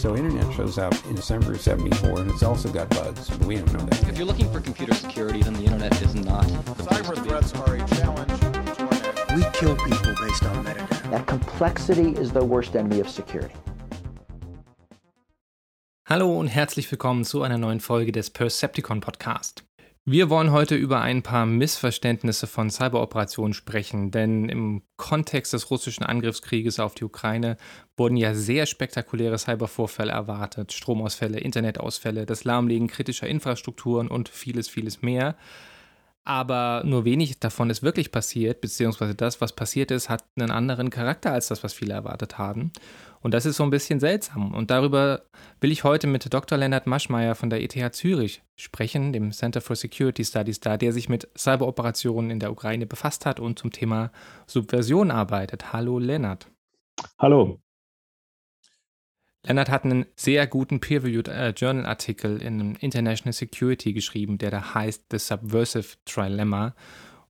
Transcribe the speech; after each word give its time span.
So 0.00 0.16
internet 0.16 0.50
shows 0.54 0.78
up 0.78 0.94
in 1.10 1.14
December 1.14 1.52
of 1.52 1.60
74 1.60 2.20
and 2.20 2.30
it's 2.30 2.42
also 2.42 2.72
got 2.72 2.88
bugs, 2.88 3.28
but 3.28 3.46
we 3.46 3.56
don't 3.56 3.70
know 3.74 3.80
that. 3.80 4.08
If 4.08 4.16
you're 4.16 4.26
looking 4.26 4.50
for 4.50 4.58
computer 4.58 4.94
security, 4.94 5.42
then 5.42 5.52
the 5.52 5.64
internet 5.64 5.92
is 6.00 6.14
not. 6.14 6.46
Cyber 6.88 7.22
threats 7.22 7.52
are 7.52 7.74
a 7.74 7.86
challenge 7.86 8.40
to 8.40 8.46
our 8.46 8.62
national 8.62 9.36
We 9.36 9.44
kill 9.52 9.76
people 9.76 10.14
based 10.18 10.42
on 10.44 10.64
metadata. 10.64 11.10
That 11.10 11.26
complexity 11.26 12.12
is 12.12 12.32
the 12.32 12.42
worst 12.42 12.74
enemy 12.76 13.00
of 13.00 13.10
security. 13.10 13.54
Hallo 16.08 16.34
und 16.40 16.48
herzlich 16.48 16.90
willkommen 16.90 17.26
zu 17.26 17.42
einer 17.42 17.58
neuen 17.58 17.80
Folge 17.80 18.10
des 18.10 18.30
Percepticon 18.30 19.02
Podcast. 19.02 19.64
Wir 20.06 20.30
wollen 20.30 20.50
heute 20.50 20.76
über 20.76 21.02
ein 21.02 21.22
paar 21.22 21.44
Missverständnisse 21.44 22.46
von 22.46 22.70
Cyberoperationen 22.70 23.52
sprechen, 23.52 24.10
denn 24.10 24.48
im 24.48 24.82
Kontext 24.96 25.52
des 25.52 25.70
russischen 25.70 26.04
Angriffskrieges 26.04 26.80
auf 26.80 26.94
die 26.94 27.04
Ukraine 27.04 27.58
wurden 27.98 28.16
ja 28.16 28.32
sehr 28.32 28.64
spektakuläre 28.64 29.36
Cybervorfälle 29.38 30.12
erwartet. 30.12 30.72
Stromausfälle, 30.72 31.38
Internetausfälle, 31.38 32.24
das 32.24 32.44
Lahmlegen 32.44 32.88
kritischer 32.88 33.26
Infrastrukturen 33.26 34.08
und 34.08 34.30
vieles, 34.30 34.70
vieles 34.70 35.02
mehr. 35.02 35.36
Aber 36.24 36.82
nur 36.84 37.04
wenig 37.04 37.40
davon 37.40 37.70
ist 37.70 37.82
wirklich 37.82 38.12
passiert, 38.12 38.60
beziehungsweise 38.60 39.14
das, 39.14 39.40
was 39.40 39.54
passiert 39.54 39.90
ist, 39.90 40.10
hat 40.10 40.24
einen 40.38 40.50
anderen 40.50 40.90
Charakter 40.90 41.32
als 41.32 41.48
das, 41.48 41.64
was 41.64 41.72
viele 41.72 41.94
erwartet 41.94 42.36
haben. 42.36 42.72
Und 43.22 43.32
das 43.34 43.46
ist 43.46 43.56
so 43.56 43.64
ein 43.64 43.70
bisschen 43.70 44.00
seltsam. 44.00 44.54
Und 44.54 44.70
darüber 44.70 45.22
will 45.60 45.72
ich 45.72 45.84
heute 45.84 46.06
mit 46.06 46.32
Dr. 46.32 46.58
Lennart 46.58 46.86
Maschmeyer 46.86 47.34
von 47.34 47.50
der 47.50 47.62
ETH 47.62 47.94
Zürich 47.94 48.42
sprechen, 48.56 49.12
dem 49.12 49.32
Center 49.32 49.60
for 49.60 49.76
Security 49.76 50.24
Studies 50.24 50.60
da, 50.60 50.76
der 50.76 50.92
sich 50.92 51.08
mit 51.08 51.28
Cyberoperationen 51.36 52.30
in 52.30 52.40
der 52.40 52.52
Ukraine 52.52 52.86
befasst 52.86 53.26
hat 53.26 53.40
und 53.40 53.58
zum 53.58 53.72
Thema 53.72 54.10
Subversion 54.46 55.10
arbeitet. 55.10 55.72
Hallo 55.72 55.98
Lennart. 55.98 56.46
Hallo. 57.18 57.60
Lennart 59.42 59.70
hat 59.70 59.84
einen 59.84 60.06
sehr 60.16 60.46
guten 60.46 60.80
Peer-Reviewed 60.80 61.28
äh, 61.28 61.50
Journal-Artikel 61.50 62.42
in 62.42 62.74
International 62.76 63.32
Security 63.32 63.92
geschrieben, 63.92 64.36
der 64.36 64.50
da 64.50 64.74
heißt 64.74 65.04
The 65.10 65.18
Subversive 65.18 65.96
Trilemma. 66.04 66.74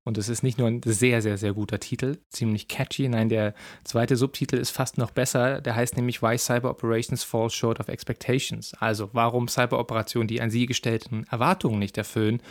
Und 0.03 0.19
es 0.19 0.29
ist 0.29 0.43
nicht 0.43 0.59
nur 0.59 0.67
ein 0.67 0.81
sehr, 0.85 1.23
sehr, 1.23 1.37
sehr 1.37 1.53
guter 1.53 1.79
Titel, 1.79 2.19
ziemlich 2.31 2.69
catchy. 2.69 3.09
Nein, 3.09 3.29
der 3.29 3.55
zweite 3.85 4.17
Subtitel 4.17 4.57
ist 4.57 4.71
fast 4.71 4.99
noch 4.99 5.11
besser. 5.11 5.61
Der 5.61 5.77
heißt 5.77 5.97
nämlich 5.97 6.23
Why 6.23 6.37
Cyber 6.39 6.71
Operations 6.71 7.23
Fall 7.23 7.51
Short 7.51 7.79
of 7.81 7.89
Expectations. 7.89 8.75
Also 8.81 9.11
warum 9.13 9.47
Cyberoperationen 9.47 10.27
die 10.27 10.41
an 10.41 10.51
sie 10.51 10.67
gestellten 10.67 11.27
Erwartungen 11.31 11.79
nicht 11.79 11.99
erfüllen. 11.99 12.43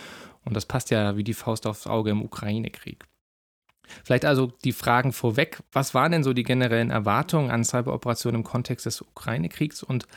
Und 0.46 0.56
das 0.56 0.68
passt 0.68 0.92
ja 0.92 1.18
wie 1.18 1.24
die 1.24 1.34
Faust 1.34 1.66
aufs 1.68 1.88
Auge 1.88 2.12
im 2.12 2.22
Ukraine-Krieg. 2.22 3.06
Vielleicht 4.04 4.26
also 4.26 4.48
die 4.64 4.72
Fragen 4.72 5.12
vorweg. 5.12 5.60
Was 5.72 5.94
waren 5.94 6.12
denn 6.12 6.24
so 6.24 6.34
die 6.34 6.44
generellen 6.44 6.92
Erwartungen 6.92 7.52
an 7.52 7.64
Cyberoperationen 7.64 8.42
im 8.42 8.44
Kontext 8.44 8.86
des 8.86 9.02
Ukraine-Kriegs 9.02 9.84
und 9.84 10.08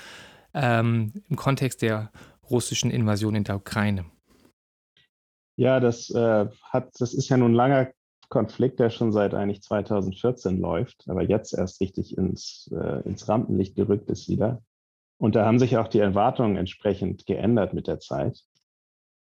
ähm, 0.55 1.13
im 1.29 1.37
Kontext 1.37 1.83
der 1.83 2.11
russischen 2.51 2.91
Invasion 2.91 3.35
in 3.35 3.45
der 3.45 3.57
Ukraine? 3.57 4.05
Ja, 5.57 5.81
das 5.81 6.11
äh, 6.11 6.47
hat, 6.71 6.91
das 6.99 7.15
ist 7.15 7.29
ja 7.29 7.37
nun 7.37 7.53
ein 7.53 7.57
langer 7.57 7.91
Konflikt, 8.29 8.81
der 8.81 8.89
schon 8.89 9.13
seit 9.13 9.35
eigentlich 9.35 9.63
2014 9.63 10.59
läuft, 10.59 11.05
aber 11.07 11.23
jetzt 11.23 11.53
erst 11.53 11.81
richtig 11.81 12.17
ins, 12.17 12.71
äh, 12.73 13.07
ins 13.07 13.29
Rampenlicht 13.29 13.77
gerückt 13.77 14.09
ist 14.09 14.29
wieder. 14.29 14.63
Und 15.19 15.37
da 15.37 15.45
haben 15.45 15.59
sich 15.59 15.77
auch 15.77 15.89
die 15.89 15.99
Erwartungen 15.99 16.57
entsprechend 16.57 17.27
geändert 17.27 17.75
mit 17.75 17.87
der 17.87 18.01
Zeit. 18.01 18.43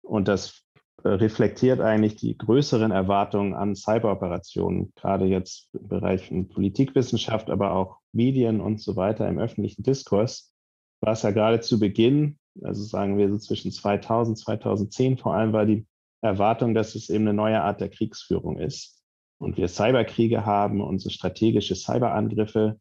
Und 0.03 0.29
das 0.29 0.63
reflektiert 1.05 1.81
eigentlich 1.81 2.17
die 2.17 2.37
größeren 2.37 2.91
Erwartungen 2.91 3.55
an 3.55 3.75
Cyberoperationen, 3.75 4.93
gerade 4.97 5.27
jetzt 5.27 5.69
im 5.75 5.89
Bereich 5.89 6.29
von 6.29 6.49
Politikwissenschaft, 6.49 7.51
aber 7.51 7.73
auch 7.73 7.99
Medien 8.13 8.61
und 8.61 8.81
so 8.81 8.97
weiter 8.97 9.29
im 9.29 9.39
öffentlichen 9.39 9.83
Diskurs, 9.83 10.53
war 11.01 11.13
es 11.13 11.23
ja 11.23 11.31
gerade 11.31 11.61
zu 11.61 11.79
Beginn, 11.79 12.39
also 12.63 12.83
sagen 12.83 13.19
wir 13.19 13.31
so 13.31 13.39
zwischen 13.39 13.73
2000, 13.73 14.39
2010 14.39 15.19
vor 15.19 15.35
allem, 15.35 15.53
war 15.53 15.67
die 15.67 15.87
Erwartung, 16.21 16.75
dass 16.75 16.95
es 16.95 17.09
eben 17.09 17.27
eine 17.27 17.35
neue 17.35 17.63
Art 17.63 17.81
der 17.81 17.89
Kriegsführung 17.89 18.59
ist. 18.59 19.03
Und 19.39 19.57
wir 19.57 19.69
Cyberkriege 19.69 20.45
haben, 20.45 20.83
unsere 20.83 21.11
strategische 21.11 21.75
Cyberangriffe, 21.75 22.79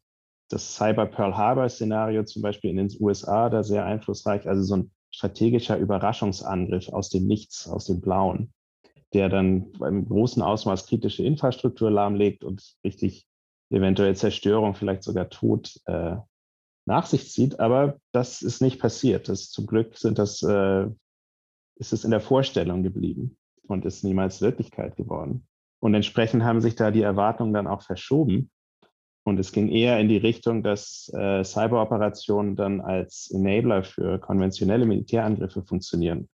das 0.50 0.74
Cyber 0.74 1.06
Pearl 1.06 1.36
Harbor 1.36 1.68
Szenario 1.68 2.24
zum 2.24 2.42
Beispiel 2.42 2.70
in 2.70 2.76
den 2.76 2.90
USA, 3.00 3.48
da 3.48 3.62
sehr 3.62 3.86
einflussreich, 3.86 4.46
also 4.46 4.62
so 4.62 4.76
ein 4.76 4.90
strategischer 5.10 5.76
Überraschungsangriff 5.76 6.88
aus 6.88 7.10
dem 7.10 7.26
Nichts, 7.26 7.68
aus 7.68 7.86
dem 7.86 8.00
Blauen, 8.00 8.52
der 9.12 9.28
dann 9.28 9.72
beim 9.72 10.06
großen 10.06 10.42
Ausmaß 10.42 10.86
kritische 10.86 11.24
Infrastruktur 11.24 11.90
lahmlegt 11.90 12.44
und 12.44 12.76
richtig 12.84 13.26
eventuell 13.70 14.16
Zerstörung, 14.16 14.74
vielleicht 14.74 15.02
sogar 15.02 15.28
Tod 15.28 15.80
äh, 15.86 16.16
nach 16.86 17.06
sich 17.06 17.30
zieht. 17.30 17.60
Aber 17.60 17.98
das 18.12 18.42
ist 18.42 18.60
nicht 18.60 18.80
passiert. 18.80 19.28
Das, 19.28 19.50
zum 19.50 19.66
Glück 19.66 19.96
sind 19.96 20.18
das 20.18 20.42
äh, 20.42 20.86
ist 21.80 21.92
es 21.92 22.04
in 22.04 22.10
der 22.10 22.20
Vorstellung 22.20 22.82
geblieben 22.82 23.36
und 23.66 23.84
ist 23.86 24.04
niemals 24.04 24.42
Wirklichkeit 24.42 24.96
geworden. 24.96 25.46
Und 25.80 25.94
entsprechend 25.94 26.44
haben 26.44 26.60
sich 26.60 26.76
da 26.76 26.90
die 26.90 27.00
Erwartungen 27.00 27.54
dann 27.54 27.66
auch 27.66 27.82
verschoben. 27.82 28.50
Und 29.24 29.38
es 29.38 29.52
ging 29.52 29.68
eher 29.68 30.00
in 30.00 30.08
die 30.08 30.16
Richtung, 30.16 30.62
dass 30.62 31.10
äh, 31.14 31.44
Cyberoperationen 31.44 32.56
dann 32.56 32.80
als 32.80 33.30
Enabler 33.30 33.84
für 33.84 34.18
konventionelle 34.18 34.86
Militärangriffe 34.86 35.62
funktionieren. 35.62 36.28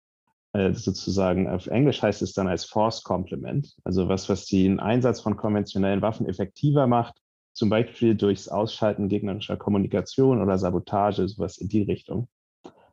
Äh, 0.53 0.73
sozusagen 0.73 1.49
auf 1.49 1.67
Englisch 1.67 2.01
heißt 2.03 2.23
es 2.23 2.33
dann 2.33 2.49
als 2.49 2.65
Force 2.65 3.03
Complement, 3.03 3.77
also 3.85 4.09
was, 4.09 4.29
was 4.29 4.47
den 4.47 4.81
Einsatz 4.81 5.21
von 5.21 5.37
konventionellen 5.37 6.01
Waffen 6.01 6.27
effektiver 6.27 6.87
macht, 6.87 7.21
zum 7.53 7.71
Beispiel 7.71 8.15
durchs 8.15 8.49
Ausschalten 8.49 9.09
gegnerischer 9.09 9.57
Kommunikation 9.57 10.41
oder 10.41 10.59
Sabotage, 10.59 11.27
sowas 11.29 11.59
in 11.59 11.69
die 11.69 11.83
Richtung. 11.83 12.29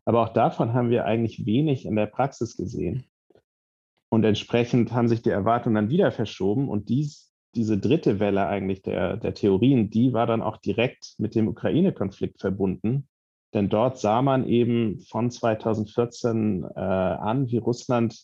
Aber 0.06 0.24
auch 0.24 0.34
davon 0.34 0.74
haben 0.74 0.90
wir 0.90 1.06
eigentlich 1.06 1.46
wenig 1.46 1.86
in 1.86 1.96
der 1.96 2.08
Praxis 2.08 2.58
gesehen. 2.58 3.06
Und 4.09 4.24
entsprechend 4.24 4.92
haben 4.92 5.08
sich 5.08 5.22
die 5.22 5.32
Erwartungen 5.32 5.76
dann 5.76 5.90
wieder 5.90 6.12
verschoben. 6.12 6.70
Und 6.70 6.90
dies, 6.90 7.33
diese 7.56 7.78
dritte 7.78 8.19
Welle 8.19 8.47
eigentlich 8.47 8.81
der, 8.81 9.18
der 9.18 9.34
Theorien, 9.34 9.90
die 9.90 10.14
war 10.14 10.25
dann 10.25 10.41
auch 10.41 10.58
direkt 10.58 11.16
mit 11.18 11.36
dem 11.36 11.47
Ukraine-Konflikt 11.47 12.40
verbunden. 12.40 13.08
Denn 13.53 13.69
dort 13.69 14.00
sah 14.00 14.22
man 14.22 14.47
eben 14.47 15.02
von 15.02 15.30
2014 15.30 16.66
äh, 16.75 16.80
an, 16.80 17.47
wie 17.50 17.58
Russland 17.58 18.18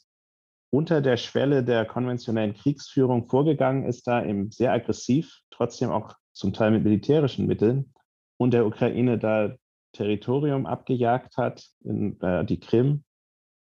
unter 0.71 1.01
der 1.01 1.17
Schwelle 1.17 1.63
der 1.63 1.85
konventionellen 1.85 2.53
Kriegsführung 2.53 3.27
vorgegangen 3.27 3.85
ist, 3.85 4.07
da 4.07 4.23
eben 4.23 4.51
sehr 4.51 4.71
aggressiv, 4.71 5.39
trotzdem 5.51 5.89
auch 5.89 6.13
zum 6.31 6.53
Teil 6.53 6.71
mit 6.71 6.83
militärischen 6.83 7.47
Mitteln, 7.47 7.93
und 8.37 8.53
der 8.53 8.65
Ukraine 8.65 9.17
da 9.17 9.55
Territorium 9.93 10.65
abgejagt 10.65 11.37
hat, 11.37 11.65
in 11.83 12.19
äh, 12.21 12.45
die 12.45 12.59
Krim, 12.59 13.03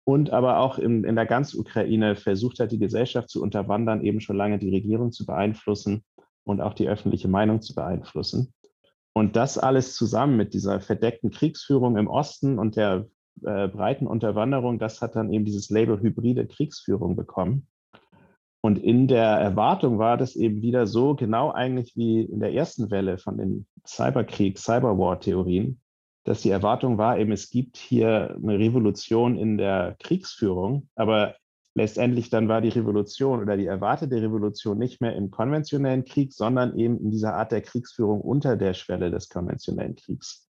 und 0.09 0.31
aber 0.31 0.57
auch 0.57 0.79
in, 0.79 1.03
in 1.03 1.15
der 1.15 1.27
ganzen 1.27 1.59
Ukraine 1.59 2.15
versucht 2.15 2.59
hat, 2.59 2.71
die 2.71 2.79
Gesellschaft 2.79 3.29
zu 3.29 3.43
unterwandern, 3.43 4.01
eben 4.01 4.21
schon 4.21 4.37
lange 4.37 4.57
die 4.57 4.71
Regierung 4.71 5.11
zu 5.11 5.23
beeinflussen 5.23 6.03
und 6.45 6.61
auch 6.61 6.73
die 6.73 6.89
öffentliche 6.89 7.27
Meinung 7.27 7.61
zu 7.61 7.75
beeinflussen. 7.75 8.51
Und 9.13 9.35
das 9.35 9.59
alles 9.59 9.95
zusammen 9.95 10.35
mit 10.35 10.55
dieser 10.55 10.81
verdeckten 10.81 11.29
Kriegsführung 11.29 11.95
im 11.95 12.07
Osten 12.07 12.57
und 12.57 12.75
der 12.75 13.05
äh, 13.43 13.67
breiten 13.67 14.07
Unterwanderung, 14.07 14.79
das 14.79 14.99
hat 14.99 15.15
dann 15.15 15.31
eben 15.31 15.45
dieses 15.45 15.69
Label 15.69 16.01
hybride 16.01 16.47
Kriegsführung 16.47 17.15
bekommen. 17.15 17.67
Und 18.61 18.79
in 18.79 19.07
der 19.07 19.27
Erwartung 19.27 19.99
war 19.99 20.17
das 20.17 20.35
eben 20.35 20.63
wieder 20.63 20.87
so, 20.87 21.13
genau 21.13 21.51
eigentlich 21.51 21.95
wie 21.95 22.21
in 22.21 22.39
der 22.39 22.53
ersten 22.53 22.89
Welle 22.89 23.19
von 23.19 23.37
den 23.37 23.67
Cyberkrieg, 23.85 24.57
Cyberwar-Theorien, 24.57 25.79
dass 26.23 26.41
die 26.41 26.49
Erwartung 26.49 26.97
war 26.97 27.17
eben, 27.17 27.31
es 27.31 27.49
gibt 27.49 27.77
hier 27.77 28.35
eine 28.35 28.59
Revolution 28.59 29.37
in 29.37 29.57
der 29.57 29.95
Kriegsführung, 29.99 30.89
aber 30.95 31.35
letztendlich 31.75 32.29
dann 32.29 32.47
war 32.47 32.61
die 32.61 32.69
Revolution 32.69 33.41
oder 33.41 33.55
die 33.55 33.65
erwartete 33.65 34.21
Revolution 34.21 34.77
nicht 34.77 35.01
mehr 35.01 35.15
im 35.15 35.31
konventionellen 35.31 36.05
Krieg, 36.05 36.33
sondern 36.33 36.77
eben 36.77 36.99
in 36.99 37.11
dieser 37.11 37.35
Art 37.35 37.51
der 37.51 37.61
Kriegsführung 37.61 38.21
unter 38.21 38.57
der 38.57 38.73
Schwelle 38.73 39.11
des 39.11 39.29
konventionellen 39.29 39.95
Kriegs. 39.95 40.47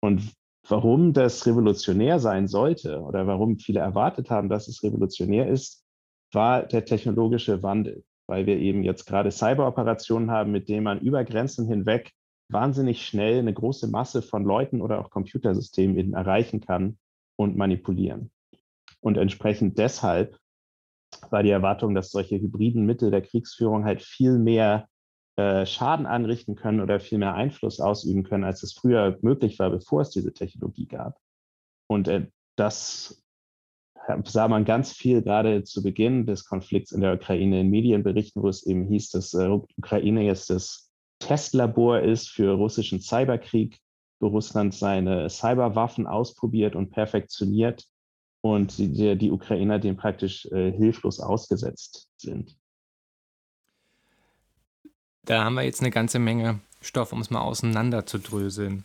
Und 0.00 0.32
warum 0.68 1.12
das 1.12 1.46
revolutionär 1.46 2.18
sein 2.18 2.46
sollte 2.46 3.00
oder 3.00 3.26
warum 3.26 3.58
viele 3.58 3.80
erwartet 3.80 4.30
haben, 4.30 4.48
dass 4.48 4.68
es 4.68 4.82
revolutionär 4.82 5.48
ist, 5.48 5.84
war 6.32 6.62
der 6.62 6.84
technologische 6.84 7.62
Wandel, 7.62 8.04
weil 8.26 8.46
wir 8.46 8.56
eben 8.56 8.82
jetzt 8.82 9.06
gerade 9.06 9.30
Cyberoperationen 9.30 10.30
haben, 10.30 10.52
mit 10.52 10.68
denen 10.68 10.84
man 10.84 11.00
über 11.00 11.24
Grenzen 11.24 11.66
hinweg 11.66 12.12
wahnsinnig 12.52 13.06
schnell 13.06 13.38
eine 13.38 13.52
große 13.52 13.88
Masse 13.88 14.22
von 14.22 14.44
Leuten 14.44 14.80
oder 14.80 15.00
auch 15.00 15.10
Computersystemen 15.10 15.96
eben 15.96 16.14
erreichen 16.14 16.60
kann 16.60 16.98
und 17.36 17.56
manipulieren. 17.56 18.30
Und 19.00 19.16
entsprechend 19.16 19.78
deshalb 19.78 20.38
war 21.30 21.42
die 21.42 21.50
Erwartung, 21.50 21.94
dass 21.94 22.10
solche 22.10 22.38
hybriden 22.40 22.86
Mittel 22.86 23.10
der 23.10 23.22
Kriegsführung 23.22 23.84
halt 23.84 24.02
viel 24.02 24.38
mehr 24.38 24.88
äh, 25.36 25.66
Schaden 25.66 26.06
anrichten 26.06 26.54
können 26.54 26.80
oder 26.80 27.00
viel 27.00 27.18
mehr 27.18 27.34
Einfluss 27.34 27.80
ausüben 27.80 28.22
können, 28.22 28.44
als 28.44 28.62
es 28.62 28.72
früher 28.72 29.18
möglich 29.22 29.58
war, 29.58 29.70
bevor 29.70 30.02
es 30.02 30.10
diese 30.10 30.32
Technologie 30.32 30.86
gab. 30.86 31.18
Und 31.88 32.08
äh, 32.08 32.26
das 32.56 33.22
sah 34.24 34.48
man 34.48 34.64
ganz 34.64 34.92
viel 34.92 35.22
gerade 35.22 35.62
zu 35.64 35.82
Beginn 35.82 36.26
des 36.26 36.44
Konflikts 36.44 36.92
in 36.92 37.00
der 37.00 37.14
Ukraine 37.14 37.60
in 37.60 37.70
Medienberichten, 37.70 38.42
wo 38.42 38.48
es 38.48 38.66
eben 38.66 38.86
hieß, 38.86 39.10
dass 39.10 39.32
äh, 39.34 39.48
Ukraine 39.48 40.22
jetzt 40.22 40.50
das 40.50 40.91
Testlabor 41.26 42.00
ist 42.00 42.30
für 42.30 42.52
russischen 42.52 43.00
Cyberkrieg, 43.00 43.78
wo 44.20 44.28
Russland 44.28 44.74
seine 44.74 45.28
Cyberwaffen 45.28 46.06
ausprobiert 46.06 46.76
und 46.76 46.90
perfektioniert 46.90 47.84
und 48.40 48.76
die, 48.78 49.16
die 49.16 49.30
Ukrainer 49.30 49.78
dem 49.78 49.96
praktisch 49.96 50.46
äh, 50.46 50.72
hilflos 50.72 51.20
ausgesetzt 51.20 52.08
sind. 52.16 52.56
Da 55.24 55.44
haben 55.44 55.54
wir 55.54 55.62
jetzt 55.62 55.80
eine 55.80 55.90
ganze 55.90 56.18
Menge 56.18 56.60
Stoff, 56.80 57.12
um 57.12 57.20
es 57.20 57.30
mal 57.30 57.42
auseinanderzudröseln. 57.42 58.84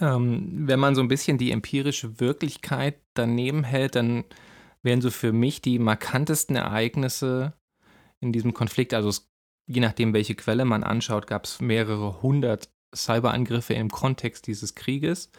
Ähm, 0.00 0.66
wenn 0.66 0.80
man 0.80 0.94
so 0.94 1.00
ein 1.00 1.08
bisschen 1.08 1.38
die 1.38 1.52
empirische 1.52 2.18
Wirklichkeit 2.18 2.98
daneben 3.14 3.62
hält, 3.62 3.94
dann 3.94 4.24
wären 4.82 5.00
so 5.00 5.10
für 5.10 5.32
mich 5.32 5.60
die 5.62 5.78
markantesten 5.78 6.56
Ereignisse 6.56 7.52
in 8.20 8.32
diesem 8.32 8.54
Konflikt, 8.54 8.94
also 8.94 9.08
es, 9.08 9.28
je 9.66 9.80
nachdem, 9.80 10.12
welche 10.12 10.34
Quelle 10.34 10.64
man 10.64 10.82
anschaut, 10.84 11.26
gab 11.26 11.44
es 11.44 11.60
mehrere 11.60 12.22
hundert 12.22 12.68
Cyberangriffe 12.94 13.74
im 13.74 13.90
Kontext 13.90 14.46
dieses 14.46 14.74
Krieges. 14.74 15.30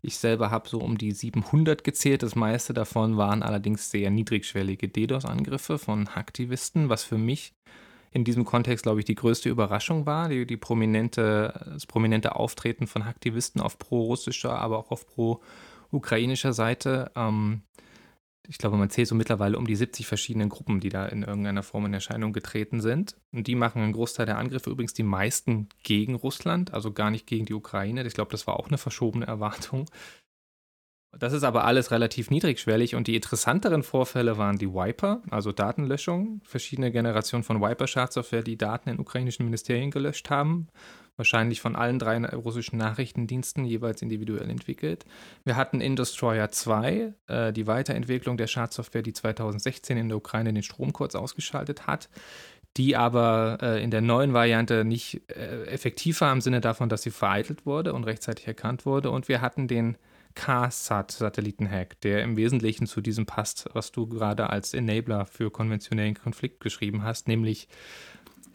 Ich 0.00 0.18
selber 0.18 0.50
habe 0.50 0.68
so 0.68 0.78
um 0.78 0.96
die 0.96 1.12
700 1.12 1.82
gezählt. 1.82 2.22
Das 2.22 2.36
meiste 2.36 2.72
davon 2.72 3.16
waren 3.16 3.42
allerdings 3.42 3.90
sehr 3.90 4.10
niedrigschwellige 4.10 4.88
DDoS-Angriffe 4.88 5.78
von 5.78 6.14
Hacktivisten, 6.14 6.88
was 6.88 7.02
für 7.02 7.18
mich 7.18 7.54
in 8.10 8.24
diesem 8.24 8.44
Kontext, 8.44 8.84
glaube 8.84 9.00
ich, 9.00 9.04
die 9.04 9.16
größte 9.16 9.48
Überraschung 9.48 10.06
war, 10.06 10.28
die, 10.28 10.46
die 10.46 10.56
prominente, 10.56 11.52
das 11.72 11.86
prominente 11.86 12.36
Auftreten 12.36 12.86
von 12.86 13.04
Hacktivisten 13.04 13.60
auf 13.60 13.78
pro-russischer, 13.78 14.58
aber 14.58 14.78
auch 14.78 14.90
auf 14.90 15.06
pro-ukrainischer 15.06 16.52
Seite. 16.52 17.10
Ähm, 17.16 17.62
ich 18.48 18.56
glaube, 18.56 18.78
man 18.78 18.88
zählt 18.88 19.08
so 19.08 19.14
mittlerweile 19.14 19.58
um 19.58 19.66
die 19.66 19.76
70 19.76 20.06
verschiedenen 20.06 20.48
Gruppen, 20.48 20.80
die 20.80 20.88
da 20.88 21.04
in 21.06 21.22
irgendeiner 21.22 21.62
Form 21.62 21.84
in 21.84 21.92
Erscheinung 21.92 22.32
getreten 22.32 22.80
sind. 22.80 23.14
Und 23.30 23.46
die 23.46 23.54
machen 23.54 23.82
einen 23.82 23.92
Großteil 23.92 24.24
der 24.24 24.38
Angriffe, 24.38 24.70
übrigens 24.70 24.94
die 24.94 25.02
meisten 25.02 25.68
gegen 25.82 26.14
Russland, 26.14 26.72
also 26.72 26.92
gar 26.92 27.10
nicht 27.10 27.26
gegen 27.26 27.44
die 27.44 27.52
Ukraine. 27.52 28.06
Ich 28.06 28.14
glaube, 28.14 28.30
das 28.30 28.46
war 28.46 28.58
auch 28.58 28.68
eine 28.68 28.78
verschobene 28.78 29.26
Erwartung. 29.26 29.84
Das 31.18 31.34
ist 31.34 31.42
aber 31.42 31.64
alles 31.64 31.90
relativ 31.90 32.30
niedrigschwellig 32.30 32.94
und 32.94 33.06
die 33.06 33.16
interessanteren 33.16 33.82
Vorfälle 33.82 34.38
waren 34.38 34.58
die 34.58 34.72
Wiper, 34.72 35.22
also 35.30 35.52
Datenlöschung, 35.52 36.40
verschiedene 36.44 36.90
Generationen 36.90 37.44
von 37.44 37.60
Wiper-Schadsoftware, 37.60 38.42
die 38.42 38.58
Daten 38.58 38.90
in 38.90 38.98
ukrainischen 38.98 39.44
Ministerien 39.44 39.90
gelöscht 39.90 40.28
haben, 40.28 40.68
wahrscheinlich 41.18 41.60
von 41.60 41.76
allen 41.76 41.98
drei 41.98 42.18
russischen 42.24 42.78
Nachrichtendiensten 42.78 43.66
jeweils 43.66 44.00
individuell 44.00 44.48
entwickelt. 44.48 45.04
Wir 45.44 45.56
hatten 45.56 45.82
Indestroyer 45.82 46.50
2, 46.50 47.12
äh, 47.26 47.52
die 47.52 47.66
Weiterentwicklung 47.66 48.38
der 48.38 48.46
Schadsoftware, 48.46 49.02
die 49.02 49.12
2016 49.12 49.98
in 49.98 50.08
der 50.08 50.16
Ukraine 50.16 50.52
den 50.54 50.62
Strom 50.62 50.92
kurz 50.92 51.14
ausgeschaltet 51.14 51.86
hat 51.86 52.08
die 52.76 52.96
aber 52.96 53.58
äh, 53.60 53.82
in 53.82 53.90
der 53.90 54.00
neuen 54.00 54.32
Variante 54.32 54.84
nicht 54.84 55.22
äh, 55.32 55.64
effektiv 55.64 56.20
war 56.20 56.32
im 56.32 56.40
Sinne 56.40 56.60
davon, 56.60 56.88
dass 56.88 57.02
sie 57.02 57.10
vereitelt 57.10 57.66
wurde 57.66 57.92
und 57.92 58.04
rechtzeitig 58.04 58.46
erkannt 58.46 58.86
wurde. 58.86 59.10
Und 59.10 59.28
wir 59.28 59.40
hatten 59.40 59.66
den 59.66 59.96
KSAT-Satellitenhack, 60.34 62.00
der 62.02 62.22
im 62.22 62.36
Wesentlichen 62.36 62.86
zu 62.86 63.00
diesem 63.00 63.26
passt, 63.26 63.68
was 63.72 63.90
du 63.90 64.06
gerade 64.06 64.50
als 64.50 64.72
Enabler 64.72 65.26
für 65.26 65.50
konventionellen 65.50 66.14
Konflikt 66.14 66.60
geschrieben 66.60 67.02
hast, 67.02 67.26
nämlich 67.26 67.68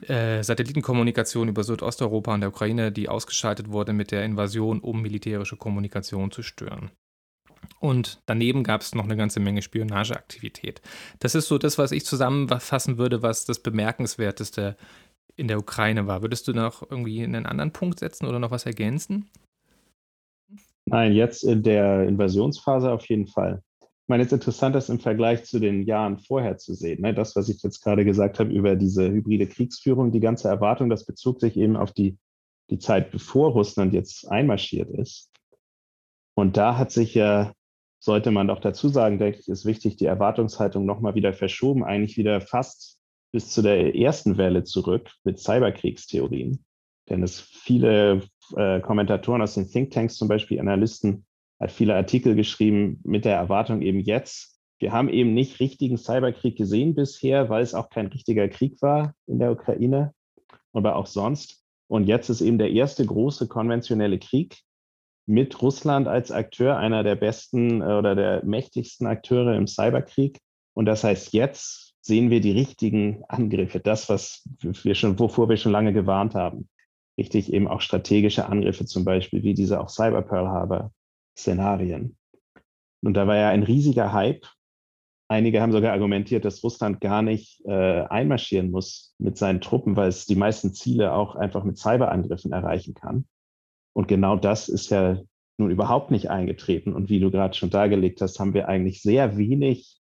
äh, 0.09 0.43
Satellitenkommunikation 0.43 1.47
über 1.47 1.63
Südosteuropa 1.63 2.33
und 2.33 2.41
der 2.41 2.49
Ukraine, 2.49 2.91
die 2.91 3.09
ausgeschaltet 3.09 3.69
wurde 3.69 3.93
mit 3.93 4.11
der 4.11 4.23
Invasion, 4.25 4.79
um 4.79 5.01
militärische 5.01 5.57
Kommunikation 5.57 6.31
zu 6.31 6.43
stören. 6.43 6.91
Und 7.79 8.21
daneben 8.25 8.63
gab 8.63 8.81
es 8.81 8.95
noch 8.95 9.05
eine 9.05 9.15
ganze 9.15 9.39
Menge 9.39 9.61
Spionageaktivität. 9.61 10.81
Das 11.19 11.35
ist 11.35 11.47
so 11.47 11.57
das, 11.57 11.77
was 11.77 11.91
ich 11.91 12.05
zusammenfassen 12.05 12.97
würde, 12.97 13.21
was 13.21 13.45
das 13.45 13.59
Bemerkenswerteste 13.59 14.77
in 15.35 15.47
der 15.47 15.59
Ukraine 15.59 16.07
war. 16.07 16.21
Würdest 16.21 16.47
du 16.47 16.53
noch 16.53 16.89
irgendwie 16.89 17.23
einen 17.23 17.45
anderen 17.45 17.71
Punkt 17.71 17.99
setzen 17.99 18.27
oder 18.27 18.39
noch 18.39 18.51
was 18.51 18.65
ergänzen? 18.65 19.29
Nein, 20.85 21.13
jetzt 21.13 21.43
in 21.43 21.63
der 21.63 22.07
Invasionsphase 22.07 22.91
auf 22.91 23.05
jeden 23.07 23.27
Fall. 23.27 23.63
Ich 24.03 24.09
meine, 24.09 24.23
jetzt 24.23 24.33
interessant 24.33 24.75
ist 24.75 24.89
im 24.89 24.99
Vergleich 24.99 25.45
zu 25.45 25.59
den 25.59 25.83
Jahren 25.83 26.17
vorher 26.17 26.57
zu 26.57 26.73
sehen. 26.73 27.01
Ne? 27.01 27.13
Das, 27.13 27.37
was 27.37 27.47
ich 27.47 27.63
jetzt 27.63 27.81
gerade 27.81 28.03
gesagt 28.03 28.37
habe 28.37 28.51
über 28.51 28.75
diese 28.75 29.09
hybride 29.09 29.47
Kriegsführung, 29.47 30.11
die 30.11 30.19
ganze 30.19 30.49
Erwartung, 30.49 30.89
das 30.89 31.05
bezog 31.05 31.39
sich 31.39 31.55
eben 31.55 31.77
auf 31.77 31.93
die, 31.93 32.17
die 32.69 32.79
Zeit, 32.79 33.11
bevor 33.11 33.51
Russland 33.51 33.93
jetzt 33.93 34.29
einmarschiert 34.29 34.89
ist. 34.89 35.31
Und 36.35 36.57
da 36.57 36.77
hat 36.77 36.91
sich 36.91 37.13
ja, 37.13 37.53
sollte 37.99 38.31
man 38.31 38.49
doch 38.49 38.59
dazu 38.59 38.89
sagen, 38.89 39.19
denke 39.19 39.39
ich, 39.39 39.47
ist 39.47 39.65
wichtig, 39.65 39.95
die 39.95 40.05
Erwartungshaltung 40.05 40.85
nochmal 40.85 41.15
wieder 41.15 41.31
verschoben, 41.31 41.85
eigentlich 41.85 42.17
wieder 42.17 42.41
fast 42.41 42.99
bis 43.31 43.51
zu 43.51 43.61
der 43.61 43.95
ersten 43.95 44.37
Welle 44.37 44.65
zurück 44.65 45.11
mit 45.23 45.39
Cyberkriegstheorien. 45.39 46.65
Denn 47.07 47.23
es 47.23 47.39
viele 47.39 48.23
äh, 48.57 48.81
Kommentatoren 48.81 49.41
aus 49.41 49.55
den 49.55 49.69
Thinktanks, 49.69 50.15
zum 50.15 50.27
Beispiel 50.27 50.59
Analysten, 50.59 51.25
hat 51.63 51.71
viele 51.71 51.95
Artikel 51.95 52.35
geschrieben 52.35 52.99
mit 53.03 53.25
der 53.25 53.35
Erwartung 53.35 53.81
eben 53.81 53.99
jetzt, 53.99 54.59
wir 54.79 54.91
haben 54.91 55.07
eben 55.07 55.33
nicht 55.33 55.59
richtigen 55.59 55.97
Cyberkrieg 55.97 56.57
gesehen 56.57 56.93
bisher, 56.93 57.49
weil 57.49 57.63
es 57.63 57.73
auch 57.73 57.89
kein 57.89 58.07
richtiger 58.07 58.49
Krieg 58.49 58.81
war 58.81 59.13
in 59.27 59.39
der 59.39 59.51
Ukraine, 59.51 60.13
aber 60.73 60.97
auch 60.97 61.07
sonst. 61.07 61.63
Und 61.87 62.05
jetzt 62.05 62.29
ist 62.29 62.41
eben 62.41 62.57
der 62.57 62.71
erste 62.71 63.05
große 63.05 63.47
konventionelle 63.47 64.19
Krieg 64.19 64.57
mit 65.25 65.61
Russland 65.61 66.07
als 66.07 66.31
Akteur, 66.31 66.77
einer 66.77 67.03
der 67.03 67.15
besten 67.15 67.81
äh, 67.81 67.85
oder 67.85 68.13
der 68.15 68.43
mächtigsten 68.43 69.07
Akteure 69.07 69.55
im 69.55 69.67
Cyberkrieg. 69.67 70.39
Und 70.73 70.85
das 70.85 71.05
heißt, 71.05 71.31
jetzt 71.31 71.93
sehen 72.01 72.29
wir 72.29 72.41
die 72.41 72.51
richtigen 72.51 73.23
Angriffe, 73.29 73.79
das, 73.79 74.09
was 74.09 74.43
wir 74.59 74.95
schon, 74.95 75.17
wovor 75.17 75.47
wir 75.47 75.55
schon 75.55 75.71
lange 75.71 75.93
gewarnt 75.93 76.35
haben 76.35 76.67
richtig 77.17 77.53
eben 77.53 77.67
auch 77.67 77.81
strategische 77.81 78.47
Angriffe, 78.47 78.85
zum 78.85 79.05
Beispiel 79.05 79.43
wie 79.43 79.53
diese 79.53 79.79
auch 79.79 79.89
Cyber 79.89 80.23
Pearl 80.23 80.47
Harbor 80.47 80.91
Szenarien. 81.37 82.17
Und 83.03 83.15
da 83.15 83.27
war 83.27 83.35
ja 83.35 83.49
ein 83.49 83.63
riesiger 83.63 84.13
Hype. 84.13 84.45
Einige 85.27 85.61
haben 85.61 85.71
sogar 85.71 85.93
argumentiert, 85.93 86.45
dass 86.45 86.63
Russland 86.63 87.01
gar 87.01 87.21
nicht 87.21 87.61
äh, 87.65 88.03
einmarschieren 88.03 88.71
muss 88.71 89.15
mit 89.17 89.37
seinen 89.37 89.61
Truppen, 89.61 89.95
weil 89.95 90.09
es 90.09 90.25
die 90.25 90.35
meisten 90.35 90.73
Ziele 90.73 91.13
auch 91.13 91.35
einfach 91.35 91.63
mit 91.63 91.77
Cyberangriffen 91.77 92.51
erreichen 92.51 92.93
kann. 92.93 93.25
Und 93.93 94.07
genau 94.07 94.35
das 94.35 94.69
ist 94.69 94.89
ja 94.89 95.19
nun 95.57 95.71
überhaupt 95.71 96.11
nicht 96.11 96.29
eingetreten. 96.29 96.93
Und 96.93 97.09
wie 97.09 97.19
du 97.19 97.31
gerade 97.31 97.55
schon 97.55 97.69
dargelegt 97.69 98.21
hast, 98.21 98.39
haben 98.39 98.53
wir 98.53 98.67
eigentlich 98.67 99.01
sehr 99.01 99.37
wenig 99.37 99.99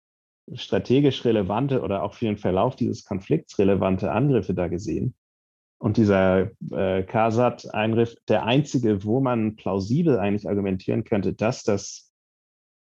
strategisch 0.54 1.26
relevante 1.26 1.82
oder 1.82 2.04
auch 2.04 2.14
für 2.14 2.26
den 2.26 2.38
Verlauf 2.38 2.76
dieses 2.76 3.04
Konflikts 3.04 3.60
relevante 3.60 4.12
Angriffe 4.12 4.54
da 4.54 4.68
gesehen. 4.68 5.14
Und 5.80 5.98
dieser 5.98 6.50
äh, 6.72 7.04
KSAT-Einriff, 7.04 8.16
der 8.28 8.46
einzige, 8.46 9.04
wo 9.04 9.20
man 9.20 9.56
plausibel 9.56 10.18
eigentlich 10.18 10.50
argumentieren 10.50 11.04
könnte, 11.04 11.34
dass 11.34 11.64
das 11.64 12.12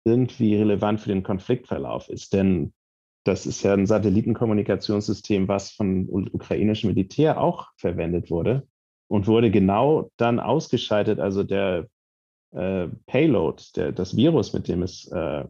irgendwie 0.05 0.57
relevant 0.57 1.01
für 1.01 1.11
den 1.11 1.23
Konfliktverlauf 1.23 2.09
ist. 2.09 2.33
Denn 2.33 2.73
das 3.25 3.47
ist 3.47 3.63
ja 3.63 3.75
ein 3.75 3.87
Satellitenkommunikationssystem, 3.87 5.47
was 5.47 5.71
von 5.71 6.09
ukrainischem 6.09 6.91
Militär 6.91 7.41
auch 7.41 7.69
verwendet 7.77 8.31
wurde 8.31 8.67
und 9.09 9.29
wurde 9.29 9.53
genau 9.53 10.11
dann 10.17 10.41
ausgeschaltet. 10.41 11.21
Also 11.21 11.45
der 11.45 11.87
äh, 12.51 12.89
Payload, 13.07 13.63
der, 13.77 13.93
das 13.93 14.17
Virus, 14.17 14.53
mit 14.53 14.67
dem 14.67 14.83
es 14.83 15.07
äh, 15.13 15.45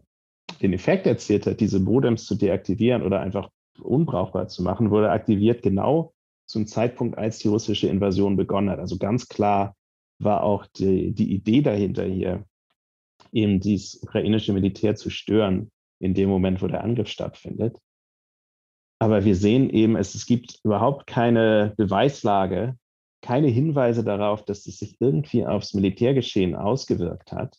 den 0.61 0.73
Effekt 0.73 1.07
erzielt 1.07 1.47
hat, 1.47 1.59
diese 1.59 1.79
Modems 1.79 2.25
zu 2.25 2.35
deaktivieren 2.35 3.01
oder 3.01 3.21
einfach 3.21 3.49
unbrauchbar 3.81 4.47
zu 4.49 4.61
machen, 4.61 4.91
wurde 4.91 5.09
aktiviert 5.09 5.63
genau 5.63 6.13
zum 6.45 6.67
Zeitpunkt, 6.67 7.17
als 7.17 7.39
die 7.39 7.47
russische 7.47 7.87
Invasion 7.87 8.35
begonnen 8.35 8.69
hat. 8.69 8.79
Also 8.79 8.97
ganz 8.97 9.27
klar 9.27 9.75
war 10.19 10.43
auch 10.43 10.65
die, 10.65 11.13
die 11.13 11.33
Idee 11.33 11.61
dahinter 11.61 12.05
hier, 12.05 12.45
eben 13.31 13.59
dieses 13.59 14.01
ukrainische 14.03 14.53
Militär 14.53 14.95
zu 14.95 15.09
stören 15.09 15.71
in 15.99 16.13
dem 16.13 16.29
Moment, 16.29 16.61
wo 16.61 16.67
der 16.67 16.83
Angriff 16.83 17.07
stattfindet. 17.07 17.77
Aber 18.99 19.25
wir 19.25 19.35
sehen 19.35 19.69
eben, 19.69 19.95
es, 19.95 20.15
es 20.15 20.25
gibt 20.25 20.59
überhaupt 20.63 21.07
keine 21.07 21.73
Beweislage, 21.77 22.77
keine 23.21 23.47
Hinweise 23.47 24.03
darauf, 24.03 24.45
dass 24.45 24.65
es 24.67 24.79
sich 24.79 24.97
irgendwie 24.99 25.45
aufs 25.45 25.73
Militärgeschehen 25.73 26.55
ausgewirkt 26.55 27.31
hat. 27.31 27.57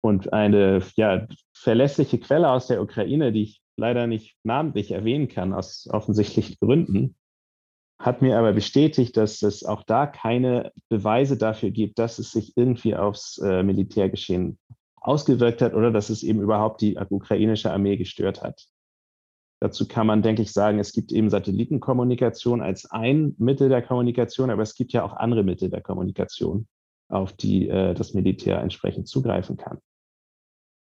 Und 0.00 0.32
eine 0.32 0.82
ja, 0.94 1.26
verlässliche 1.52 2.18
Quelle 2.18 2.50
aus 2.50 2.68
der 2.68 2.80
Ukraine, 2.80 3.32
die 3.32 3.42
ich 3.42 3.60
leider 3.76 4.06
nicht 4.06 4.36
namentlich 4.44 4.92
erwähnen 4.92 5.28
kann, 5.28 5.52
aus 5.52 5.88
offensichtlichen 5.90 6.56
Gründen, 6.60 7.16
hat 7.98 8.22
mir 8.22 8.38
aber 8.38 8.52
bestätigt, 8.52 9.16
dass 9.16 9.42
es 9.42 9.64
auch 9.64 9.82
da 9.82 10.06
keine 10.06 10.72
Beweise 10.88 11.36
dafür 11.36 11.70
gibt, 11.70 11.98
dass 11.98 12.18
es 12.18 12.32
sich 12.32 12.56
irgendwie 12.56 12.94
aufs 12.94 13.38
äh, 13.38 13.62
Militärgeschehen 13.62 14.58
ausgewirkt 14.96 15.62
hat 15.62 15.74
oder 15.74 15.90
dass 15.90 16.10
es 16.10 16.22
eben 16.22 16.40
überhaupt 16.40 16.80
die 16.80 16.98
ukrainische 16.98 17.70
Armee 17.70 17.96
gestört 17.96 18.42
hat. 18.42 18.66
Dazu 19.60 19.88
kann 19.88 20.06
man, 20.06 20.22
denke 20.22 20.42
ich, 20.42 20.52
sagen, 20.52 20.78
es 20.78 20.92
gibt 20.92 21.12
eben 21.12 21.30
Satellitenkommunikation 21.30 22.60
als 22.60 22.90
ein 22.90 23.34
Mittel 23.38 23.70
der 23.70 23.82
Kommunikation, 23.82 24.50
aber 24.50 24.62
es 24.62 24.74
gibt 24.74 24.92
ja 24.92 25.02
auch 25.02 25.14
andere 25.14 25.44
Mittel 25.44 25.70
der 25.70 25.80
Kommunikation, 25.80 26.66
auf 27.08 27.32
die 27.32 27.68
äh, 27.68 27.94
das 27.94 28.12
Militär 28.12 28.60
entsprechend 28.60 29.08
zugreifen 29.08 29.56
kann. 29.56 29.78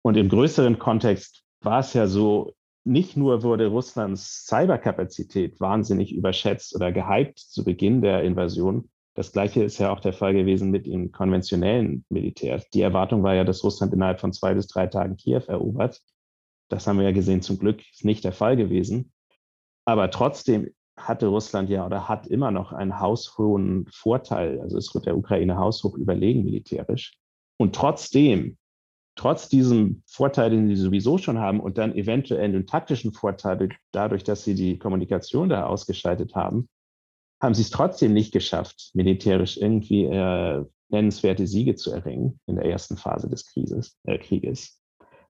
Und 0.04 0.16
im 0.16 0.28
größeren 0.28 0.78
Kontext 0.78 1.44
war 1.60 1.80
es 1.80 1.92
ja 1.94 2.06
so, 2.06 2.52
nicht 2.84 3.16
nur 3.16 3.42
wurde 3.42 3.68
Russlands 3.68 4.46
Cyberkapazität 4.46 5.60
wahnsinnig 5.60 6.12
überschätzt 6.12 6.74
oder 6.74 6.92
gehypt 6.92 7.38
zu 7.38 7.64
Beginn 7.64 8.02
der 8.02 8.22
Invasion, 8.22 8.90
Das 9.14 9.32
gleiche 9.32 9.62
ist 9.62 9.78
ja 9.78 9.92
auch 9.92 10.00
der 10.00 10.14
Fall 10.14 10.32
gewesen 10.32 10.70
mit 10.70 10.86
dem 10.86 11.12
konventionellen 11.12 12.04
Militär. 12.08 12.62
Die 12.72 12.80
Erwartung 12.80 13.22
war 13.22 13.34
ja, 13.34 13.44
dass 13.44 13.62
Russland 13.62 13.92
innerhalb 13.92 14.20
von 14.20 14.32
zwei 14.32 14.54
bis 14.54 14.68
drei 14.68 14.86
Tagen 14.86 15.16
Kiew 15.16 15.42
erobert. 15.48 16.00
Das 16.70 16.86
haben 16.86 16.96
wir 16.96 17.04
ja 17.04 17.12
gesehen, 17.12 17.42
zum 17.42 17.58
Glück 17.58 17.82
ist 17.92 18.04
nicht 18.04 18.24
der 18.24 18.32
Fall 18.32 18.56
gewesen. 18.56 19.12
Aber 19.84 20.10
trotzdem 20.10 20.70
hatte 20.96 21.26
Russland 21.26 21.68
ja 21.68 21.84
oder 21.84 22.08
hat 22.08 22.26
immer 22.26 22.50
noch 22.50 22.72
einen 22.72 23.00
haushohen 23.00 23.86
Vorteil. 23.92 24.60
Also 24.60 24.78
es 24.78 24.94
wird 24.94 25.04
der 25.06 25.16
Ukraine 25.16 25.58
haushoch 25.58 25.94
überlegen 25.96 26.44
militärisch. 26.44 27.14
Und 27.58 27.74
trotzdem, 27.74 28.56
trotz 29.14 29.48
diesem 29.48 30.02
Vorteil, 30.06 30.50
den 30.50 30.68
sie 30.68 30.76
sowieso 30.76 31.18
schon 31.18 31.38
haben 31.38 31.60
und 31.60 31.78
dann 31.78 31.94
eventuell 31.94 32.44
einen 32.44 32.66
taktischen 32.66 33.12
Vorteil 33.12 33.68
dadurch, 33.92 34.24
dass 34.24 34.44
sie 34.44 34.54
die 34.54 34.78
Kommunikation 34.78 35.48
da 35.48 35.66
ausgeschaltet 35.66 36.34
haben, 36.34 36.68
haben 37.40 37.54
sie 37.54 37.62
es 37.62 37.70
trotzdem 37.70 38.12
nicht 38.12 38.32
geschafft, 38.32 38.90
militärisch 38.94 39.56
irgendwie 39.56 40.04
äh, 40.04 40.64
nennenswerte 40.88 41.46
Siege 41.46 41.74
zu 41.74 41.90
erringen 41.92 42.38
in 42.46 42.56
der 42.56 42.66
ersten 42.66 42.96
Phase 42.96 43.28
des 43.28 43.46
Krieges, 43.46 43.98
äh, 44.04 44.18
Krieges. 44.18 44.80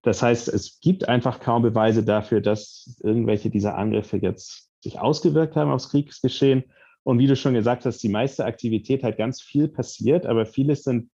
Das 0.03 0.21
heißt, 0.21 0.49
es 0.49 0.79
gibt 0.81 1.07
einfach 1.07 1.39
kaum 1.39 1.61
Beweise 1.63 2.03
dafür, 2.03 2.41
dass 2.41 2.99
irgendwelche 3.03 3.49
dieser 3.49 3.77
Angriffe 3.77 4.17
jetzt 4.17 4.69
sich 4.81 4.99
ausgewirkt 4.99 5.55
haben 5.55 5.71
aufs 5.71 5.89
Kriegsgeschehen. 5.89 6.65
Und 7.03 7.19
wie 7.19 7.27
du 7.27 7.35
schon 7.35 7.53
gesagt 7.53 7.85
hast, 7.85 8.03
die 8.03 8.09
meiste 8.09 8.45
Aktivität 8.45 9.03
hat 9.03 9.17
ganz 9.17 9.41
viel 9.41 9.69
passiert, 9.69 10.25
aber 10.25 10.45
vieles 10.45 10.83
sind 10.83 11.09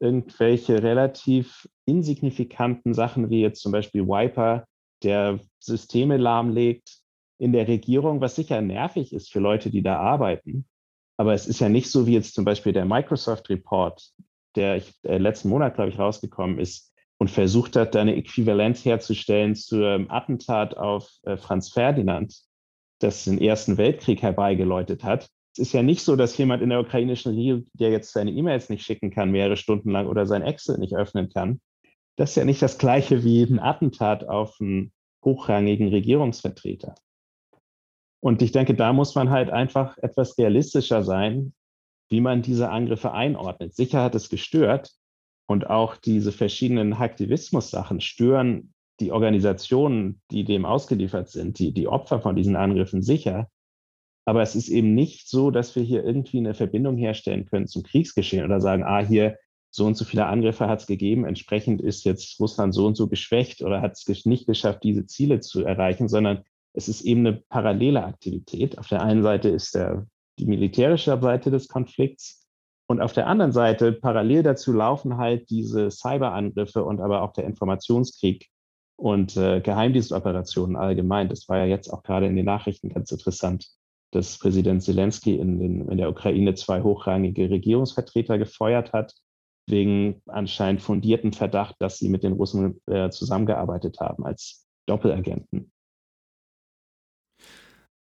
irgendwelche 0.00 0.82
relativ 0.82 1.68
insignifikanten 1.88 2.94
Sachen, 2.94 3.30
wie 3.30 3.40
jetzt 3.40 3.62
zum 3.62 3.72
Beispiel 3.72 4.06
Wiper, 4.06 4.66
der 5.02 5.40
Systeme 5.58 6.16
lahmlegt 6.16 6.98
in 7.38 7.52
der 7.52 7.68
Regierung, 7.68 8.20
was 8.20 8.36
sicher 8.36 8.60
nervig 8.60 9.12
ist 9.12 9.32
für 9.32 9.40
Leute, 9.40 9.70
die 9.70 9.82
da 9.82 9.98
arbeiten. 9.98 10.66
Aber 11.16 11.34
es 11.34 11.46
ist 11.46 11.60
ja 11.60 11.68
nicht 11.68 11.90
so 11.90 12.06
wie 12.06 12.14
jetzt 12.14 12.34
zum 12.34 12.44
Beispiel 12.44 12.72
der 12.72 12.84
Microsoft 12.84 13.48
Report, 13.48 14.12
der 14.54 14.76
ich, 14.76 14.92
äh, 15.04 15.18
letzten 15.18 15.48
Monat, 15.48 15.74
glaube 15.74 15.90
ich, 15.90 15.98
rausgekommen 15.98 16.58
ist 16.58 16.92
und 17.18 17.30
versucht 17.30 17.76
hat, 17.76 17.94
da 17.94 18.00
eine 18.00 18.16
Äquivalenz 18.16 18.84
herzustellen 18.84 19.54
zum 19.54 20.10
Attentat 20.10 20.76
auf 20.76 21.10
äh, 21.24 21.36
Franz 21.36 21.70
Ferdinand, 21.70 22.36
das 23.00 23.24
den 23.24 23.40
Ersten 23.40 23.76
Weltkrieg 23.76 24.22
herbeigeläutet 24.22 25.02
hat. 25.04 25.28
Es 25.52 25.58
ist 25.58 25.72
ja 25.72 25.82
nicht 25.82 26.02
so, 26.02 26.14
dass 26.14 26.36
jemand 26.38 26.62
in 26.62 26.70
der 26.70 26.80
ukrainischen 26.80 27.34
Regierung, 27.34 27.64
der 27.72 27.90
jetzt 27.90 28.12
seine 28.12 28.30
E-Mails 28.30 28.68
nicht 28.68 28.84
schicken 28.84 29.10
kann, 29.10 29.32
mehrere 29.32 29.56
Stunden 29.56 29.90
lang 29.90 30.06
oder 30.06 30.26
sein 30.26 30.42
Excel 30.42 30.78
nicht 30.78 30.94
öffnen 30.94 31.28
kann. 31.30 31.60
Das 32.18 32.30
ist 32.30 32.36
ja 32.36 32.44
nicht 32.44 32.60
das 32.60 32.78
gleiche 32.78 33.22
wie 33.22 33.44
ein 33.44 33.60
Attentat 33.60 34.28
auf 34.28 34.56
einen 34.60 34.92
hochrangigen 35.24 35.88
Regierungsvertreter. 35.88 36.96
Und 38.20 38.42
ich 38.42 38.50
denke, 38.50 38.74
da 38.74 38.92
muss 38.92 39.14
man 39.14 39.30
halt 39.30 39.50
einfach 39.50 39.96
etwas 39.98 40.36
realistischer 40.36 41.04
sein, 41.04 41.54
wie 42.10 42.20
man 42.20 42.42
diese 42.42 42.70
Angriffe 42.70 43.12
einordnet. 43.12 43.76
Sicher 43.76 44.02
hat 44.02 44.16
es 44.16 44.30
gestört 44.30 44.90
und 45.46 45.70
auch 45.70 45.96
diese 45.96 46.32
verschiedenen 46.32 46.92
Aktivismus-Sachen 46.92 48.00
stören 48.00 48.74
die 48.98 49.12
Organisationen, 49.12 50.20
die 50.32 50.42
dem 50.42 50.64
ausgeliefert 50.64 51.28
sind, 51.28 51.60
die, 51.60 51.72
die 51.72 51.86
Opfer 51.86 52.20
von 52.20 52.34
diesen 52.34 52.56
Angriffen 52.56 53.00
sicher. 53.00 53.48
Aber 54.24 54.42
es 54.42 54.56
ist 54.56 54.68
eben 54.68 54.92
nicht 54.96 55.28
so, 55.28 55.52
dass 55.52 55.76
wir 55.76 55.84
hier 55.84 56.02
irgendwie 56.02 56.38
eine 56.38 56.54
Verbindung 56.54 56.96
herstellen 56.96 57.46
können 57.46 57.68
zum 57.68 57.84
Kriegsgeschehen 57.84 58.44
oder 58.44 58.60
sagen, 58.60 58.82
ah, 58.82 59.06
hier 59.06 59.38
so 59.70 59.86
und 59.86 59.96
so 59.96 60.04
viele 60.04 60.26
Angriffe 60.26 60.68
hat 60.68 60.80
es 60.80 60.86
gegeben, 60.86 61.24
entsprechend 61.24 61.80
ist 61.80 62.04
jetzt 62.04 62.40
Russland 62.40 62.74
so 62.74 62.86
und 62.86 62.96
so 62.96 63.08
geschwächt 63.08 63.62
oder 63.62 63.80
hat 63.82 63.92
es 63.92 64.24
nicht 64.24 64.46
geschafft, 64.46 64.82
diese 64.82 65.06
Ziele 65.06 65.40
zu 65.40 65.64
erreichen, 65.64 66.08
sondern 66.08 66.44
es 66.72 66.88
ist 66.88 67.02
eben 67.02 67.26
eine 67.26 67.42
parallele 67.48 68.04
Aktivität. 68.04 68.78
Auf 68.78 68.88
der 68.88 69.02
einen 69.02 69.22
Seite 69.22 69.48
ist 69.48 69.74
der, 69.74 70.06
die 70.38 70.46
militärische 70.46 71.18
Seite 71.20 71.50
des 71.50 71.68
Konflikts 71.68 72.46
und 72.86 73.02
auf 73.02 73.12
der 73.12 73.26
anderen 73.26 73.52
Seite 73.52 73.92
parallel 73.92 74.42
dazu 74.42 74.72
laufen 74.72 75.18
halt 75.18 75.50
diese 75.50 75.90
Cyberangriffe 75.90 76.84
und 76.84 77.00
aber 77.00 77.22
auch 77.22 77.34
der 77.34 77.44
Informationskrieg 77.44 78.48
und 78.96 79.36
äh, 79.36 79.60
Geheimdienstoperationen 79.60 80.76
allgemein. 80.76 81.28
Das 81.28 81.48
war 81.48 81.58
ja 81.58 81.66
jetzt 81.66 81.92
auch 81.92 82.02
gerade 82.02 82.26
in 82.26 82.34
den 82.34 82.46
Nachrichten 82.46 82.88
ganz 82.88 83.12
interessant, 83.12 83.68
dass 84.10 84.38
Präsident 84.38 84.82
Zelensky 84.82 85.36
in, 85.36 85.58
den, 85.58 85.88
in 85.88 85.98
der 85.98 86.08
Ukraine 86.08 86.54
zwei 86.54 86.82
hochrangige 86.82 87.50
Regierungsvertreter 87.50 88.38
gefeuert 88.38 88.94
hat, 88.94 89.14
wegen 89.70 90.22
anscheinend 90.26 90.82
fundierten 90.82 91.32
Verdacht, 91.32 91.76
dass 91.78 91.98
sie 91.98 92.08
mit 92.08 92.22
den 92.22 92.32
Russen 92.32 92.80
äh, 92.86 93.10
zusammengearbeitet 93.10 94.00
haben 94.00 94.24
als 94.24 94.66
Doppelagenten. 94.86 95.70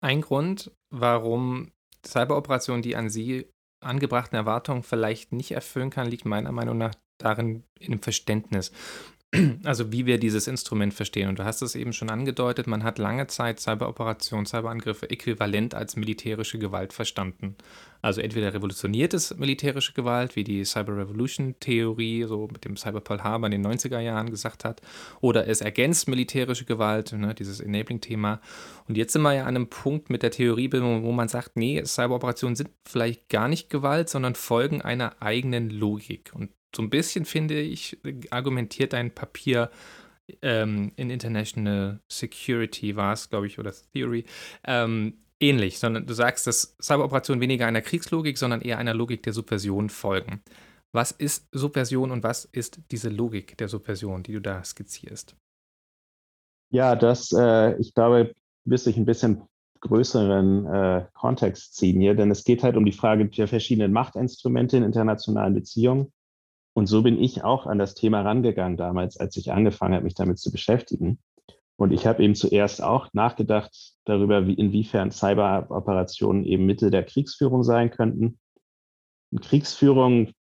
Ein 0.02 0.22
Grund, 0.22 0.72
warum 0.90 1.72
Cyberoperationen 2.06 2.82
die 2.82 2.96
an 2.96 3.10
Sie 3.10 3.50
angebrachten 3.80 4.36
Erwartungen 4.36 4.84
vielleicht 4.84 5.32
nicht 5.32 5.52
erfüllen 5.52 5.90
kann, 5.90 6.08
liegt 6.08 6.26
meiner 6.26 6.52
Meinung 6.52 6.78
nach 6.78 6.96
darin 7.18 7.64
in 7.80 7.92
dem 7.92 8.02
Verständnis. 8.02 8.72
Also 9.64 9.92
wie 9.92 10.06
wir 10.06 10.20
dieses 10.20 10.48
Instrument 10.48 10.94
verstehen. 10.94 11.28
Und 11.28 11.40
du 11.40 11.46
hast 11.46 11.62
es 11.64 11.76
eben 11.76 11.92
schon 11.92 12.10
angedeutet, 12.10 12.68
man 12.68 12.84
hat 12.84 13.00
lange 13.00 13.26
Zeit 13.28 13.60
Cyberoperationen, 13.60 14.46
Cyberangriffe 14.46 15.10
äquivalent 15.10 15.74
als 15.74 15.96
militärische 15.96 16.60
Gewalt 16.60 16.94
verstanden. 16.94 17.56
Also 18.04 18.22
entweder 18.22 18.54
revolutioniert 18.54 19.14
es 19.14 19.36
militärische 19.36 19.94
Gewalt, 19.94 20.36
wie 20.36 20.44
die 20.44 20.64
Cyber 20.66 20.98
Revolution 20.98 21.56
Theorie, 21.60 22.26
so 22.28 22.48
mit 22.52 22.66
dem 22.66 22.76
Cyber 22.76 23.02
Pearl 23.02 23.24
Harbor 23.24 23.50
in 23.50 23.64
den 23.64 23.66
90er 23.66 24.00
Jahren 24.00 24.30
gesagt 24.30 24.66
hat, 24.66 24.82
oder 25.22 25.48
es 25.48 25.62
ergänzt 25.62 26.08
militärische 26.08 26.66
Gewalt, 26.66 27.14
ne, 27.14 27.34
dieses 27.34 27.60
Enabling-Thema. 27.60 28.40
Und 28.88 28.98
jetzt 28.98 29.14
sind 29.14 29.22
wir 29.22 29.34
ja 29.34 29.44
an 29.44 29.56
einem 29.56 29.70
Punkt 29.70 30.10
mit 30.10 30.22
der 30.22 30.32
Theoriebildung, 30.32 31.04
wo 31.04 31.12
man 31.12 31.30
sagt, 31.30 31.56
nee, 31.56 31.84
Cyberoperationen 31.84 32.56
sind 32.56 32.70
vielleicht 32.84 33.30
gar 33.30 33.48
nicht 33.48 33.70
Gewalt, 33.70 34.10
sondern 34.10 34.36
folgen 34.36 34.82
einer 34.82 35.22
eigenen 35.22 35.70
Logik. 35.70 36.32
Und 36.36 36.50
so 36.76 36.82
ein 36.82 36.90
bisschen, 36.90 37.26
finde 37.26 37.60
ich, 37.60 37.98
argumentiert 38.32 38.94
dein 38.94 39.14
Papier 39.14 39.70
ähm, 40.42 40.92
in 40.96 41.10
International 41.10 42.00
Security 42.12 42.96
war 42.96 43.14
es, 43.14 43.30
glaube 43.30 43.48
ich, 43.48 43.60
oder 43.60 43.74
Theory, 43.94 44.26
ähm, 44.66 45.18
ähnlich, 45.40 45.80
sondern 45.80 46.06
du 46.06 46.14
sagst, 46.14 46.48
dass 46.48 46.76
Cyberoperationen 46.82 47.42
weniger 47.42 47.68
einer 47.68 47.82
Kriegslogik, 47.82 48.38
sondern 48.38 48.62
eher 48.62 48.78
einer 48.78 48.94
Logik 48.94 49.24
der 49.24 49.34
Subversion 49.34 49.90
folgen. 49.90 50.42
Was 50.94 51.12
ist 51.12 51.48
Subversion 51.52 52.12
und 52.12 52.24
was 52.24 52.46
ist 52.46 52.80
diese 52.92 53.10
Logik 53.10 53.58
der 53.58 53.68
Subversion, 53.68 54.24
die 54.24 54.34
du 54.34 54.42
da 54.42 54.64
skizzierst? 54.64 55.36
Ja, 56.72 56.96
das, 56.96 57.32
äh, 57.32 57.76
ich 57.80 57.94
glaube, 57.94 58.34
müsste 58.66 58.90
ich 58.90 58.98
ein 58.98 59.06
bisschen 59.06 59.44
größeren 59.82 60.66
äh, 60.66 61.06
Kontext 61.14 61.76
ziehen 61.76 62.00
hier, 62.00 62.16
denn 62.16 62.32
es 62.32 62.46
geht 62.46 62.64
halt 62.64 62.78
um 62.78 62.86
die 62.86 62.94
Frage 62.94 63.26
der 63.26 63.50
verschiedenen 63.50 63.92
Machtinstrumente 63.92 64.78
in 64.78 64.84
internationalen 64.84 65.54
Beziehungen 65.54 66.13
und 66.74 66.88
so 66.88 67.04
bin 67.04 67.22
ich 67.22 67.44
auch 67.44 67.68
an 67.68 67.78
das 67.78 67.94
Thema 67.94 68.22
rangegangen 68.22 68.78
damals, 68.78 69.18
als 69.18 69.38
ich 69.38 69.52
angefangen 69.52 69.94
habe, 69.94 70.06
mich 70.06 70.16
damit 70.16 70.40
zu 70.40 70.52
beschäftigen. 70.52 71.20
Und 71.76 71.92
ich 71.92 72.06
habe 72.06 72.24
eben 72.24 72.36
zuerst 72.36 72.84
auch 72.84 73.10
nachgedacht 73.14 73.94
darüber, 74.06 74.48
wie, 74.48 74.54
inwiefern 74.54 75.12
Cyberoperationen 75.12 76.46
eben 76.46 76.66
Mittel 76.66 76.92
der 76.92 77.04
Kriegsführung 77.04 77.64
sein 77.64 77.92
könnten. 77.92 78.40
Und 79.32 79.42
Kriegsführung 79.42 80.32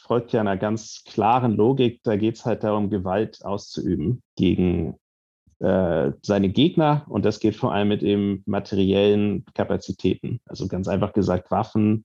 folgt 0.00 0.32
ja 0.32 0.40
einer 0.40 0.56
ganz 0.56 1.04
klaren 1.04 1.56
Logik. 1.56 2.00
Da 2.02 2.16
geht 2.16 2.36
es 2.36 2.44
halt 2.44 2.64
darum, 2.64 2.90
Gewalt 2.90 3.44
auszuüben 3.44 4.22
gegen 4.36 4.96
äh, 5.60 6.12
seine 6.22 6.50
Gegner. 6.50 7.04
Und 7.08 7.24
das 7.24 7.40
geht 7.40 7.56
vor 7.56 7.72
allem 7.72 7.88
mit 7.88 8.02
eben 8.02 8.42
materiellen 8.46 9.44
Kapazitäten. 9.54 10.40
Also 10.44 10.68
ganz 10.68 10.88
einfach 10.88 11.12
gesagt 11.12 11.50
Waffen, 11.50 12.04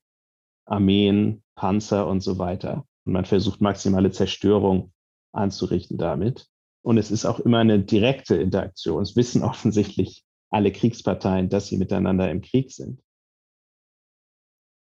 Armeen, 0.65 1.43
Panzer 1.55 2.07
und 2.07 2.21
so 2.21 2.37
weiter. 2.37 2.85
Und 3.05 3.13
man 3.13 3.25
versucht 3.25 3.61
maximale 3.61 4.11
Zerstörung 4.11 4.91
anzurichten 5.31 5.97
damit. 5.97 6.47
Und 6.81 6.97
es 6.97 7.11
ist 7.11 7.25
auch 7.25 7.39
immer 7.39 7.59
eine 7.59 7.79
direkte 7.79 8.35
Interaktion. 8.35 9.01
Es 9.01 9.15
wissen 9.15 9.43
offensichtlich 9.43 10.23
alle 10.49 10.71
Kriegsparteien, 10.71 11.49
dass 11.49 11.67
sie 11.67 11.77
miteinander 11.77 12.29
im 12.29 12.41
Krieg 12.41 12.71
sind. 12.71 13.01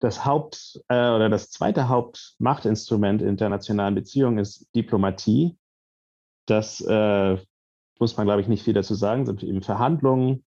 Das 0.01 0.25
Haupt 0.25 0.81
äh, 0.88 1.11
oder 1.11 1.29
das 1.29 1.49
zweite 1.51 1.89
Hauptmachtinstrument 1.89 3.21
in 3.21 3.27
internationalen 3.29 3.95
Beziehungen 3.95 4.38
ist 4.38 4.73
Diplomatie. 4.73 5.57
Das 6.45 6.79
äh, 6.81 7.38
muss 7.99 8.15
man, 8.15 8.25
glaube 8.25 8.41
ich, 8.41 8.47
nicht 8.47 8.63
viel 8.63 8.73
dazu 8.73 8.95
sagen. 8.95 9.25
sind 9.25 9.43
eben 9.43 9.61
Verhandlungen 9.61 10.45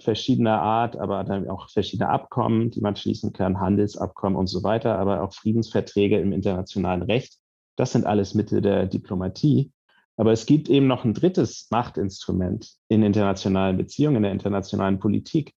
verschiedener 0.00 0.60
Art, 0.60 0.96
aber 0.96 1.24
dann 1.24 1.48
auch 1.48 1.70
verschiedene 1.70 2.08
Abkommen, 2.08 2.70
die 2.70 2.80
man 2.80 2.96
schließen 2.96 3.32
kann, 3.32 3.60
Handelsabkommen 3.60 4.38
und 4.38 4.46
so 4.46 4.62
weiter, 4.62 4.98
aber 4.98 5.22
auch 5.22 5.32
Friedensverträge 5.32 6.18
im 6.18 6.32
internationalen 6.32 7.02
Recht. 7.02 7.38
Das 7.76 7.92
sind 7.92 8.06
alles 8.06 8.34
Mittel 8.34 8.60
der 8.60 8.86
Diplomatie. 8.86 9.72
Aber 10.16 10.32
es 10.32 10.46
gibt 10.46 10.68
eben 10.68 10.86
noch 10.86 11.04
ein 11.04 11.14
drittes 11.14 11.66
Machtinstrument 11.70 12.74
in 12.88 13.02
internationalen 13.02 13.76
Beziehungen, 13.76 14.16
in 14.16 14.22
der 14.22 14.32
internationalen 14.32 15.00
Politik, 15.00 15.52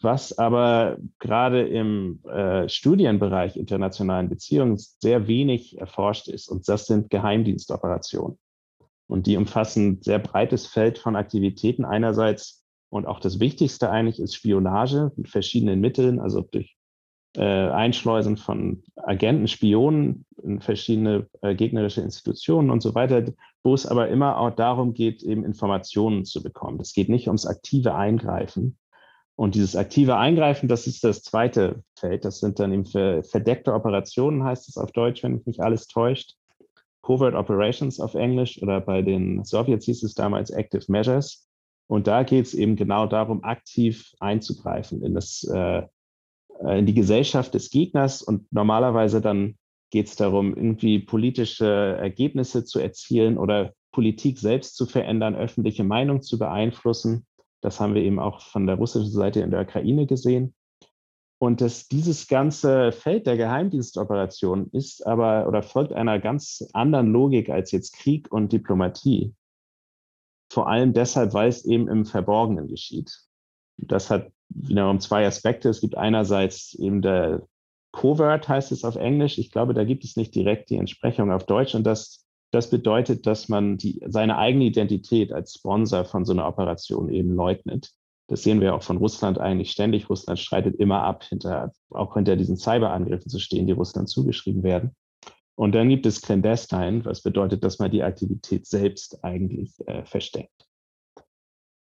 was 0.00 0.38
aber 0.38 0.98
gerade 1.18 1.66
im 1.66 2.20
äh, 2.24 2.68
Studienbereich 2.68 3.56
internationalen 3.56 4.28
Beziehungen 4.28 4.76
sehr 4.78 5.26
wenig 5.26 5.78
erforscht 5.78 6.28
ist. 6.28 6.48
Und 6.48 6.68
das 6.68 6.86
sind 6.86 7.10
Geheimdienstoperationen. 7.10 8.38
Und 9.08 9.26
die 9.26 9.36
umfassen 9.36 9.88
ein 9.88 10.02
sehr 10.02 10.18
breites 10.18 10.66
Feld 10.66 10.98
von 10.98 11.16
Aktivitäten. 11.16 11.84
Einerseits 11.84 12.65
und 12.88 13.06
auch 13.06 13.20
das 13.20 13.40
Wichtigste 13.40 13.90
eigentlich 13.90 14.20
ist 14.20 14.34
Spionage 14.34 15.12
mit 15.16 15.28
verschiedenen 15.28 15.80
Mitteln, 15.80 16.20
also 16.20 16.40
durch 16.42 16.76
äh, 17.36 17.42
Einschleusen 17.42 18.36
von 18.36 18.82
Agenten, 18.96 19.48
Spionen 19.48 20.24
in 20.42 20.60
verschiedene 20.60 21.26
äh, 21.42 21.54
gegnerische 21.54 22.00
Institutionen 22.00 22.70
und 22.70 22.82
so 22.82 22.94
weiter, 22.94 23.24
wo 23.62 23.74
es 23.74 23.86
aber 23.86 24.08
immer 24.08 24.38
auch 24.38 24.50
darum 24.50 24.94
geht, 24.94 25.22
eben 25.22 25.44
Informationen 25.44 26.24
zu 26.24 26.42
bekommen. 26.42 26.80
Es 26.80 26.94
geht 26.94 27.08
nicht 27.08 27.26
ums 27.26 27.46
aktive 27.46 27.94
Eingreifen. 27.94 28.78
Und 29.34 29.54
dieses 29.54 29.76
aktive 29.76 30.16
Eingreifen, 30.16 30.66
das 30.66 30.86
ist 30.86 31.04
das 31.04 31.22
zweite 31.22 31.82
Feld. 31.94 32.24
Das 32.24 32.38
sind 32.38 32.58
dann 32.58 32.72
eben 32.72 32.86
verdeckte 32.86 33.74
Operationen, 33.74 34.44
heißt 34.44 34.66
es 34.70 34.78
auf 34.78 34.92
Deutsch, 34.92 35.22
wenn 35.22 35.42
mich 35.44 35.62
alles 35.62 35.88
täuscht. 35.88 36.36
Covert 37.02 37.34
Operations 37.34 38.00
auf 38.00 38.14
Englisch 38.14 38.62
oder 38.62 38.80
bei 38.80 39.02
den 39.02 39.44
Sowjets 39.44 39.84
hieß 39.84 40.04
es 40.04 40.14
damals 40.14 40.50
Active 40.50 40.84
Measures. 40.88 41.45
Und 41.88 42.06
da 42.06 42.22
geht 42.24 42.46
es 42.46 42.54
eben 42.54 42.76
genau 42.76 43.06
darum, 43.06 43.44
aktiv 43.44 44.12
einzugreifen 44.18 45.02
in 45.02 45.14
das 45.14 45.44
äh, 45.44 45.82
äh, 46.64 46.78
in 46.78 46.86
die 46.86 46.94
Gesellschaft 46.94 47.54
des 47.54 47.70
Gegners 47.70 48.22
und 48.22 48.50
normalerweise 48.52 49.20
dann 49.20 49.56
geht 49.90 50.08
es 50.08 50.16
darum, 50.16 50.54
irgendwie 50.56 50.98
politische 50.98 51.66
Ergebnisse 51.66 52.64
zu 52.64 52.80
erzielen 52.80 53.38
oder 53.38 53.72
Politik 53.92 54.38
selbst 54.38 54.76
zu 54.76 54.86
verändern, 54.86 55.36
öffentliche 55.36 55.84
Meinung 55.84 56.22
zu 56.22 56.38
beeinflussen. 56.38 57.24
Das 57.62 57.80
haben 57.80 57.94
wir 57.94 58.02
eben 58.02 58.18
auch 58.18 58.40
von 58.40 58.66
der 58.66 58.76
russischen 58.76 59.12
Seite 59.12 59.40
in 59.40 59.50
der 59.50 59.62
Ukraine 59.62 60.06
gesehen. 60.06 60.54
Und 61.38 61.60
das, 61.60 61.86
dieses 61.86 62.28
ganze 62.28 62.92
Feld 62.92 63.26
der 63.26 63.36
Geheimdienstoperation 63.36 64.70
ist 64.72 65.06
aber 65.06 65.46
oder 65.46 65.62
folgt 65.62 65.92
einer 65.92 66.18
ganz 66.18 66.66
anderen 66.72 67.12
Logik 67.12 67.48
als 67.48 67.72
jetzt 67.72 67.92
Krieg 67.92 68.30
und 68.32 68.52
Diplomatie. 68.52 69.34
Vor 70.50 70.68
allem 70.68 70.92
deshalb, 70.92 71.34
weil 71.34 71.48
es 71.48 71.64
eben 71.64 71.88
im 71.88 72.06
Verborgenen 72.06 72.68
geschieht. 72.68 73.18
Das 73.78 74.10
hat 74.10 74.30
wiederum 74.48 75.00
zwei 75.00 75.26
Aspekte. 75.26 75.68
Es 75.68 75.80
gibt 75.80 75.96
einerseits 75.96 76.74
eben 76.74 77.02
der 77.02 77.42
Covert, 77.92 78.48
heißt 78.48 78.72
es 78.72 78.84
auf 78.84 78.96
Englisch. 78.96 79.38
Ich 79.38 79.50
glaube, 79.50 79.74
da 79.74 79.84
gibt 79.84 80.04
es 80.04 80.16
nicht 80.16 80.34
direkt 80.34 80.70
die 80.70 80.76
Entsprechung 80.76 81.32
auf 81.32 81.44
Deutsch. 81.44 81.74
Und 81.74 81.84
das, 81.84 82.26
das 82.52 82.70
bedeutet, 82.70 83.26
dass 83.26 83.48
man 83.48 83.78
die, 83.78 84.00
seine 84.06 84.38
eigene 84.38 84.64
Identität 84.64 85.32
als 85.32 85.54
Sponsor 85.54 86.04
von 86.04 86.24
so 86.24 86.32
einer 86.32 86.46
Operation 86.46 87.08
eben 87.08 87.34
leugnet. 87.34 87.92
Das 88.28 88.42
sehen 88.42 88.60
wir 88.60 88.74
auch 88.74 88.82
von 88.82 88.96
Russland 88.96 89.38
eigentlich 89.38 89.70
ständig. 89.70 90.10
Russland 90.10 90.38
streitet 90.38 90.76
immer 90.76 91.02
ab, 91.02 91.24
hinter, 91.24 91.72
auch 91.90 92.14
hinter 92.14 92.36
diesen 92.36 92.56
Cyberangriffen 92.56 93.30
zu 93.30 93.38
stehen, 93.38 93.66
die 93.66 93.72
Russland 93.72 94.08
zugeschrieben 94.08 94.62
werden. 94.62 94.94
Und 95.58 95.74
dann 95.74 95.88
gibt 95.88 96.04
es 96.06 96.20
Clandestine, 96.20 97.04
was 97.04 97.22
bedeutet, 97.22 97.64
dass 97.64 97.78
man 97.78 97.90
die 97.90 98.02
Aktivität 98.02 98.66
selbst 98.66 99.24
eigentlich 99.24 99.72
äh, 99.86 100.04
versteckt. 100.04 100.66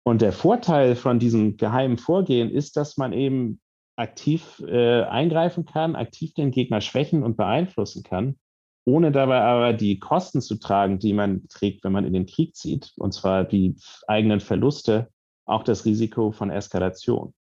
Und 0.05 0.22
der 0.22 0.34
Vorteil 0.34 0.96
von 0.96 1.17
diesem 1.17 1.55
geheimen 1.55 1.98
Vorgehen 1.98 2.50
ist, 2.50 2.75
dass 2.75 2.98
man 2.98 3.13
eben 3.13 3.62
aktiv 3.96 4.62
äh, 4.67 5.03
eingreifen 5.03 5.65
kann, 5.65 5.96
aktiv 5.96 6.34
den 6.34 6.51
Gegner 6.51 6.82
schwächen 6.82 7.24
und 7.24 7.38
beeinflussen 7.38 8.03
kann, 8.03 8.38
ohne 8.86 9.13
dabei 9.13 9.41
aber 9.41 9.72
die 9.72 10.00
Kosten 10.00 10.41
zu 10.41 10.55
tragen, 10.55 11.00
die 11.00 11.13
man 11.13 11.48
trägt, 11.48 11.86
wenn 11.86 11.93
man 11.93 12.05
in 12.05 12.12
den 12.12 12.25
Krieg 12.25 12.55
zieht, 12.55 12.91
und 12.98 13.13
zwar 13.13 13.46
die 13.46 13.77
eigenen 14.08 14.41
Verluste, 14.41 15.10
auch 15.46 15.63
das 15.63 15.86
Risiko 15.86 16.32
von 16.32 16.50
Eskalation. 16.50 17.34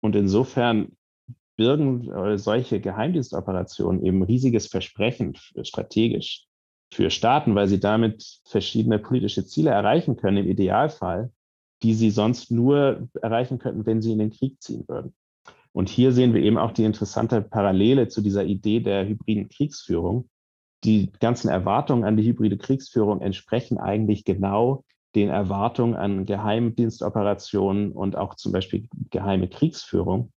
Und 0.00 0.14
insofern 0.14 0.96
birgen 1.58 2.10
äh, 2.10 2.38
solche 2.38 2.80
Geheimdienstoperationen 2.80 4.02
eben 4.02 4.22
riesiges 4.22 4.68
Versprechen 4.68 5.36
strategisch 5.62 6.46
für 6.90 7.10
Staaten, 7.10 7.54
weil 7.54 7.68
sie 7.68 7.80
damit 7.80 8.40
verschiedene 8.46 8.98
politische 8.98 9.44
Ziele 9.44 9.70
erreichen 9.70 10.16
können, 10.16 10.38
im 10.38 10.48
Idealfall 10.48 11.30
die 11.82 11.94
sie 11.94 12.10
sonst 12.10 12.50
nur 12.50 13.08
erreichen 13.22 13.58
könnten, 13.58 13.86
wenn 13.86 14.02
sie 14.02 14.12
in 14.12 14.18
den 14.18 14.30
Krieg 14.30 14.60
ziehen 14.60 14.84
würden. 14.88 15.14
Und 15.72 15.88
hier 15.88 16.12
sehen 16.12 16.34
wir 16.34 16.42
eben 16.42 16.58
auch 16.58 16.72
die 16.72 16.84
interessante 16.84 17.40
Parallele 17.42 18.08
zu 18.08 18.20
dieser 18.20 18.44
Idee 18.44 18.80
der 18.80 19.06
hybriden 19.06 19.48
Kriegsführung. 19.48 20.28
Die 20.84 21.10
ganzen 21.20 21.48
Erwartungen 21.48 22.04
an 22.04 22.16
die 22.16 22.24
hybride 22.24 22.56
Kriegsführung 22.56 23.20
entsprechen 23.20 23.78
eigentlich 23.78 24.24
genau 24.24 24.84
den 25.14 25.28
Erwartungen 25.28 25.94
an 25.94 26.24
Geheimdienstoperationen 26.24 27.92
und 27.92 28.16
auch 28.16 28.34
zum 28.34 28.52
Beispiel 28.52 28.88
geheime 29.10 29.48
Kriegsführung 29.48 30.32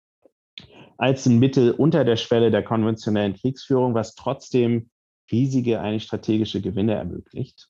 als 0.98 1.26
ein 1.26 1.38
Mittel 1.38 1.70
unter 1.70 2.04
der 2.04 2.16
Schwelle 2.16 2.50
der 2.50 2.62
konventionellen 2.62 3.34
Kriegsführung, 3.34 3.94
was 3.94 4.14
trotzdem 4.14 4.90
riesige 5.30 5.80
eigentlich 5.80 6.04
strategische 6.04 6.61
Gewinne 6.61 6.94
ermöglicht. 6.94 7.68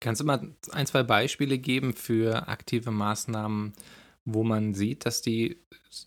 Kannst 0.00 0.20
du 0.20 0.24
mal 0.24 0.54
ein, 0.70 0.86
zwei 0.86 1.02
Beispiele 1.02 1.58
geben 1.58 1.92
für 1.92 2.48
aktive 2.48 2.90
Maßnahmen, 2.90 3.72
wo 4.30 4.44
man 4.44 4.74
sieht, 4.74 5.06
dass 5.06 5.22
die 5.22 5.56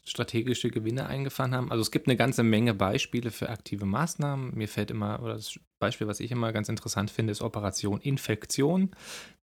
strategische 0.05 0.69
Gewinne 0.69 1.07
eingefahren 1.07 1.55
haben? 1.55 1.71
Also 1.71 1.81
es 1.81 1.89
gibt 1.89 2.07
eine 2.07 2.15
ganze 2.15 2.43
Menge 2.43 2.73
Beispiele 2.75 3.31
für 3.31 3.49
aktive 3.49 3.85
Maßnahmen. 3.85 4.55
Mir 4.55 4.67
fällt 4.67 4.91
immer, 4.91 5.21
oder 5.23 5.33
das 5.33 5.59
Beispiel, 5.79 6.05
was 6.05 6.19
ich 6.19 6.31
immer 6.31 6.53
ganz 6.53 6.69
interessant 6.69 7.09
finde, 7.09 7.31
ist 7.31 7.41
Operation 7.41 7.99
Infektion. 7.99 8.91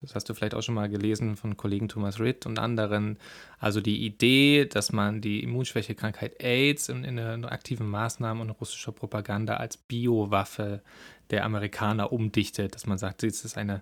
Das 0.01 0.13
hast 0.13 0.29
du 0.29 0.35
vielleicht 0.35 0.53
auch 0.53 0.61
schon 0.61 0.75
mal 0.75 0.89
gelesen 0.89 1.35
von 1.37 1.57
Kollegen 1.57 1.87
Thomas 1.87 2.19
Ritt 2.19 2.45
und 2.45 2.59
anderen. 2.59 3.17
Also 3.57 3.81
die 3.81 4.05
Idee, 4.05 4.65
dass 4.65 4.91
man 4.91 5.21
die 5.21 5.41
Immunschwächekrankheit 5.41 6.43
AIDS 6.43 6.89
in, 6.89 7.03
in 7.03 7.17
eine 7.17 7.51
aktive 7.51 7.83
Maßnahme 7.83 8.41
und 8.41 8.51
russischer 8.51 8.91
Propaganda 8.91 9.57
als 9.57 9.77
Biowaffe 9.77 10.83
der 11.31 11.43
Amerikaner 11.43 12.13
umdichtet, 12.13 12.75
dass 12.75 12.85
man 12.85 12.99
sagt, 12.99 13.23
es 13.23 13.43
ist 13.43 13.57
eine 13.57 13.81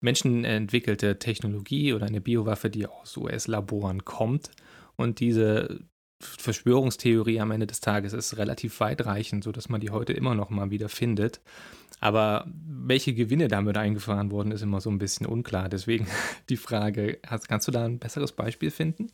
menschenentwickelte 0.00 1.18
Technologie 1.18 1.92
oder 1.92 2.06
eine 2.06 2.20
Biowaffe, 2.20 2.70
die 2.70 2.86
aus 2.86 3.16
US-Laboren 3.16 4.04
kommt. 4.04 4.50
Und 4.96 5.20
diese 5.20 5.80
Verschwörungstheorie 6.20 7.40
am 7.40 7.50
Ende 7.50 7.66
des 7.66 7.80
Tages 7.80 8.12
ist 8.12 8.36
relativ 8.36 8.80
weitreichend, 8.80 9.44
sodass 9.44 9.68
man 9.68 9.80
die 9.80 9.90
heute 9.90 10.12
immer 10.12 10.34
noch 10.34 10.50
mal 10.50 10.70
wieder 10.70 10.88
findet. 10.88 11.40
Aber 12.00 12.46
welche 12.46 13.14
Gewinne 13.14 13.48
damit 13.48 13.76
eingefahren 13.76 14.30
wurden, 14.30 14.52
ist 14.52 14.62
immer 14.62 14.80
so 14.80 14.90
ein 14.90 14.98
bisschen 14.98 15.26
unklar. 15.26 15.68
Deswegen 15.68 16.06
die 16.48 16.56
Frage, 16.56 17.18
kannst 17.48 17.68
du 17.68 17.72
da 17.72 17.84
ein 17.84 17.98
besseres 17.98 18.32
Beispiel 18.32 18.70
finden? 18.70 19.10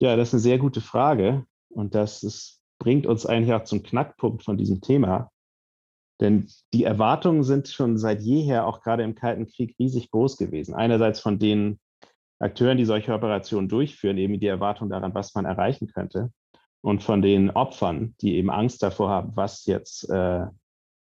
Ja, 0.00 0.16
das 0.16 0.28
ist 0.28 0.34
eine 0.34 0.40
sehr 0.40 0.58
gute 0.58 0.80
Frage. 0.80 1.46
Und 1.70 1.94
das 1.94 2.22
ist, 2.22 2.60
bringt 2.78 3.06
uns 3.06 3.24
eigentlich 3.24 3.54
auch 3.54 3.64
zum 3.64 3.82
Knackpunkt 3.82 4.42
von 4.42 4.58
diesem 4.58 4.80
Thema. 4.80 5.31
Denn 6.22 6.46
die 6.72 6.84
Erwartungen 6.84 7.42
sind 7.42 7.66
schon 7.66 7.98
seit 7.98 8.22
jeher, 8.22 8.68
auch 8.68 8.80
gerade 8.80 9.02
im 9.02 9.16
Kalten 9.16 9.48
Krieg, 9.48 9.74
riesig 9.80 10.08
groß 10.12 10.36
gewesen. 10.36 10.72
Einerseits 10.72 11.18
von 11.18 11.40
den 11.40 11.80
Akteuren, 12.38 12.78
die 12.78 12.84
solche 12.84 13.12
Operationen 13.12 13.68
durchführen, 13.68 14.18
eben 14.18 14.38
die 14.38 14.46
Erwartung 14.46 14.88
daran, 14.88 15.14
was 15.14 15.34
man 15.34 15.46
erreichen 15.46 15.88
könnte. 15.88 16.30
Und 16.80 17.02
von 17.02 17.22
den 17.22 17.50
Opfern, 17.50 18.14
die 18.20 18.36
eben 18.36 18.50
Angst 18.50 18.84
davor 18.84 19.10
haben, 19.10 19.32
was 19.34 19.66
jetzt, 19.66 20.08
äh, 20.10 20.46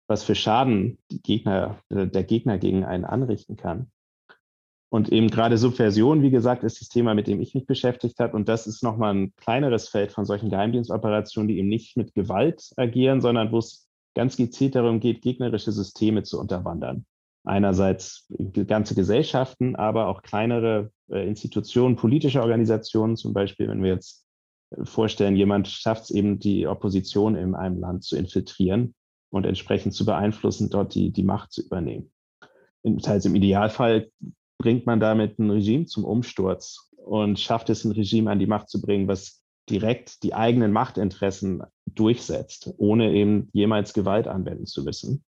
was 0.06 0.24
für 0.24 0.34
Schaden 0.34 0.98
Gegner, 1.10 1.78
äh, 1.90 2.06
der 2.06 2.24
Gegner 2.24 2.56
gegen 2.56 2.82
einen 2.84 3.04
anrichten 3.04 3.56
kann. 3.58 3.90
Und 4.90 5.10
eben 5.12 5.28
gerade 5.28 5.58
Subversion, 5.58 6.22
wie 6.22 6.30
gesagt, 6.30 6.64
ist 6.64 6.80
das 6.80 6.88
Thema, 6.88 7.12
mit 7.12 7.26
dem 7.26 7.42
ich 7.42 7.54
mich 7.54 7.66
beschäftigt 7.66 8.20
habe. 8.20 8.34
Und 8.34 8.48
das 8.48 8.66
ist 8.66 8.82
nochmal 8.82 9.14
ein 9.14 9.34
kleineres 9.36 9.88
Feld 9.88 10.12
von 10.12 10.24
solchen 10.24 10.48
Geheimdienstoperationen, 10.48 11.48
die 11.48 11.58
eben 11.58 11.68
nicht 11.68 11.98
mit 11.98 12.14
Gewalt 12.14 12.70
agieren, 12.76 13.20
sondern 13.20 13.52
wo 13.52 13.58
es 13.58 13.83
ganz 14.14 14.36
gezielt 14.36 14.74
darum 14.74 15.00
geht, 15.00 15.22
gegnerische 15.22 15.72
Systeme 15.72 16.22
zu 16.22 16.40
unterwandern. 16.40 17.04
Einerseits 17.44 18.26
ganze 18.66 18.94
Gesellschaften, 18.94 19.76
aber 19.76 20.08
auch 20.08 20.22
kleinere 20.22 20.90
äh, 21.10 21.26
Institutionen, 21.28 21.96
politische 21.96 22.40
Organisationen, 22.40 23.16
zum 23.16 23.34
Beispiel, 23.34 23.68
wenn 23.68 23.82
wir 23.82 23.92
jetzt 23.92 24.24
äh, 24.70 24.84
vorstellen, 24.84 25.36
jemand 25.36 25.68
schafft 25.68 26.04
es 26.04 26.10
eben, 26.10 26.38
die 26.38 26.66
Opposition 26.66 27.36
in 27.36 27.54
einem 27.54 27.78
Land 27.78 28.04
zu 28.04 28.16
infiltrieren 28.16 28.94
und 29.30 29.44
entsprechend 29.44 29.92
zu 29.92 30.06
beeinflussen, 30.06 30.70
dort 30.70 30.94
die, 30.94 31.10
die 31.10 31.22
Macht 31.22 31.52
zu 31.52 31.62
übernehmen. 31.62 32.10
Teils 33.02 33.24
im 33.24 33.34
Idealfall 33.34 34.10
bringt 34.58 34.86
man 34.86 35.00
damit 35.00 35.38
ein 35.38 35.50
Regime 35.50 35.86
zum 35.86 36.04
Umsturz 36.04 36.90
und 36.96 37.38
schafft 37.38 37.68
es, 37.70 37.84
ein 37.84 37.92
Regime 37.92 38.30
an 38.30 38.38
die 38.38 38.46
Macht 38.46 38.68
zu 38.68 38.80
bringen, 38.80 39.08
was 39.08 39.43
direkt 39.70 40.22
die 40.22 40.34
eigenen 40.34 40.72
Machtinteressen 40.72 41.62
durchsetzt, 41.86 42.72
ohne 42.76 43.12
eben 43.12 43.48
jemals 43.52 43.92
Gewalt 43.92 44.28
anwenden 44.28 44.66
zu 44.66 44.84
müssen. 44.84 45.24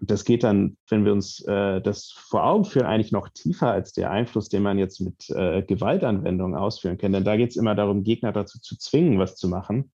Das 0.00 0.24
geht 0.24 0.44
dann, 0.44 0.76
wenn 0.88 1.04
wir 1.04 1.12
uns 1.12 1.40
äh, 1.46 1.80
das 1.80 2.12
vor 2.12 2.44
Augen 2.44 2.64
führen, 2.64 2.86
eigentlich 2.86 3.12
noch 3.12 3.28
tiefer 3.28 3.70
als 3.70 3.92
der 3.92 4.10
Einfluss, 4.10 4.48
den 4.48 4.62
man 4.62 4.78
jetzt 4.78 5.00
mit 5.00 5.28
äh, 5.30 5.62
Gewaltanwendungen 5.62 6.56
ausführen 6.56 6.96
kann. 6.96 7.12
Denn 7.12 7.24
da 7.24 7.36
geht 7.36 7.50
es 7.50 7.56
immer 7.56 7.74
darum, 7.74 8.04
Gegner 8.04 8.32
dazu 8.32 8.60
zu 8.60 8.78
zwingen, 8.78 9.18
was 9.18 9.36
zu 9.36 9.48
machen. 9.48 9.92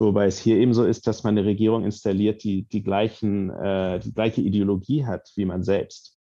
Wobei 0.00 0.26
es 0.26 0.38
hier 0.38 0.56
eben 0.56 0.74
so 0.74 0.84
ist, 0.84 1.06
dass 1.06 1.22
man 1.22 1.38
eine 1.38 1.46
Regierung 1.46 1.84
installiert, 1.84 2.42
die 2.42 2.64
die, 2.64 2.82
gleichen, 2.82 3.50
äh, 3.50 4.00
die 4.00 4.12
gleiche 4.12 4.40
Ideologie 4.40 5.06
hat 5.06 5.30
wie 5.36 5.44
man 5.44 5.62
selbst 5.62 6.18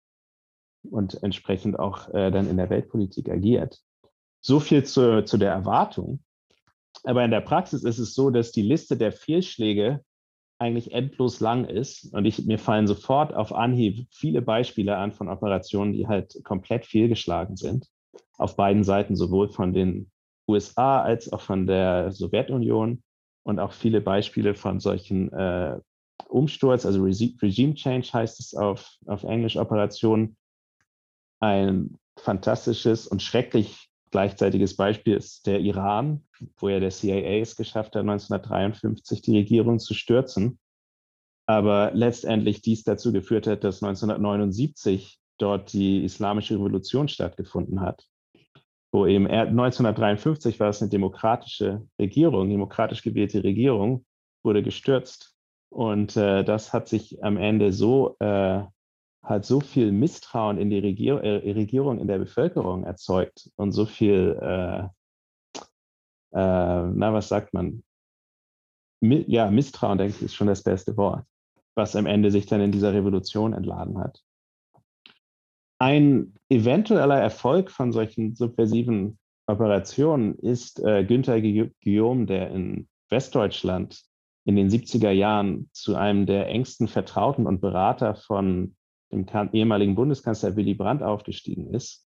und 0.90 1.22
entsprechend 1.22 1.78
auch 1.78 2.08
äh, 2.14 2.30
dann 2.30 2.48
in 2.48 2.56
der 2.56 2.70
Weltpolitik 2.70 3.28
agiert. 3.28 3.80
So 4.40 4.60
viel 4.60 4.84
zu, 4.84 5.24
zu 5.24 5.36
der 5.36 5.52
Erwartung. 5.52 6.20
Aber 7.06 7.24
in 7.24 7.30
der 7.30 7.40
Praxis 7.40 7.84
ist 7.84 7.98
es 7.98 8.14
so, 8.14 8.30
dass 8.30 8.50
die 8.50 8.62
Liste 8.62 8.96
der 8.96 9.12
Fehlschläge 9.12 10.04
eigentlich 10.58 10.92
endlos 10.92 11.38
lang 11.38 11.64
ist. 11.64 12.12
Und 12.12 12.24
ich, 12.24 12.44
mir 12.46 12.58
fallen 12.58 12.88
sofort 12.88 13.32
auf 13.32 13.54
Anhieb 13.54 14.08
viele 14.10 14.42
Beispiele 14.42 14.96
an 14.96 15.12
von 15.12 15.28
Operationen, 15.28 15.92
die 15.92 16.08
halt 16.08 16.42
komplett 16.42 16.84
fehlgeschlagen 16.84 17.56
sind. 17.56 17.86
Auf 18.38 18.56
beiden 18.56 18.82
Seiten, 18.82 19.14
sowohl 19.14 19.48
von 19.50 19.72
den 19.72 20.10
USA 20.48 21.00
als 21.00 21.32
auch 21.32 21.40
von 21.40 21.68
der 21.68 22.10
Sowjetunion 22.10 23.02
und 23.44 23.60
auch 23.60 23.72
viele 23.72 24.00
Beispiele 24.00 24.54
von 24.54 24.80
solchen 24.80 25.32
äh, 25.32 25.78
Umsturz, 26.28 26.84
also 26.84 27.04
Regime 27.04 27.74
Change 27.74 28.08
heißt 28.12 28.40
es 28.40 28.54
auf, 28.54 28.96
auf 29.06 29.22
Englisch 29.22 29.56
Operationen. 29.56 30.36
Ein 31.38 31.98
fantastisches 32.18 33.06
und 33.06 33.22
schrecklich 33.22 33.90
gleichzeitiges 34.10 34.76
Beispiel 34.76 35.16
ist 35.16 35.46
der 35.46 35.60
Iran, 35.60 36.24
wo 36.58 36.68
ja 36.68 36.80
der 36.80 36.90
CIA 36.90 37.40
es 37.40 37.56
geschafft 37.56 37.94
hat, 37.94 38.02
1953 38.02 39.22
die 39.22 39.36
Regierung 39.36 39.78
zu 39.78 39.94
stürzen. 39.94 40.58
Aber 41.46 41.92
letztendlich 41.94 42.60
dies 42.60 42.82
dazu 42.82 43.12
geführt 43.12 43.46
hat, 43.46 43.62
dass 43.62 43.82
1979 43.82 45.18
dort 45.38 45.72
die 45.72 46.04
islamische 46.04 46.54
Revolution 46.54 47.08
stattgefunden 47.08 47.80
hat, 47.80 48.04
wo 48.92 49.06
eben 49.06 49.26
1953 49.26 50.58
war 50.58 50.70
es 50.70 50.82
eine 50.82 50.90
demokratische 50.90 51.86
Regierung, 52.00 52.48
demokratisch 52.48 53.02
gewählte 53.02 53.44
Regierung, 53.44 54.04
wurde 54.42 54.62
gestürzt. 54.62 55.34
Und 55.68 56.16
äh, 56.16 56.44
das 56.44 56.72
hat 56.72 56.88
sich 56.88 57.22
am 57.22 57.36
Ende 57.36 57.72
so, 57.72 58.16
äh, 58.20 58.62
hat 59.26 59.44
so 59.44 59.60
viel 59.60 59.90
Misstrauen 59.90 60.56
in 60.56 60.70
die 60.70 60.78
Regier 60.78 61.22
äh, 61.22 61.50
Regierung, 61.50 61.98
in 61.98 62.06
der 62.06 62.18
Bevölkerung 62.18 62.84
erzeugt 62.84 63.50
und 63.56 63.72
so 63.72 63.84
viel, 63.84 64.38
äh, 64.40 64.84
äh, 66.32 66.86
na, 66.94 67.12
was 67.12 67.28
sagt 67.28 67.52
man? 67.52 67.82
Mi 69.00 69.24
ja, 69.26 69.50
Misstrauen, 69.50 69.98
denke 69.98 70.14
ich, 70.16 70.22
ist 70.22 70.34
schon 70.34 70.46
das 70.46 70.62
beste 70.62 70.96
Wort, 70.96 71.24
was 71.74 71.96
am 71.96 72.06
Ende 72.06 72.30
sich 72.30 72.46
dann 72.46 72.60
in 72.60 72.72
dieser 72.72 72.94
Revolution 72.94 73.52
entladen 73.52 73.98
hat. 73.98 74.22
Ein 75.78 76.34
eventueller 76.48 77.20
Erfolg 77.20 77.70
von 77.70 77.92
solchen 77.92 78.34
subversiven 78.34 79.18
Operationen 79.48 80.38
ist 80.38 80.80
äh, 80.80 81.04
Günther 81.04 81.40
Guillaume, 81.40 82.26
der 82.26 82.50
in 82.50 82.88
Westdeutschland 83.10 84.02
in 84.44 84.54
den 84.54 84.70
70er 84.70 85.10
Jahren 85.10 85.68
zu 85.72 85.96
einem 85.96 86.26
der 86.26 86.46
engsten 86.46 86.86
Vertrauten 86.86 87.46
und 87.46 87.60
Berater 87.60 88.14
von 88.14 88.76
dem 89.12 89.26
ehemaligen 89.52 89.94
Bundeskanzler 89.94 90.56
Willy 90.56 90.74
Brandt 90.74 91.02
aufgestiegen 91.02 91.72
ist 91.72 92.06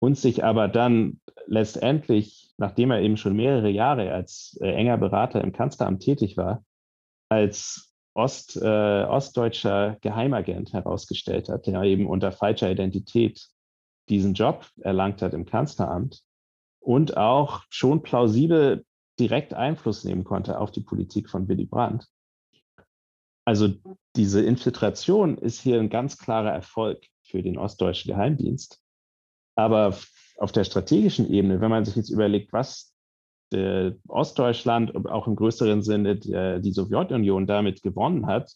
und 0.00 0.16
sich 0.16 0.44
aber 0.44 0.68
dann 0.68 1.20
letztendlich, 1.46 2.52
nachdem 2.56 2.90
er 2.90 3.00
eben 3.00 3.16
schon 3.16 3.36
mehrere 3.36 3.70
Jahre 3.70 4.12
als 4.12 4.58
äh, 4.60 4.70
enger 4.70 4.98
Berater 4.98 5.42
im 5.42 5.52
Kanzleramt 5.52 6.02
tätig 6.02 6.36
war, 6.36 6.64
als 7.28 7.94
Ost, 8.14 8.56
äh, 8.56 9.04
ostdeutscher 9.04 9.96
Geheimagent 10.00 10.72
herausgestellt 10.72 11.48
hat, 11.48 11.66
der 11.66 11.82
eben 11.82 12.06
unter 12.06 12.32
falscher 12.32 12.70
Identität 12.70 13.46
diesen 14.08 14.34
Job 14.34 14.66
erlangt 14.80 15.22
hat 15.22 15.34
im 15.34 15.44
Kanzleramt 15.44 16.22
und 16.80 17.16
auch 17.16 17.62
schon 17.68 18.02
plausibel 18.02 18.84
direkt 19.20 19.54
Einfluss 19.54 20.04
nehmen 20.04 20.24
konnte 20.24 20.58
auf 20.58 20.70
die 20.70 20.80
Politik 20.80 21.28
von 21.28 21.48
Willy 21.48 21.66
Brandt. 21.66 22.08
Also 23.48 23.68
diese 24.14 24.44
Infiltration 24.44 25.38
ist 25.38 25.62
hier 25.62 25.80
ein 25.80 25.88
ganz 25.88 26.18
klarer 26.18 26.52
Erfolg 26.52 27.02
für 27.22 27.42
den 27.42 27.56
ostdeutschen 27.56 28.12
Geheimdienst. 28.12 28.78
Aber 29.56 29.96
auf 30.36 30.52
der 30.52 30.64
strategischen 30.64 31.32
Ebene, 31.32 31.58
wenn 31.62 31.70
man 31.70 31.86
sich 31.86 31.96
jetzt 31.96 32.10
überlegt, 32.10 32.52
was 32.52 32.94
Ostdeutschland, 34.06 34.94
auch 35.06 35.26
im 35.26 35.34
größeren 35.34 35.80
Sinne 35.80 36.16
die 36.16 36.72
Sowjetunion 36.72 37.46
damit 37.46 37.82
gewonnen 37.82 38.26
hat, 38.26 38.52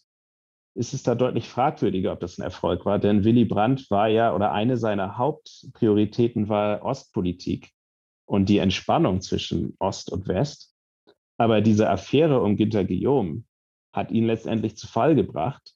ist 0.75 0.93
es 0.93 1.01
da 1.01 1.15
deutlich 1.15 1.49
fragwürdiger, 1.49 2.13
ob 2.13 2.19
das 2.19 2.37
ein 2.37 2.43
Erfolg 2.43 2.85
war. 2.85 2.99
Denn 2.99 3.23
Willy 3.23 3.45
Brandt 3.45 3.89
war 3.89 4.09
ja, 4.09 4.35
oder 4.35 4.51
eine 4.51 4.77
seiner 4.77 5.17
Hauptprioritäten 5.17 6.49
war 6.49 6.83
Ostpolitik 6.83 7.71
und 8.27 8.47
die 8.47 8.59
Entspannung 8.59 9.21
zwischen 9.21 9.75
Ost 9.79 10.11
und 10.11 10.27
West. 10.27 10.75
Aber 11.39 11.61
diese 11.61 11.89
Affäre 11.89 12.43
um 12.43 12.57
Günter 12.57 12.85
Guillaume 12.85 13.43
hat 13.93 14.11
ihn 14.11 14.25
letztendlich 14.25 14.75
zu 14.75 14.87
Fall 14.87 15.15
gebracht. 15.15 15.73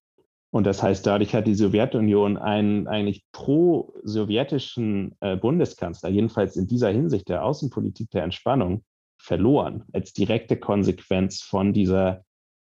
Und 0.49 0.65
das 0.65 0.81
heißt, 0.81 1.05
dadurch 1.05 1.35
hat 1.35 1.45
die 1.45 1.55
Sowjetunion 1.55 2.37
einen 2.37 2.87
eigentlich 2.87 3.23
pro-sowjetischen 3.31 5.15
äh, 5.19 5.35
Bundeskanzler, 5.35 6.09
jedenfalls 6.09 6.55
in 6.55 6.67
dieser 6.67 6.89
Hinsicht 6.89 7.29
der 7.29 7.43
Außenpolitik 7.43 8.09
der 8.11 8.23
Entspannung, 8.23 8.83
verloren 9.19 9.83
als 9.93 10.13
direkte 10.13 10.57
Konsequenz 10.57 11.41
von 11.41 11.73
dieser 11.73 12.23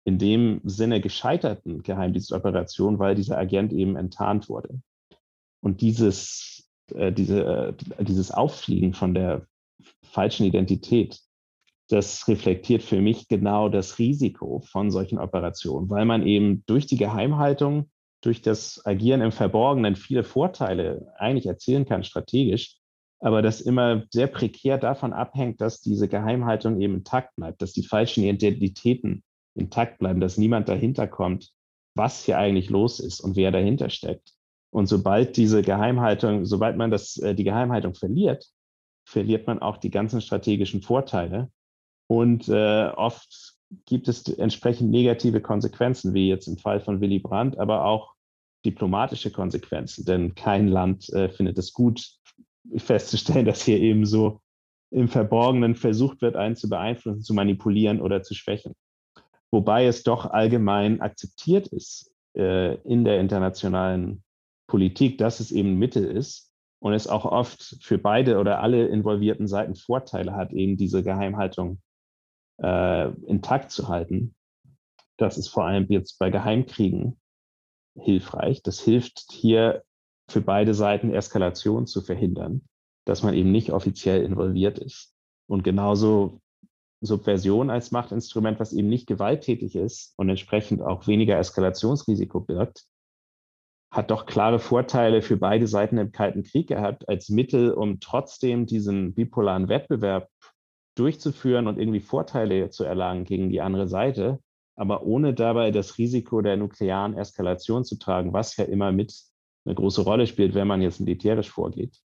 in 0.06 0.20
dem 0.20 0.62
Sinne 0.64 1.02
gescheiterten 1.02 1.82
Geheimdienstoperation, 1.82 3.00
weil 3.00 3.16
dieser 3.16 3.38
Agent 3.38 3.74
eben 3.74 3.96
enttarnt 3.96 4.50
wurde. 4.50 4.80
Und 5.62 5.82
dieses, 5.82 6.70
äh, 6.94 7.12
diese, 7.12 7.76
äh, 7.98 8.04
dieses 8.04 8.32
Auffliegen 8.32 8.94
von 8.94 9.16
der 9.16 9.48
falschen 10.04 10.46
Identität, 10.46 11.20
das 11.90 12.28
reflektiert 12.28 12.82
für 12.82 13.02
mich 13.02 13.28
genau 13.28 13.70
das 13.70 14.00
Risiko 14.00 14.62
von 14.66 14.90
solchen 14.90 15.20
Operationen, 15.20 15.90
weil 15.90 16.06
man 16.06 16.26
eben 16.26 16.64
durch 16.66 16.88
die 16.88 16.98
Geheimhaltung, 16.98 17.90
durch 18.22 18.42
das 18.42 18.82
Agieren 18.86 19.22
im 19.22 19.32
Verborgenen 19.32 19.96
viele 19.96 20.24
Vorteile 20.24 21.14
eigentlich 21.18 21.46
erzielen 21.46 21.86
kann, 21.86 22.04
strategisch, 22.04 22.78
aber 23.20 23.42
das 23.42 23.62
immer 23.62 24.04
sehr 24.10 24.28
prekär 24.28 24.78
davon 24.78 25.14
abhängt, 25.14 25.62
dass 25.62 25.82
diese 25.82 26.08
Geheimhaltung 26.08 26.82
eben 26.82 26.96
intakt 26.96 27.36
bleibt, 27.36 27.62
dass 27.62 27.74
die 27.74 27.86
falschen 27.86 28.24
Identitäten 28.24 29.24
intakt 29.56 30.00
bleiben, 30.00 30.20
dass 30.20 30.38
niemand 30.38 30.68
dahinter 30.70 31.08
kommt, 31.08 31.52
was 31.96 32.26
hier 32.26 32.38
eigentlich 32.38 32.70
los 32.70 33.00
ist 33.00 33.22
und 33.22 33.36
wer 33.36 33.52
dahinter 33.52 33.90
steckt. 33.90 34.34
Und 34.72 34.88
sobald 34.88 35.38
diese 35.38 35.62
Geheimhaltung, 35.62 36.46
sobald 36.46 36.76
man 36.76 36.92
das, 36.92 37.18
äh, 37.18 37.34
die 37.34 37.46
Geheimhaltung 37.46 37.96
verliert, 37.96 38.46
verliert 39.08 39.48
man 39.48 39.60
auch 39.60 39.78
die 39.78 39.92
ganzen 39.92 40.20
strategischen 40.20 40.82
Vorteile. 40.82 41.50
Und 42.08 42.48
äh, 42.50 42.88
oft 42.96 43.56
gibt 43.86 44.08
es 44.08 44.28
entsprechend 44.28 44.92
negative 44.92 45.42
Konsequenzen, 45.42 46.14
wie 46.14 46.30
jetzt 46.30 46.48
im 46.48 46.58
Fall 46.58 46.80
von 46.80 47.02
Willy 47.02 47.20
Brandt, 47.20 47.58
aber 47.58 47.86
auch 47.86 48.14
diplomatische 48.66 49.32
Konsequenzen. 49.32 50.06
Denn 50.06 50.36
kein 50.36 50.68
Land 50.68 51.10
äh, 51.10 51.30
findet 51.30 51.58
es 51.58 51.74
gut, 51.74 52.08
festzustellen, 52.78 53.46
dass 53.46 53.64
hier 53.64 53.80
eben 53.80 54.06
so 54.06 54.42
im 54.92 55.08
Verborgenen 55.08 55.76
versucht 55.76 56.22
wird, 56.22 56.36
einen 56.36 56.56
zu 56.56 56.70
beeinflussen, 56.70 57.22
zu 57.22 57.34
manipulieren 57.34 58.02
oder 58.02 58.24
zu 58.24 58.34
schwächen. 58.34 58.74
Wobei 59.52 59.86
es 59.86 60.04
doch 60.04 60.26
allgemein 60.26 61.02
akzeptiert 61.02 61.68
ist 61.68 62.14
äh, 62.36 62.76
in 62.82 63.04
der 63.04 63.20
internationalen 63.20 64.24
Politik, 64.68 65.18
dass 65.18 65.40
es 65.40 65.52
eben 65.52 65.78
Mittel 65.78 66.06
ist 66.06 66.52
und 66.80 66.94
es 66.94 67.08
auch 67.08 67.26
oft 67.26 67.78
für 67.82 67.98
beide 67.98 68.38
oder 68.38 68.62
alle 68.62 68.88
involvierten 68.88 69.48
Seiten 69.48 69.76
Vorteile 69.76 70.36
hat, 70.36 70.54
eben 70.54 70.78
diese 70.78 71.04
Geheimhaltung 71.04 71.80
äh, 72.62 73.10
intakt 73.26 73.72
zu 73.72 73.88
halten. 73.88 74.36
Das 75.18 75.38
ist 75.38 75.48
vor 75.48 75.66
allem 75.66 75.88
jetzt 75.90 76.20
bei 76.20 76.30
Geheimkriegen 76.30 77.20
hilfreich. 77.98 78.62
Das 78.64 78.80
hilft 78.80 79.26
hier 79.32 79.84
für 80.30 80.42
beide 80.42 80.74
Seiten 80.74 81.14
Eskalation 81.14 81.88
zu 81.88 82.02
verhindern, 82.02 82.68
dass 83.06 83.24
man 83.24 83.34
eben 83.34 83.52
nicht 83.52 83.72
offiziell 83.72 84.24
involviert 84.24 84.80
ist. 84.80 85.14
Und 85.48 85.64
genauso 85.64 86.42
Subversion 87.02 87.70
als 87.70 87.92
Machtinstrument, 87.92 88.60
was 88.60 88.74
eben 88.74 88.90
nicht 88.90 89.08
gewalttätig 89.08 89.76
ist 89.76 90.14
und 90.18 90.30
entsprechend 90.30 90.82
auch 90.82 91.08
weniger 91.08 91.38
Eskalationsrisiko 91.38 92.40
birgt, 92.40 92.86
hat 93.92 94.12
doch 94.12 94.26
klare 94.26 94.60
Vorteile 94.60 95.22
für 95.22 95.38
beide 95.38 95.68
Seiten 95.68 95.98
im 95.98 96.12
Kalten 96.12 96.44
Krieg 96.44 96.68
gehabt 96.68 97.08
als 97.08 97.30
Mittel, 97.30 97.72
um 97.72 98.00
trotzdem 98.00 98.66
diesen 98.66 99.14
bipolaren 99.14 99.70
Wettbewerb 99.70 100.30
durchzuführen 100.96 101.68
und 101.68 101.78
irgendwie 101.78 102.00
Vorteile 102.00 102.70
zu 102.70 102.84
erlangen 102.84 103.26
gegen 103.26 103.50
die 103.50 103.62
andere 103.62 103.88
Seite, 103.88 104.40
aber 104.76 105.04
ohne 105.04 105.34
dabei 105.34 105.72
das 105.72 105.98
Risiko 105.98 106.42
der 106.42 106.58
nuklearen 106.58 107.18
Eskalation 107.18 107.86
zu 107.86 107.98
tragen, 107.98 108.34
was 108.34 108.58
ja 108.58 108.66
immer 108.66 108.92
mit 108.92 109.14
eine 109.66 109.76
große 109.76 110.02
Rolle 110.02 110.28
spielt, 110.28 110.54
wenn 110.54 110.68
man 110.68 110.82
jetzt 110.82 111.00
militärisch 111.00 111.50
vorgeht. 111.50 112.02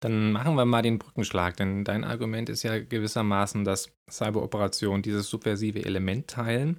Dann 0.00 0.32
machen 0.32 0.56
wir 0.56 0.64
mal 0.64 0.82
den 0.82 0.98
Brückenschlag, 0.98 1.56
denn 1.56 1.84
dein 1.84 2.02
Argument 2.02 2.48
ist 2.48 2.64
ja 2.64 2.80
gewissermaßen, 2.80 3.64
dass 3.64 3.88
Cyberoperationen 4.10 5.00
dieses 5.00 5.28
subversive 5.28 5.84
Element 5.84 6.26
teilen. 6.26 6.76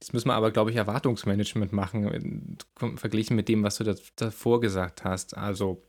Das 0.00 0.12
müssen 0.12 0.28
wir 0.28 0.34
aber, 0.34 0.50
glaube 0.50 0.70
ich, 0.70 0.76
Erwartungsmanagement 0.76 1.72
machen, 1.72 2.58
verglichen 2.96 3.36
mit 3.36 3.48
dem, 3.48 3.62
was 3.62 3.78
du 3.78 3.96
davor 4.16 4.60
gesagt 4.60 5.04
hast. 5.04 5.34
Also 5.34 5.82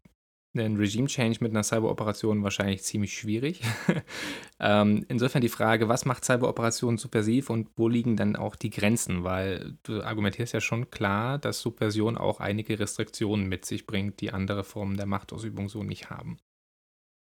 ein 0.56 0.78
Regime 0.78 1.08
Change 1.08 1.39
mit 1.42 1.52
einer 1.52 1.63
Cyberoperation 1.63 2.44
wahrscheinlich 2.44 2.84
ziemlich 2.84 3.18
schwierig. 3.18 3.62
ähm, 4.60 5.06
insofern 5.10 5.42
die 5.42 5.50
Frage, 5.50 5.89
was 5.89 6.06
macht 6.06 6.26
Cyberoperationen 6.26 6.98
subversiv 6.98 7.50
und 7.50 7.70
wo 7.76 7.88
liegen 7.88 8.16
dann 8.16 8.36
auch 8.36 8.56
die 8.56 8.70
Grenzen? 8.70 9.24
Weil 9.24 9.78
du 9.84 10.02
argumentierst 10.02 10.54
ja 10.54 10.62
schon 10.62 10.92
klar, 10.92 11.39
dass 11.39 11.62
Subversion 11.62 12.18
auch 12.18 12.39
einige 12.39 12.80
Restriktionen 12.80 13.48
mit 13.48 13.66
sich 13.66 13.86
bringt, 13.86 14.22
die 14.22 14.32
andere 14.32 14.63
Formen 14.63 14.98
der 14.98 15.08
Machtausübung 15.08 15.70
so 15.70 15.84
nicht 15.84 16.10
haben. 16.10 16.38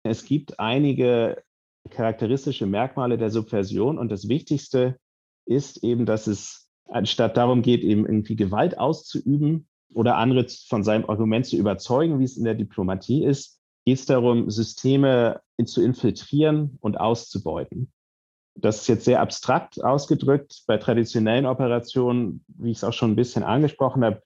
Es 0.02 0.24
gibt 0.24 0.58
einige 0.58 1.42
charakteristische 1.90 2.66
Merkmale 2.66 3.18
der 3.18 3.30
Subversion 3.30 3.98
und 3.98 4.10
das 4.10 4.28
Wichtigste 4.28 4.98
ist 5.46 5.82
eben, 5.84 6.06
dass 6.06 6.26
es 6.26 6.68
anstatt 6.88 7.36
darum 7.36 7.62
geht, 7.62 7.82
eben 7.82 8.06
irgendwie 8.06 8.36
Gewalt 8.36 8.78
auszuüben, 8.78 9.68
oder 9.94 10.16
andere 10.16 10.46
von 10.68 10.84
seinem 10.84 11.08
Argument 11.08 11.46
zu 11.46 11.56
überzeugen, 11.56 12.18
wie 12.18 12.24
es 12.24 12.36
in 12.36 12.44
der 12.44 12.54
Diplomatie 12.54 13.24
ist, 13.24 13.60
geht 13.84 13.98
es 13.98 14.06
darum, 14.06 14.50
Systeme 14.50 15.40
zu 15.64 15.82
infiltrieren 15.82 16.78
und 16.80 16.98
auszubeuten. 16.98 17.92
Das 18.54 18.82
ist 18.82 18.88
jetzt 18.88 19.04
sehr 19.04 19.20
abstrakt 19.20 19.82
ausgedrückt. 19.82 20.62
Bei 20.66 20.76
traditionellen 20.76 21.46
Operationen, 21.46 22.44
wie 22.48 22.70
ich 22.70 22.78
es 22.78 22.84
auch 22.84 22.92
schon 22.92 23.12
ein 23.12 23.16
bisschen 23.16 23.42
angesprochen 23.42 24.04
habe, 24.04 24.22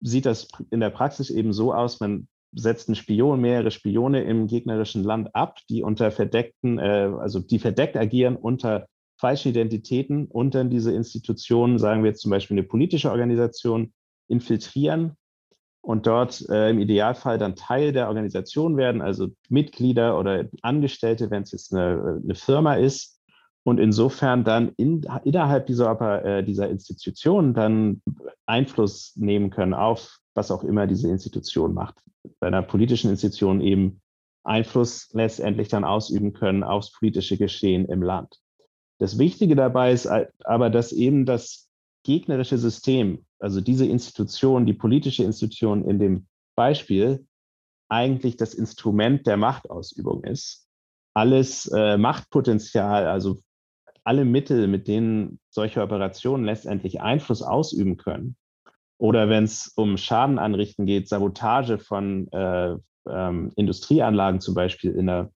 sieht 0.00 0.26
das 0.26 0.48
in 0.70 0.80
der 0.80 0.90
Praxis 0.90 1.30
eben 1.30 1.52
so 1.52 1.72
aus, 1.72 2.00
man 2.00 2.28
setzt 2.52 2.88
einen 2.88 2.96
Spion, 2.96 3.40
mehrere 3.40 3.70
Spione 3.70 4.22
im 4.24 4.46
gegnerischen 4.46 5.04
Land 5.04 5.34
ab, 5.34 5.58
die 5.68 5.82
unter 5.82 6.10
verdeckten, 6.10 6.78
äh, 6.78 7.10
also 7.18 7.40
die 7.40 7.58
verdeckt 7.58 7.96
agieren 7.96 8.36
unter 8.36 8.86
falschen 9.18 9.48
Identitäten 9.48 10.26
und 10.26 10.54
dann 10.54 10.70
diese 10.70 10.92
Institutionen, 10.92 11.78
sagen 11.78 12.02
wir 12.02 12.10
jetzt 12.10 12.22
zum 12.22 12.30
Beispiel 12.30 12.56
eine 12.56 12.66
politische 12.66 13.10
Organisation, 13.10 13.92
infiltrieren 14.28 15.16
und 15.80 16.06
dort 16.06 16.48
äh, 16.48 16.70
im 16.70 16.78
Idealfall 16.78 17.38
dann 17.38 17.56
Teil 17.56 17.92
der 17.92 18.08
Organisation 18.08 18.76
werden, 18.76 19.00
also 19.00 19.28
Mitglieder 19.48 20.18
oder 20.18 20.44
Angestellte, 20.62 21.30
wenn 21.30 21.42
es 21.42 21.52
jetzt 21.52 21.74
eine, 21.74 22.20
eine 22.22 22.34
Firma 22.34 22.74
ist. 22.74 23.16
Und 23.64 23.78
insofern 23.78 24.44
dann 24.44 24.72
in, 24.76 25.06
innerhalb 25.24 25.66
dieser, 25.66 26.24
äh, 26.24 26.42
dieser 26.42 26.70
Institution 26.70 27.54
dann 27.54 28.02
Einfluss 28.46 29.14
nehmen 29.16 29.50
können 29.50 29.74
auf 29.74 30.18
was 30.38 30.50
auch 30.52 30.62
immer 30.62 30.86
diese 30.86 31.08
Institution 31.08 31.74
macht. 31.74 31.96
Bei 32.38 32.46
einer 32.46 32.62
politischen 32.62 33.10
Institution 33.10 33.60
eben 33.60 34.00
Einfluss 34.44 35.10
letztendlich 35.12 35.68
dann 35.68 35.84
ausüben 35.84 36.32
können 36.32 36.62
aufs 36.62 36.92
politische 36.92 37.36
Geschehen 37.36 37.84
im 37.86 38.02
Land. 38.02 38.38
Das 38.98 39.18
Wichtige 39.18 39.56
dabei 39.56 39.92
ist 39.92 40.08
aber, 40.44 40.70
dass 40.70 40.92
eben 40.92 41.26
das 41.26 41.67
gegnerische 42.08 42.56
System, 42.56 43.26
also 43.38 43.60
diese 43.60 43.84
Institution, 43.84 44.64
die 44.64 44.72
politische 44.72 45.24
Institution 45.24 45.84
in 45.84 45.98
dem 45.98 46.26
Beispiel, 46.56 47.26
eigentlich 47.90 48.38
das 48.38 48.54
Instrument 48.54 49.26
der 49.26 49.36
Machtausübung 49.36 50.24
ist. 50.24 50.66
Alles 51.14 51.66
äh, 51.66 51.98
Machtpotenzial, 51.98 53.06
also 53.06 53.40
alle 54.04 54.24
Mittel, 54.24 54.68
mit 54.68 54.88
denen 54.88 55.38
solche 55.50 55.82
Operationen 55.82 56.46
letztendlich 56.46 57.02
Einfluss 57.02 57.42
ausüben 57.42 57.98
können, 57.98 58.36
oder 58.96 59.28
wenn 59.28 59.44
es 59.44 59.70
um 59.76 59.98
Schaden 59.98 60.38
anrichten 60.38 60.86
geht, 60.86 61.08
Sabotage 61.08 61.78
von 61.78 62.26
äh, 62.32 62.74
ähm, 63.06 63.52
Industrieanlagen 63.54 64.40
zum 64.40 64.54
Beispiel 64.54 64.92
in 64.92 65.08
der 65.08 65.30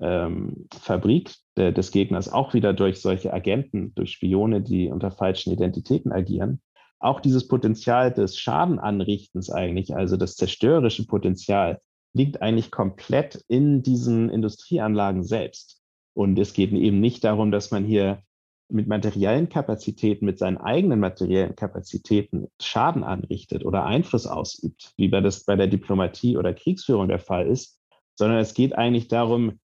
ähm, 0.00 0.66
Fabrik 0.72 1.34
de, 1.56 1.72
des 1.72 1.90
Gegners, 1.90 2.32
auch 2.32 2.54
wieder 2.54 2.72
durch 2.72 3.00
solche 3.00 3.32
Agenten, 3.32 3.94
durch 3.94 4.12
Spione, 4.12 4.62
die 4.62 4.90
unter 4.90 5.10
falschen 5.10 5.52
Identitäten 5.52 6.12
agieren. 6.12 6.60
Auch 7.00 7.20
dieses 7.20 7.46
Potenzial 7.46 8.12
des 8.12 8.36
Schadenanrichtens 8.38 9.50
eigentlich, 9.50 9.94
also 9.94 10.16
das 10.16 10.36
zerstörerische 10.36 11.06
Potenzial, 11.06 11.80
liegt 12.12 12.42
eigentlich 12.42 12.70
komplett 12.70 13.44
in 13.48 13.82
diesen 13.82 14.30
Industrieanlagen 14.30 15.22
selbst. 15.22 15.80
Und 16.14 16.38
es 16.38 16.52
geht 16.52 16.72
eben 16.72 17.00
nicht 17.00 17.22
darum, 17.22 17.52
dass 17.52 17.70
man 17.70 17.84
hier 17.84 18.22
mit 18.70 18.86
materiellen 18.86 19.48
Kapazitäten, 19.48 20.26
mit 20.26 20.38
seinen 20.38 20.58
eigenen 20.58 21.00
materiellen 21.00 21.56
Kapazitäten 21.56 22.48
Schaden 22.60 23.02
anrichtet 23.02 23.64
oder 23.64 23.86
Einfluss 23.86 24.26
ausübt, 24.26 24.92
wie 24.96 25.08
bei, 25.08 25.20
das 25.20 25.44
bei 25.44 25.56
der 25.56 25.68
Diplomatie 25.68 26.36
oder 26.36 26.52
Kriegsführung 26.52 27.08
der 27.08 27.18
Fall 27.18 27.46
ist, 27.46 27.80
sondern 28.14 28.38
es 28.38 28.52
geht 28.52 28.76
eigentlich 28.76 29.08
darum, 29.08 29.58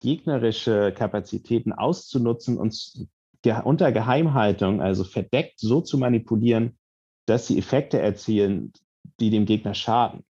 gegnerische 0.00 0.92
Kapazitäten 0.92 1.72
auszunutzen 1.72 2.58
und 2.58 3.08
unter 3.64 3.92
Geheimhaltung, 3.92 4.80
also 4.80 5.04
verdeckt 5.04 5.60
so 5.60 5.80
zu 5.80 5.98
manipulieren, 5.98 6.76
dass 7.26 7.46
sie 7.46 7.58
Effekte 7.58 8.00
erzielen, 8.00 8.72
die 9.20 9.30
dem 9.30 9.46
Gegner 9.46 9.74
schaden. 9.74 10.24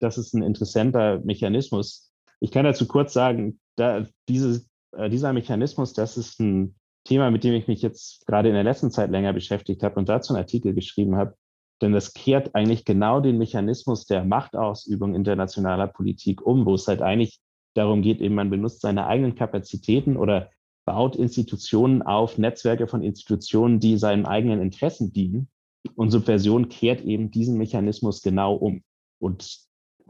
Das 0.00 0.16
ist 0.16 0.32
ein 0.34 0.42
interessanter 0.42 1.20
Mechanismus. 1.20 2.12
Ich 2.40 2.52
kann 2.52 2.64
dazu 2.64 2.86
kurz 2.86 3.12
sagen, 3.12 3.58
da 3.76 4.06
diese, 4.28 4.64
äh, 4.92 5.10
dieser 5.10 5.32
Mechanismus, 5.32 5.92
das 5.92 6.16
ist 6.16 6.38
ein 6.40 6.76
Thema, 7.04 7.30
mit 7.30 7.42
dem 7.42 7.54
ich 7.54 7.66
mich 7.66 7.82
jetzt 7.82 8.26
gerade 8.26 8.48
in 8.48 8.54
der 8.54 8.64
letzten 8.64 8.90
Zeit 8.90 9.10
länger 9.10 9.32
beschäftigt 9.32 9.82
habe 9.82 9.96
und 9.96 10.08
dazu 10.08 10.32
einen 10.32 10.42
Artikel 10.42 10.74
geschrieben 10.74 11.16
habe. 11.16 11.34
Denn 11.80 11.92
das 11.92 12.12
kehrt 12.12 12.54
eigentlich 12.54 12.84
genau 12.84 13.20
den 13.20 13.38
Mechanismus 13.38 14.04
der 14.04 14.24
Machtausübung 14.24 15.14
internationaler 15.14 15.86
Politik 15.86 16.44
um, 16.44 16.66
wo 16.66 16.74
es 16.74 16.86
halt 16.86 17.02
eigentlich 17.02 17.40
darum 17.74 18.02
geht, 18.02 18.20
eben 18.20 18.34
man 18.34 18.50
benutzt 18.50 18.80
seine 18.80 19.06
eigenen 19.06 19.34
Kapazitäten 19.34 20.16
oder 20.16 20.50
baut 20.84 21.16
Institutionen 21.16 22.02
auf, 22.02 22.38
Netzwerke 22.38 22.86
von 22.86 23.02
Institutionen, 23.02 23.78
die 23.78 23.98
seinen 23.98 24.26
eigenen 24.26 24.62
Interessen 24.62 25.12
dienen. 25.12 25.48
Und 25.94 26.10
Subversion 26.10 26.68
kehrt 26.68 27.02
eben 27.02 27.30
diesen 27.30 27.58
Mechanismus 27.58 28.22
genau 28.22 28.54
um 28.54 28.82
und 29.20 29.58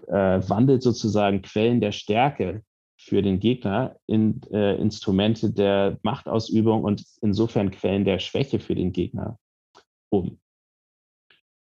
äh, 0.06 0.12
wandelt 0.48 0.82
sozusagen 0.82 1.42
Quellen 1.42 1.80
der 1.80 1.92
Stärke 1.92 2.62
für 2.96 3.22
den 3.22 3.40
Gegner 3.40 3.96
in 4.06 4.40
äh, 4.52 4.76
Instrumente 4.76 5.50
der 5.52 5.98
Machtausübung 6.02 6.84
und 6.84 7.04
insofern 7.22 7.70
Quellen 7.70 8.04
der 8.04 8.18
Schwäche 8.18 8.58
für 8.58 8.74
den 8.74 8.92
Gegner 8.92 9.38
um. 10.10 10.38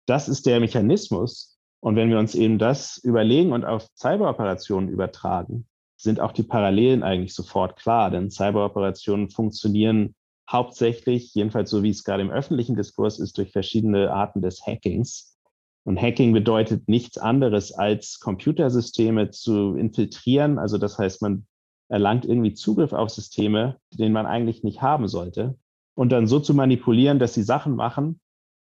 Das 0.07 0.27
ist 0.27 0.45
der 0.45 0.59
Mechanismus. 0.59 1.57
Und 1.81 1.95
wenn 1.95 2.09
wir 2.09 2.19
uns 2.19 2.35
eben 2.35 2.57
das 2.57 2.97
überlegen 2.97 3.53
und 3.53 3.63
auf 3.63 3.87
Cyberoperationen 3.95 4.89
übertragen, 4.89 5.68
sind 6.01 6.19
auch 6.19 6.31
die 6.31 6.43
Parallelen 6.43 7.03
eigentlich 7.03 7.33
sofort 7.33 7.75
klar. 7.75 8.09
Denn 8.09 8.31
Cyberoperationen 8.31 9.29
funktionieren 9.29 10.15
hauptsächlich, 10.49 11.33
jedenfalls 11.35 11.69
so 11.69 11.83
wie 11.83 11.89
es 11.89 12.03
gerade 12.03 12.23
im 12.23 12.31
öffentlichen 12.31 12.75
Diskurs 12.75 13.19
ist, 13.19 13.37
durch 13.37 13.51
verschiedene 13.51 14.11
Arten 14.11 14.41
des 14.41 14.65
Hackings. 14.65 15.37
Und 15.83 16.01
Hacking 16.01 16.33
bedeutet 16.33 16.87
nichts 16.87 17.17
anderes 17.17 17.71
als 17.71 18.19
Computersysteme 18.19 19.31
zu 19.31 19.75
infiltrieren. 19.75 20.57
Also 20.57 20.77
das 20.77 20.97
heißt, 20.97 21.21
man 21.21 21.45
erlangt 21.89 22.25
irgendwie 22.25 22.53
Zugriff 22.53 22.93
auf 22.93 23.09
Systeme, 23.09 23.77
den 23.91 24.13
man 24.13 24.25
eigentlich 24.25 24.63
nicht 24.63 24.81
haben 24.81 25.07
sollte. 25.07 25.57
Und 25.95 26.11
dann 26.11 26.27
so 26.27 26.39
zu 26.39 26.53
manipulieren, 26.53 27.19
dass 27.19 27.33
sie 27.33 27.43
Sachen 27.43 27.75
machen, 27.75 28.19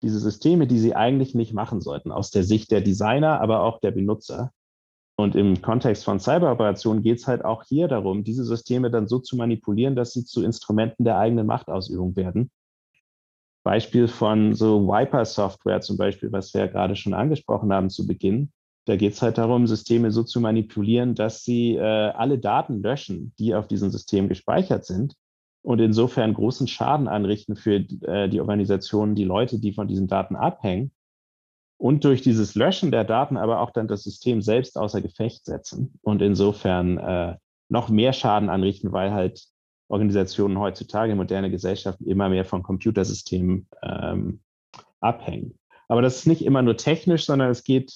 diese 0.04 0.20
Systeme, 0.20 0.68
die 0.68 0.80
sie 0.80 0.96
eigentlich 0.96 1.34
nicht 1.34 1.54
machen 1.54 1.82
sollten, 1.82 2.12
aus 2.12 2.30
der 2.30 2.44
Sicht 2.44 2.72
der 2.72 2.82
Designer, 2.82 3.42
aber 3.42 3.62
auch 3.62 3.80
der 3.80 3.92
Benutzer. 3.92 4.52
Und 5.16 5.36
im 5.36 5.62
Kontext 5.62 6.06
von 6.06 6.20
Cyberoperationen 6.20 7.04
geht 7.04 7.20
es 7.20 7.28
halt 7.28 7.46
auch 7.46 7.64
hier 7.64 7.88
darum, 7.88 8.24
diese 8.24 8.44
Systeme 8.44 8.90
dann 8.90 9.08
so 9.08 9.20
zu 9.20 9.36
manipulieren, 9.36 9.96
dass 9.96 10.14
sie 10.14 10.26
zu 10.26 10.44
Instrumenten 10.44 11.06
der 11.06 11.18
eigenen 11.18 11.46
Machtausübung 11.46 12.16
werden 12.16 12.50
Beispiel 13.64 14.08
von 14.08 14.54
so 14.54 14.88
Wiper-Software 14.88 15.82
zum 15.82 15.98
Beispiel, 15.98 16.32
was 16.32 16.54
wir 16.54 16.62
ja 16.62 16.68
gerade 16.68 16.96
schon 16.96 17.14
angesprochen 17.14 17.72
haben 17.72 17.90
zu 17.90 18.06
Beginn. 18.06 18.52
Da 18.86 18.98
geht 18.98 19.14
es 19.14 19.22
halt 19.22 19.38
darum, 19.38 19.66
Systeme 19.66 20.12
so 20.12 20.24
zu 20.24 20.42
manipulieren, 20.42 21.16
dass 21.16 21.44
sie 21.44 21.76
äh, 21.76 21.80
alle 21.80 22.38
Daten 22.38 22.84
löschen, 22.84 23.34
die 23.40 23.56
auf 23.56 23.68
diesem 23.68 23.90
System 23.90 24.28
gespeichert 24.28 24.86
sind 24.86 25.16
und 25.62 25.80
insofern 25.80 26.34
großen 26.34 26.68
Schaden 26.68 27.08
anrichten 27.08 27.56
für 27.56 27.76
äh, 27.76 28.28
die 28.28 28.42
Organisationen, 28.42 29.16
die 29.16 29.24
Leute, 29.24 29.60
die 29.60 29.72
von 29.72 29.88
diesen 29.88 30.08
Daten 30.08 30.36
abhängen 30.36 30.92
und 31.84 32.06
durch 32.06 32.22
dieses 32.22 32.56
Löschen 32.56 32.92
der 32.92 33.04
Daten 33.04 33.36
aber 33.36 33.60
auch 33.60 33.70
dann 33.70 33.90
das 33.90 34.04
System 34.04 34.42
selbst 34.42 34.78
außer 34.78 35.02
Gefecht 35.02 35.44
setzen 35.44 36.00
und 36.02 36.22
insofern 36.22 36.98
äh, 36.98 37.36
noch 37.68 37.90
mehr 37.90 38.14
Schaden 38.14 38.48
anrichten, 38.48 38.94
weil 38.94 39.12
halt 39.12 39.44
Organisationen 39.90 40.60
heutzutage, 40.60 41.14
moderne 41.14 41.52
Gesellschaften 41.52 42.08
immer 42.08 42.30
mehr 42.30 42.46
von 42.46 42.64
Computersystemen 42.64 43.68
ähm, 43.82 44.40
abhängen. 45.02 45.60
Aber 45.90 46.02
das 46.02 46.16
ist 46.16 46.26
nicht 46.26 46.46
immer 46.46 46.62
nur 46.62 46.78
technisch, 46.78 47.26
sondern 47.26 47.50
es 47.50 47.66
geht 47.66 47.94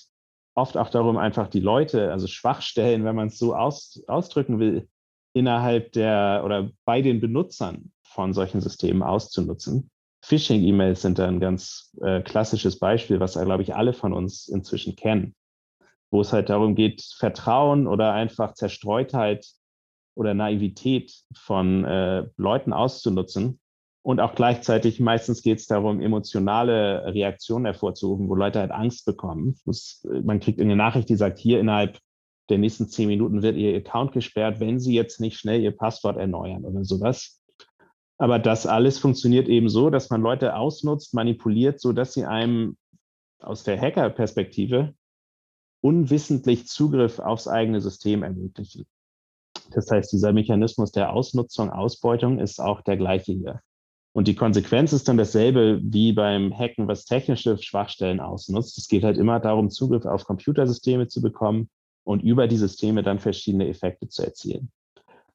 oft 0.53 0.75
auch 0.75 0.89
darum, 0.89 1.15
einfach 1.15 1.47
die 1.47 1.61
Leute, 1.61 2.11
also 2.11 2.27
Schwachstellen, 2.27 3.05
wenn 3.05 3.15
man 3.15 3.29
es 3.29 3.39
so 3.39 3.55
aus, 3.55 4.03
ausdrücken 4.07 4.59
will, 4.59 4.89
innerhalb 5.31 5.93
der 5.93 6.41
oder 6.43 6.71
bei 6.83 7.01
den 7.01 7.21
Benutzern 7.21 7.93
von 8.03 8.33
solchen 8.33 8.59
Systemen 8.59 9.01
auszunutzen. 9.01 9.89
Phishing-E-Mails 10.27 11.01
sind 11.01 11.19
da 11.19 11.27
ein 11.27 11.39
ganz 11.39 11.95
äh, 12.01 12.21
klassisches 12.21 12.79
Beispiel, 12.79 13.21
was, 13.21 13.35
glaube 13.35 13.63
ich, 13.63 13.75
alle 13.75 13.93
von 13.93 14.11
uns 14.11 14.49
inzwischen 14.49 14.97
kennen, 14.97 15.35
wo 16.11 16.19
es 16.19 16.33
halt 16.33 16.49
darum 16.49 16.75
geht, 16.75 17.01
Vertrauen 17.17 17.87
oder 17.87 18.11
einfach 18.11 18.53
Zerstreutheit 18.53 19.47
oder 20.15 20.33
Naivität 20.33 21.13
von 21.33 21.85
äh, 21.85 22.25
Leuten 22.35 22.73
auszunutzen. 22.73 23.61
Und 24.01 24.19
auch 24.19 24.35
gleichzeitig, 24.35 24.99
meistens 24.99 25.43
geht 25.43 25.59
es 25.59 25.67
darum, 25.67 26.01
emotionale 26.01 27.05
Reaktionen 27.13 27.63
hervorzurufen, 27.63 28.27
wo 28.27 28.35
Leute 28.35 28.59
halt 28.59 28.71
Angst 28.71 29.05
bekommen. 29.05 29.57
Muss, 29.63 30.05
man 30.23 30.41
kriegt 30.41 30.59
eine 30.59 30.75
Nachricht, 30.75 31.07
die 31.07 31.15
sagt, 31.15 31.39
hier 31.39 31.61
innerhalb 31.61 31.99
der 32.49 32.57
nächsten 32.57 32.89
zehn 32.89 33.07
Minuten 33.07 33.43
wird 33.43 33.55
Ihr 33.55 33.77
Account 33.77 34.11
gesperrt, 34.11 34.59
wenn 34.59 34.79
Sie 34.79 34.93
jetzt 34.93 35.21
nicht 35.21 35.37
schnell 35.37 35.61
Ihr 35.61 35.75
Passwort 35.75 36.17
erneuern 36.17 36.65
oder 36.65 36.83
sowas. 36.83 37.41
Aber 38.17 38.39
das 38.39 38.65
alles 38.65 38.97
funktioniert 38.97 39.47
eben 39.47 39.69
so, 39.69 39.89
dass 39.89 40.09
man 40.09 40.21
Leute 40.21 40.55
ausnutzt, 40.55 41.13
manipuliert, 41.13 41.79
so 41.79 41.93
dass 41.93 42.13
sie 42.13 42.25
einem 42.25 42.77
aus 43.39 43.63
der 43.63 43.79
Hacker-Perspektive 43.79 44.95
unwissentlich 45.81 46.67
Zugriff 46.67 47.19
aufs 47.19 47.47
eigene 47.47 47.79
System 47.81 48.23
ermöglichen. 48.23 48.87
Das 49.71 49.91
heißt, 49.91 50.11
dieser 50.11 50.33
Mechanismus 50.33 50.91
der 50.91 51.13
Ausnutzung, 51.13 51.69
Ausbeutung 51.69 52.39
ist 52.39 52.59
auch 52.59 52.81
der 52.81 52.97
gleiche 52.97 53.33
hier. 53.33 53.61
Und 54.13 54.27
die 54.27 54.35
Konsequenz 54.35 54.93
ist 54.93 55.07
dann 55.07 55.17
dasselbe 55.17 55.79
wie 55.83 56.11
beim 56.11 56.51
Hacken, 56.51 56.87
was 56.87 57.05
technische 57.05 57.57
Schwachstellen 57.61 58.19
ausnutzt. 58.19 58.77
Es 58.79 58.87
geht 58.87 59.03
halt 59.03 59.17
immer 59.17 59.39
darum, 59.39 59.69
Zugriff 59.69 60.05
auf 60.05 60.25
Computersysteme 60.25 61.07
zu 61.07 61.21
bekommen 61.21 61.69
und 62.03 62.23
über 62.23 62.47
die 62.47 62.57
Systeme 62.57 63.03
dann 63.03 63.19
verschiedene 63.19 63.67
Effekte 63.67 64.07
zu 64.07 64.23
erzielen. 64.23 64.71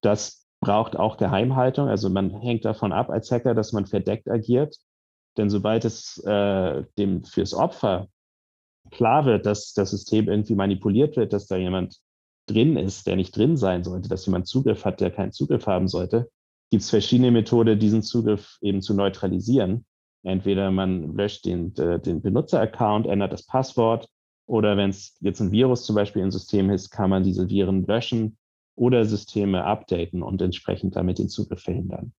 Das 0.01 0.42
braucht 0.63 0.97
auch 0.97 1.19
Geheimhaltung. 1.19 1.89
Also 1.89 2.09
man 2.09 2.31
hängt 2.41 2.65
davon 2.65 2.93
ab 2.93 3.11
als 3.11 3.31
Hacker, 3.31 3.55
dass 3.55 3.73
man 3.73 3.85
verdeckt 3.85 4.31
agiert. 4.31 4.79
Denn 5.37 5.51
sobald 5.51 5.85
es 5.85 6.19
äh, 6.25 6.85
dem 6.97 7.25
fürs 7.25 7.53
Opfer 7.53 8.07
klar 8.91 9.25
wird, 9.27 9.45
dass 9.45 9.75
das 9.75 9.91
System 9.91 10.29
irgendwie 10.29 10.55
manipuliert 10.55 11.17
wird, 11.17 11.33
dass 11.33 11.49
da 11.49 11.57
jemand 11.57 11.99
drin 12.47 12.77
ist, 12.77 13.07
der 13.07 13.17
nicht 13.17 13.37
drin 13.37 13.57
sein 13.57 13.83
sollte, 13.83 14.09
dass 14.09 14.27
jemand 14.27 14.47
Zugriff 14.47 14.85
hat, 14.85 15.01
der 15.01 15.11
keinen 15.11 15.33
Zugriff 15.33 15.67
haben 15.67 15.89
sollte, 15.89 16.31
gibt 16.71 16.83
es 16.83 16.91
verschiedene 16.91 17.31
Methoden, 17.31 17.79
diesen 17.79 18.03
Zugriff 18.03 18.59
eben 18.61 18.83
zu 18.83 18.95
neutralisieren. 18.95 19.85
Entweder 20.23 20.71
man 20.71 21.17
löscht 21.17 21.45
den, 21.45 21.75
äh, 21.77 21.99
den 21.99 22.23
Benutzeraccount, 22.23 23.07
ändert 23.07 23.33
das 23.33 23.47
Passwort, 23.47 24.09
oder 24.47 24.77
wenn 24.77 24.91
es 24.91 25.17
jetzt 25.21 25.41
ein 25.41 25.51
Virus 25.51 25.85
zum 25.85 25.97
Beispiel 25.97 26.23
im 26.23 26.31
System 26.31 26.71
ist, 26.71 26.91
kann 26.91 27.11
man 27.11 27.25
diese 27.25 27.49
Viren 27.49 27.87
löschen 27.87 28.37
oder 28.75 29.05
Systeme 29.05 29.65
updaten 29.65 30.23
und 30.23 30.41
entsprechend 30.43 30.97
damit 30.97 31.19
den 31.19 31.29
Zugriff 31.29 31.63
verhindern. 31.63 32.13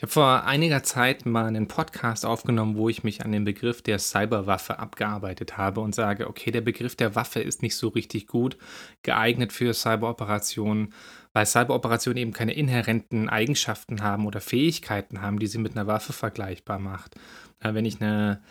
Ich 0.00 0.02
habe 0.02 0.12
vor 0.12 0.44
einiger 0.44 0.82
Zeit 0.82 1.26
mal 1.26 1.44
einen 1.44 1.68
Podcast 1.68 2.24
aufgenommen, 2.24 2.78
wo 2.78 2.88
ich 2.88 3.04
mich 3.04 3.22
an 3.22 3.32
den 3.32 3.44
Begriff 3.44 3.82
der 3.82 3.98
Cyberwaffe 3.98 4.78
abgearbeitet 4.78 5.58
habe 5.58 5.82
und 5.82 5.94
sage, 5.94 6.26
okay, 6.26 6.50
der 6.50 6.62
Begriff 6.62 6.96
der 6.96 7.14
Waffe 7.16 7.40
ist 7.40 7.60
nicht 7.60 7.76
so 7.76 7.88
richtig 7.88 8.26
gut 8.26 8.56
geeignet 9.02 9.52
für 9.52 9.74
Cyberoperationen, 9.74 10.94
weil 11.34 11.44
Cyberoperationen 11.44 12.16
eben 12.16 12.32
keine 12.32 12.54
inhärenten 12.54 13.28
Eigenschaften 13.28 14.02
haben 14.02 14.26
oder 14.26 14.40
Fähigkeiten 14.40 15.20
haben, 15.20 15.38
die 15.38 15.48
sie 15.48 15.58
mit 15.58 15.76
einer 15.76 15.86
Waffe 15.86 16.14
vergleichbar 16.14 16.78
macht. 16.78 17.16
Wenn 17.60 17.84
ich 17.84 18.00
eine 18.00 18.42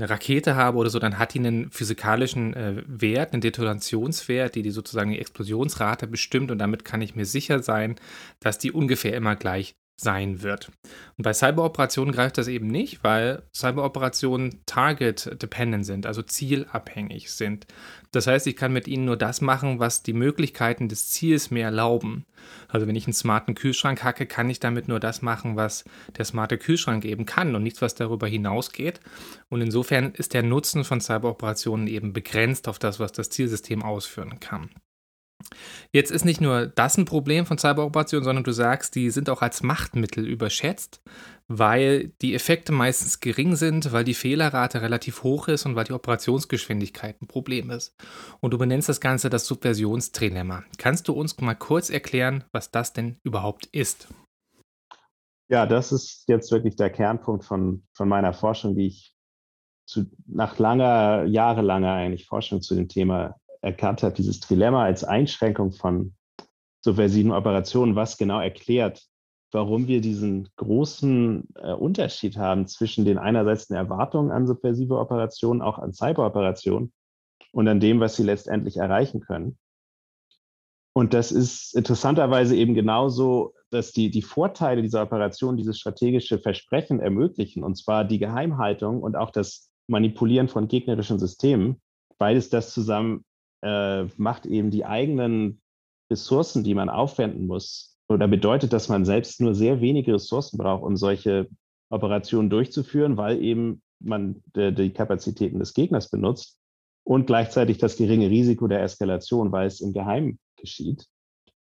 eine 0.00 0.10
Rakete 0.10 0.56
habe 0.56 0.78
oder 0.78 0.90
so, 0.90 0.98
dann 0.98 1.18
hat 1.18 1.34
die 1.34 1.38
einen 1.38 1.70
physikalischen 1.70 2.54
äh, 2.54 2.82
Wert, 2.86 3.32
einen 3.32 3.42
Detonationswert, 3.42 4.54
die 4.54 4.62
die 4.62 4.70
sozusagen 4.70 5.10
die 5.10 5.18
Explosionsrate 5.18 6.06
bestimmt 6.06 6.50
und 6.50 6.58
damit 6.58 6.84
kann 6.84 7.02
ich 7.02 7.14
mir 7.14 7.26
sicher 7.26 7.62
sein, 7.62 7.96
dass 8.40 8.58
die 8.58 8.72
ungefähr 8.72 9.14
immer 9.14 9.36
gleich 9.36 9.74
sein 10.00 10.42
wird. 10.42 10.70
Und 11.16 11.22
bei 11.24 11.32
Cyberoperationen 11.32 12.14
greift 12.14 12.38
das 12.38 12.48
eben 12.48 12.66
nicht, 12.66 13.04
weil 13.04 13.42
Cyberoperationen 13.54 14.60
target-dependent 14.66 15.84
sind, 15.84 16.06
also 16.06 16.22
zielabhängig 16.22 17.30
sind. 17.30 17.66
Das 18.12 18.26
heißt, 18.26 18.46
ich 18.46 18.56
kann 18.56 18.72
mit 18.72 18.88
ihnen 18.88 19.04
nur 19.04 19.16
das 19.16 19.40
machen, 19.40 19.78
was 19.78 20.02
die 20.02 20.12
Möglichkeiten 20.12 20.88
des 20.88 21.10
Ziels 21.10 21.50
mir 21.50 21.64
erlauben. 21.64 22.24
Also 22.68 22.86
wenn 22.86 22.96
ich 22.96 23.06
einen 23.06 23.12
smarten 23.14 23.54
Kühlschrank 23.54 24.02
hacke, 24.02 24.26
kann 24.26 24.50
ich 24.50 24.58
damit 24.58 24.88
nur 24.88 24.98
das 24.98 25.22
machen, 25.22 25.56
was 25.56 25.84
der 26.16 26.24
smarte 26.24 26.58
Kühlschrank 26.58 27.04
eben 27.04 27.26
kann 27.26 27.54
und 27.54 27.62
nichts, 27.62 27.82
was 27.82 27.94
darüber 27.94 28.26
hinausgeht. 28.26 29.00
Und 29.48 29.60
insofern 29.60 30.12
ist 30.12 30.34
der 30.34 30.42
Nutzen 30.42 30.84
von 30.84 31.00
Cyberoperationen 31.00 31.86
eben 31.86 32.12
begrenzt 32.12 32.66
auf 32.66 32.78
das, 32.78 32.98
was 32.98 33.12
das 33.12 33.30
Zielsystem 33.30 33.82
ausführen 33.82 34.40
kann. 34.40 34.70
Jetzt 35.92 36.10
ist 36.10 36.24
nicht 36.24 36.40
nur 36.40 36.66
das 36.66 36.96
ein 36.96 37.04
Problem 37.04 37.46
von 37.46 37.58
Cyberoperationen, 37.58 38.24
sondern 38.24 38.44
du 38.44 38.52
sagst, 38.52 38.94
die 38.94 39.10
sind 39.10 39.28
auch 39.28 39.42
als 39.42 39.62
Machtmittel 39.62 40.26
überschätzt, 40.26 41.02
weil 41.48 42.12
die 42.22 42.34
Effekte 42.34 42.72
meistens 42.72 43.20
gering 43.20 43.56
sind, 43.56 43.92
weil 43.92 44.04
die 44.04 44.14
Fehlerrate 44.14 44.82
relativ 44.82 45.22
hoch 45.22 45.48
ist 45.48 45.66
und 45.66 45.74
weil 45.74 45.84
die 45.84 45.92
Operationsgeschwindigkeit 45.92 47.20
ein 47.20 47.26
Problem 47.26 47.70
ist. 47.70 47.94
Und 48.40 48.52
du 48.52 48.58
benennst 48.58 48.88
das 48.88 49.00
Ganze 49.00 49.30
das 49.30 49.46
Subversionstrilemma. 49.46 50.62
Kannst 50.78 51.08
du 51.08 51.12
uns 51.12 51.38
mal 51.40 51.54
kurz 51.54 51.90
erklären, 51.90 52.44
was 52.52 52.70
das 52.70 52.92
denn 52.92 53.18
überhaupt 53.24 53.66
ist? 53.66 54.08
Ja, 55.48 55.66
das 55.66 55.90
ist 55.90 56.28
jetzt 56.28 56.52
wirklich 56.52 56.76
der 56.76 56.90
Kernpunkt 56.90 57.44
von, 57.44 57.82
von 57.92 58.08
meiner 58.08 58.32
Forschung, 58.32 58.76
die 58.76 58.86
ich 58.86 59.16
zu, 59.84 60.06
nach 60.26 60.60
langer, 60.60 61.24
jahrelanger 61.24 61.92
eigentlich 61.92 62.26
Forschung 62.26 62.62
zu 62.62 62.76
dem 62.76 62.86
Thema 62.86 63.39
erkannt 63.62 64.02
hat, 64.02 64.18
dieses 64.18 64.40
Trilemma 64.40 64.84
als 64.84 65.04
Einschränkung 65.04 65.72
von 65.72 66.14
subversiven 66.82 67.32
Operationen, 67.32 67.94
was 67.94 68.16
genau 68.16 68.40
erklärt, 68.40 69.02
warum 69.52 69.86
wir 69.86 70.00
diesen 70.00 70.48
großen 70.56 71.48
äh, 71.56 71.72
Unterschied 71.72 72.36
haben 72.36 72.66
zwischen 72.66 73.04
den 73.04 73.18
einerseits 73.18 73.66
den 73.66 73.76
Erwartungen 73.76 74.30
an 74.30 74.46
subversive 74.46 74.98
Operationen, 74.98 75.60
auch 75.60 75.78
an 75.78 75.92
Cyberoperationen 75.92 76.92
und 77.52 77.68
an 77.68 77.80
dem, 77.80 78.00
was 78.00 78.16
sie 78.16 78.22
letztendlich 78.22 78.76
erreichen 78.76 79.20
können. 79.20 79.58
Und 80.92 81.14
das 81.14 81.32
ist 81.32 81.74
interessanterweise 81.74 82.56
eben 82.56 82.74
genauso, 82.74 83.54
dass 83.70 83.92
die, 83.92 84.10
die 84.10 84.22
Vorteile 84.22 84.82
dieser 84.82 85.02
Operation 85.02 85.56
dieses 85.56 85.78
strategische 85.78 86.38
Versprechen 86.38 87.00
ermöglichen, 87.00 87.62
und 87.62 87.76
zwar 87.76 88.04
die 88.04 88.18
Geheimhaltung 88.18 89.02
und 89.02 89.16
auch 89.16 89.30
das 89.30 89.70
Manipulieren 89.86 90.48
von 90.48 90.68
gegnerischen 90.68 91.18
Systemen. 91.18 91.80
Beides 92.18 92.50
das 92.50 92.72
zusammen 92.72 93.24
äh, 93.62 94.04
macht 94.16 94.46
eben 94.46 94.70
die 94.70 94.84
eigenen 94.84 95.60
Ressourcen, 96.10 96.64
die 96.64 96.74
man 96.74 96.88
aufwenden 96.88 97.46
muss, 97.46 97.98
oder 98.08 98.26
bedeutet, 98.26 98.72
dass 98.72 98.88
man 98.88 99.04
selbst 99.04 99.40
nur 99.40 99.54
sehr 99.54 99.80
wenige 99.80 100.14
Ressourcen 100.14 100.58
braucht, 100.58 100.82
um 100.82 100.96
solche 100.96 101.48
Operationen 101.90 102.50
durchzuführen, 102.50 103.16
weil 103.16 103.40
eben 103.42 103.82
man 104.00 104.42
die, 104.56 104.74
die 104.74 104.90
Kapazitäten 104.90 105.60
des 105.60 105.74
Gegners 105.74 106.10
benutzt 106.10 106.58
und 107.04 107.26
gleichzeitig 107.26 107.78
das 107.78 107.96
geringe 107.96 108.28
Risiko 108.28 108.66
der 108.66 108.82
Eskalation, 108.82 109.52
weil 109.52 109.66
es 109.66 109.80
im 109.80 109.92
Geheimen 109.92 110.38
geschieht. 110.56 111.06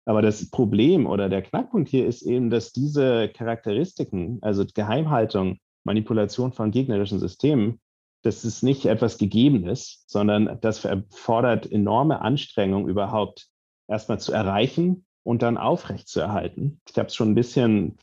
Aber 0.05 0.23
das 0.23 0.51
Problem 0.51 1.07
oder 1.07 1.29
der 1.29 1.43
Knackpunkt 1.43 1.89
hier 1.89 2.07
ist 2.07 2.23
eben, 2.23 2.51
dass 2.51 2.73
diese 2.73 3.29
Charakteristiken, 3.29 4.39
also 4.41 4.65
Geheimhaltung, 4.73 5.59
Manipulation 5.85 6.53
von 6.53 6.71
gegnerischen 6.71 7.19
Systemen, 7.19 7.81
das 8.27 8.45
ist 8.45 8.63
nicht 8.63 8.87
etwas 8.87 9.19
Gegebenes, 9.19 10.05
sondern 10.09 10.59
das 10.61 10.85
erfordert 10.85 11.71
enorme 11.71 12.21
Anstrengung 12.21 12.89
überhaupt 12.89 13.47
erstmal 13.87 14.19
zu 14.19 14.33
erreichen 14.33 15.07
und 15.23 15.43
dann 15.43 15.57
aufrechtzuerhalten. 15.57 16.81
Ich 16.91 16.99
habe 16.99 17.07
es 17.07 17.15
schon 17.15 17.31
ein 17.31 17.35
bisschen 17.37 17.97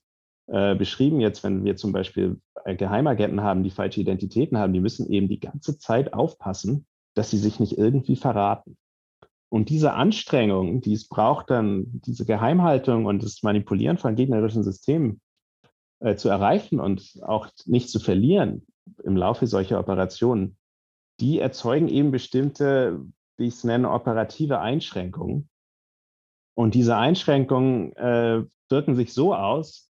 äh, 0.47 0.75
beschrieben 0.75 1.19
jetzt, 1.19 1.43
wenn 1.43 1.65
wir 1.65 1.75
zum 1.75 1.91
Beispiel 1.91 2.39
äh, 2.63 2.75
Geheimagenten 2.75 3.41
haben, 3.41 3.63
die 3.63 3.69
falsche 3.69 3.99
Identitäten 3.99 4.57
haben, 4.57 4.71
die 4.71 4.79
müssen 4.79 5.09
eben 5.09 5.27
die 5.27 5.41
ganze 5.41 5.77
Zeit 5.77 6.13
aufpassen, 6.13 6.85
dass 7.15 7.29
sie 7.29 7.37
sich 7.37 7.59
nicht 7.59 7.77
irgendwie 7.77 8.15
verraten. 8.15 8.77
Und 9.49 9.69
diese 9.69 9.91
Anstrengung, 9.91 10.79
die 10.79 10.93
es 10.93 11.09
braucht, 11.09 11.49
dann 11.49 12.01
diese 12.05 12.25
Geheimhaltung 12.25 13.05
und 13.05 13.21
das 13.23 13.43
Manipulieren 13.43 13.97
von 13.97 14.15
gegnerischen 14.15 14.63
Systemen 14.63 15.19
äh, 15.99 16.15
zu 16.15 16.29
erreichen 16.29 16.79
und 16.79 17.19
auch 17.23 17.49
nicht 17.65 17.89
zu 17.89 17.99
verlieren, 17.99 18.65
im 19.03 19.15
Laufe 19.15 19.47
solcher 19.47 19.79
Operationen, 19.79 20.57
die 21.19 21.39
erzeugen 21.39 21.87
eben 21.87 22.11
bestimmte, 22.11 22.99
wie 23.37 23.47
ich 23.47 23.55
es 23.55 23.63
nenne, 23.63 23.89
operative 23.89 24.59
Einschränkungen. 24.59 25.49
Und 26.55 26.75
diese 26.75 26.95
Einschränkungen 26.95 27.95
äh, 27.95 28.43
wirken 28.69 28.95
sich 28.95 29.13
so 29.13 29.33
aus, 29.33 29.89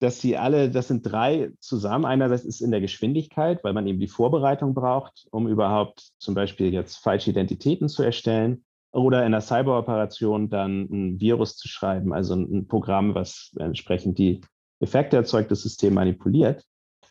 dass 0.00 0.20
sie 0.20 0.36
alle, 0.36 0.70
das 0.70 0.88
sind 0.88 1.02
drei 1.02 1.52
zusammen. 1.60 2.06
Einerseits 2.06 2.44
ist 2.44 2.62
in 2.62 2.70
der 2.70 2.80
Geschwindigkeit, 2.80 3.62
weil 3.62 3.74
man 3.74 3.86
eben 3.86 4.00
die 4.00 4.08
Vorbereitung 4.08 4.74
braucht, 4.74 5.26
um 5.30 5.46
überhaupt 5.46 6.12
zum 6.18 6.34
Beispiel 6.34 6.72
jetzt 6.72 6.96
falsche 6.96 7.30
Identitäten 7.30 7.88
zu 7.88 8.02
erstellen 8.02 8.64
oder 8.92 9.24
in 9.24 9.32
der 9.32 9.42
Cyberoperation 9.42 10.48
dann 10.48 10.88
ein 10.90 11.20
Virus 11.20 11.56
zu 11.56 11.68
schreiben, 11.68 12.12
also 12.12 12.34
ein 12.34 12.66
Programm, 12.66 13.14
was 13.14 13.52
entsprechend 13.58 14.18
die 14.18 14.40
Effekte 14.80 15.16
erzeugt, 15.16 15.50
das 15.50 15.62
System 15.62 15.94
manipuliert. 15.94 16.64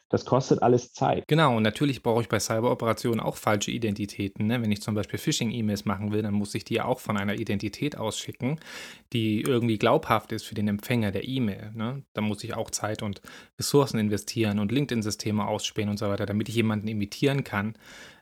Das 0.09 0.25
kostet 0.25 0.63
alles 0.63 0.91
Zeit. 0.91 1.27
Genau, 1.27 1.55
und 1.55 1.63
natürlich 1.63 2.01
brauche 2.01 2.21
ich 2.21 2.29
bei 2.29 2.39
Cyberoperationen 2.39 3.19
auch 3.19 3.35
falsche 3.35 3.69
Identitäten. 3.69 4.47
Ne? 4.47 4.61
Wenn 4.61 4.71
ich 4.71 4.81
zum 4.81 4.95
Beispiel 4.95 5.19
Phishing-E-Mails 5.19 5.85
machen 5.85 6.11
will, 6.11 6.23
dann 6.23 6.33
muss 6.33 6.55
ich 6.55 6.65
die 6.65 6.75
ja 6.75 6.85
auch 6.85 6.99
von 6.99 7.15
einer 7.15 7.35
Identität 7.35 7.95
ausschicken, 7.95 8.59
die 9.13 9.41
irgendwie 9.41 9.77
glaubhaft 9.77 10.31
ist 10.31 10.45
für 10.45 10.55
den 10.55 10.67
Empfänger 10.67 11.11
der 11.11 11.27
E-Mail. 11.27 11.71
Ne? 11.75 12.03
Da 12.13 12.21
muss 12.21 12.43
ich 12.43 12.55
auch 12.55 12.71
Zeit 12.71 13.03
und 13.03 13.21
Ressourcen 13.59 13.99
investieren 13.99 14.57
und 14.57 14.71
LinkedIn-Systeme 14.71 15.47
ausspähen 15.47 15.89
und 15.89 15.99
so 15.99 16.07
weiter, 16.07 16.25
damit 16.25 16.49
ich 16.49 16.55
jemanden 16.55 16.87
imitieren 16.87 17.43
kann 17.43 17.75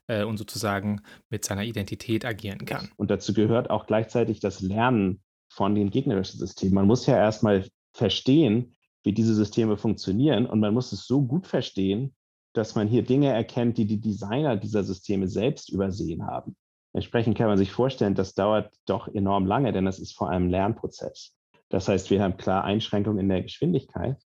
äh, 0.08 0.23
und 0.23 0.38
sozusagen 0.38 1.02
mit 1.30 1.45
seiner 1.45 1.63
Identität 1.63 2.26
agieren 2.26 2.65
kann. 2.65 2.89
Und 2.97 3.12
dazu 3.12 3.34
gehört 3.34 3.69
auch 3.69 3.85
gleichzeitig 3.85 4.42
das 4.42 4.62
Lernen 4.62 5.21
von 5.50 5.73
den 5.73 5.90
gegnerischen 5.90 6.40
Systemen. 6.40 6.75
Man 6.75 6.88
muss 6.88 7.06
ja 7.06 7.15
erstmal 7.15 7.65
verstehen, 7.94 8.75
wie 9.08 9.13
diese 9.13 9.33
Systeme 9.33 9.77
funktionieren. 9.77 10.45
Und 10.45 10.60
man 10.60 10.73
muss 10.73 10.91
es 10.91 11.08
so 11.08 11.21
gut 11.21 11.47
verstehen, 11.47 12.13
dass 12.53 12.75
man 12.75 12.89
hier 12.89 13.03
Dinge 13.03 13.31
erkennt, 13.31 13.77
die 13.77 13.85
die 13.85 14.01
Designer 14.01 14.58
dieser 14.58 14.83
Systeme 14.83 15.29
selbst 15.29 15.69
übersehen 15.69 16.27
haben. 16.27 16.58
Entsprechend 16.91 17.37
kann 17.37 17.47
man 17.47 17.58
sich 17.58 17.71
vorstellen, 17.71 18.15
das 18.15 18.33
dauert 18.33 18.75
doch 18.85 19.08
enorm 19.08 19.45
lange, 19.45 19.71
denn 19.71 19.85
das 19.85 19.99
ist 19.99 20.12
vor 20.12 20.29
allem 20.29 20.47
ein 20.47 20.49
Lernprozess. 20.49 21.33
Das 21.69 21.87
heißt, 21.87 22.10
wir 22.10 22.21
haben 22.21 22.35
klar 22.35 22.65
Einschränkungen 22.65 23.19
in 23.19 23.29
der 23.29 23.43
Geschwindigkeit. 23.43 24.21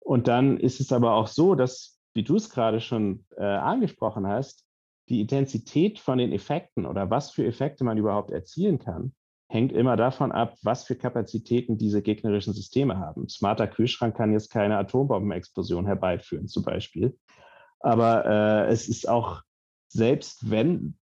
Und 0.00 0.26
dann 0.26 0.56
ist 0.56 0.80
es 0.80 0.90
aber 0.90 1.12
auch 1.12 1.26
so, 1.26 1.54
dass, 1.54 2.00
wie 2.14 2.22
du 2.22 2.36
es 2.36 2.48
gerade 2.48 2.80
schon 2.80 3.26
äh, 3.36 3.44
angesprochen 3.44 4.26
hast, 4.26 4.64
die 5.10 5.20
Intensität 5.20 5.98
von 5.98 6.16
den 6.16 6.32
Effekten 6.32 6.86
oder 6.86 7.10
was 7.10 7.30
für 7.30 7.44
Effekte 7.44 7.84
man 7.84 7.98
überhaupt 7.98 8.30
erzielen 8.30 8.78
kann, 8.78 9.12
hängt 9.52 9.72
immer 9.72 9.96
davon 9.96 10.32
ab, 10.32 10.56
was 10.62 10.84
für 10.84 10.96
Kapazitäten 10.96 11.76
diese 11.76 12.00
gegnerischen 12.00 12.54
Systeme 12.54 12.98
haben. 12.98 13.28
Smarter 13.28 13.66
Kühlschrank 13.68 14.16
kann 14.16 14.32
jetzt 14.32 14.50
keine 14.50 14.78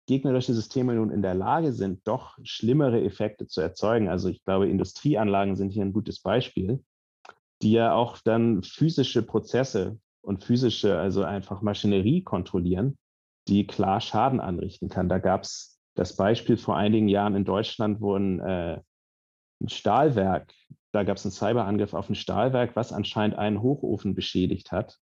gegnerische 0.05 0.53
Systeme 0.53 0.95
nun 0.95 1.11
in 1.11 1.21
der 1.21 1.35
Lage 1.35 1.73
sind, 1.73 2.07
doch 2.07 2.37
schlimmere 2.43 3.03
Effekte 3.03 3.45
zu 3.45 3.59
erzeugen. 3.59 4.07
Also 4.07 4.29
ich 4.29 4.41
glaube, 4.45 4.69
Industrieanlagen 4.69 5.57
sind 5.57 5.71
hier 5.71 5.83
ein 5.83 5.93
gutes 5.93 6.21
Beispiel, 6.21 6.81
die 7.61 7.73
ja 7.73 7.93
auch 7.93 8.19
dann 8.19 8.63
physische 8.63 9.21
Prozesse 9.21 9.99
und 10.21 10.45
physische, 10.45 10.97
also 10.97 11.23
einfach 11.23 11.61
Maschinerie 11.61 12.23
kontrollieren, 12.23 12.97
die 13.49 13.67
klar 13.67 13.99
Schaden 13.99 14.39
anrichten 14.39 14.87
kann. 14.87 15.09
Da 15.09 15.19
gab 15.19 15.43
es 15.43 15.78
das 15.95 16.15
Beispiel 16.15 16.57
vor 16.57 16.77
einigen 16.77 17.07
Jahren 17.07 17.35
in 17.35 17.45
Deutschland, 17.45 18.01
wo 18.01 18.15
ein, 18.15 18.39
äh, 18.39 18.79
ein 19.61 19.69
Stahlwerk, 19.69 20.53
da 20.91 21.03
gab 21.03 21.17
es 21.17 21.25
einen 21.25 21.31
Cyberangriff 21.31 21.93
auf 21.93 22.09
ein 22.09 22.15
Stahlwerk, 22.15 22.75
was 22.75 22.93
anscheinend 22.93 23.37
einen 23.37 23.61
Hochofen 23.61 24.15
beschädigt 24.15 24.71
hat. 24.71 24.97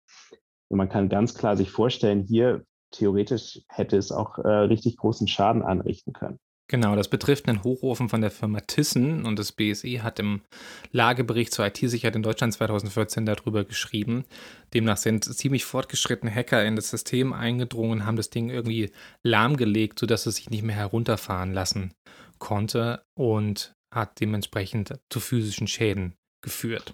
Und 0.70 0.78
man 0.78 0.90
kann 0.90 1.10
ganz 1.10 1.34
klar 1.34 1.56
sich 1.56 1.72
vorstellen, 1.72 2.24
hier 2.24 2.66
theoretisch 2.92 3.62
hätte 3.70 3.98
es 3.98 4.12
auch 4.12 4.38
äh, 4.40 4.48
richtig 4.48 4.98
großen 4.98 5.28
Schaden 5.28 5.62
anrichten 5.62 6.14
können. 6.14 6.40
Genau, 6.70 6.98
das 6.98 7.08
betrifft 7.08 7.48
einen 7.48 7.64
Hochofen 7.64 8.10
von 8.10 8.20
der 8.20 8.32
Firma 8.32 8.60
Thyssen 8.60 9.26
und 9.26 9.40
das 9.40 9.54
BSE 9.54 10.04
hat 10.04 10.20
im 10.20 10.42
Lagebericht 10.92 11.54
zur 11.54 11.66
IT-Sicherheit 11.66 12.18
in 12.18 12.24
Deutschland 12.24 12.54
2014 12.54 13.26
darüber 13.26 13.64
geschrieben. 13.64 14.26
Demnach 14.74 14.98
sind 14.98 15.24
ziemlich 15.24 15.64
fortgeschrittene 15.64 16.34
Hacker 16.34 16.66
in 16.66 16.76
das 16.76 16.90
System 16.90 17.32
eingedrungen, 17.32 18.06
haben 18.06 18.18
das 18.18 18.30
Ding 18.30 18.50
irgendwie 18.50 18.92
lahmgelegt, 19.24 19.98
sodass 19.98 20.26
es 20.26 20.36
sich 20.36 20.50
nicht 20.50 20.64
mehr 20.64 20.76
herunterfahren 20.76 21.54
lassen 21.54 21.94
konnte 22.38 23.02
und 23.18 23.74
hat 23.94 24.20
dementsprechend 24.20 24.94
zu 25.10 25.22
physischen 25.22 25.68
Schäden 25.68 26.16
geführt. 26.44 26.94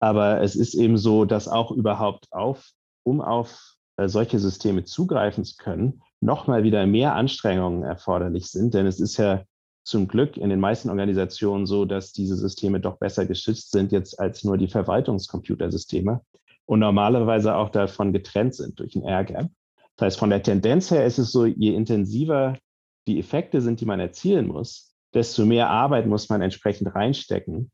Aber 0.00 0.42
es 0.42 0.54
ist 0.54 0.74
eben 0.74 0.98
so, 0.98 1.24
dass 1.24 1.48
auch 1.48 1.70
überhaupt 1.70 2.26
auf, 2.30 2.72
um 3.04 3.22
auf 3.22 3.74
äh, 3.96 4.06
solche 4.06 4.38
Systeme 4.38 4.84
zugreifen 4.84 5.44
zu 5.44 5.56
können, 5.56 6.02
nochmal 6.20 6.62
wieder 6.62 6.86
mehr 6.86 7.14
Anstrengungen 7.14 7.82
erforderlich 7.82 8.48
sind. 8.48 8.74
Denn 8.74 8.86
es 8.86 9.00
ist 9.00 9.16
ja 9.16 9.44
zum 9.84 10.08
Glück 10.08 10.36
in 10.36 10.50
den 10.50 10.60
meisten 10.60 10.90
Organisationen 10.90 11.66
so, 11.66 11.84
dass 11.84 12.12
diese 12.12 12.36
Systeme 12.36 12.80
doch 12.80 12.98
besser 12.98 13.24
geschützt 13.24 13.70
sind 13.70 13.90
jetzt 13.92 14.20
als 14.20 14.44
nur 14.44 14.58
die 14.58 14.68
Verwaltungscomputersysteme 14.68 16.20
und 16.66 16.80
normalerweise 16.80 17.56
auch 17.56 17.70
davon 17.70 18.12
getrennt 18.12 18.54
sind 18.54 18.78
durch 18.78 18.94
ein 18.94 19.02
Air-Gap. 19.02 19.48
Das 19.96 20.06
heißt, 20.06 20.18
von 20.18 20.30
der 20.30 20.42
Tendenz 20.42 20.90
her 20.90 21.06
ist 21.06 21.18
es 21.18 21.32
so, 21.32 21.46
je 21.46 21.74
intensiver 21.74 22.58
die 23.06 23.18
Effekte 23.18 23.62
sind, 23.62 23.80
die 23.80 23.86
man 23.86 23.98
erzielen 23.98 24.46
muss, 24.46 24.94
desto 25.14 25.46
mehr 25.46 25.70
Arbeit 25.70 26.06
muss 26.06 26.28
man 26.28 26.42
entsprechend 26.42 26.94
reinstecken, 26.94 27.70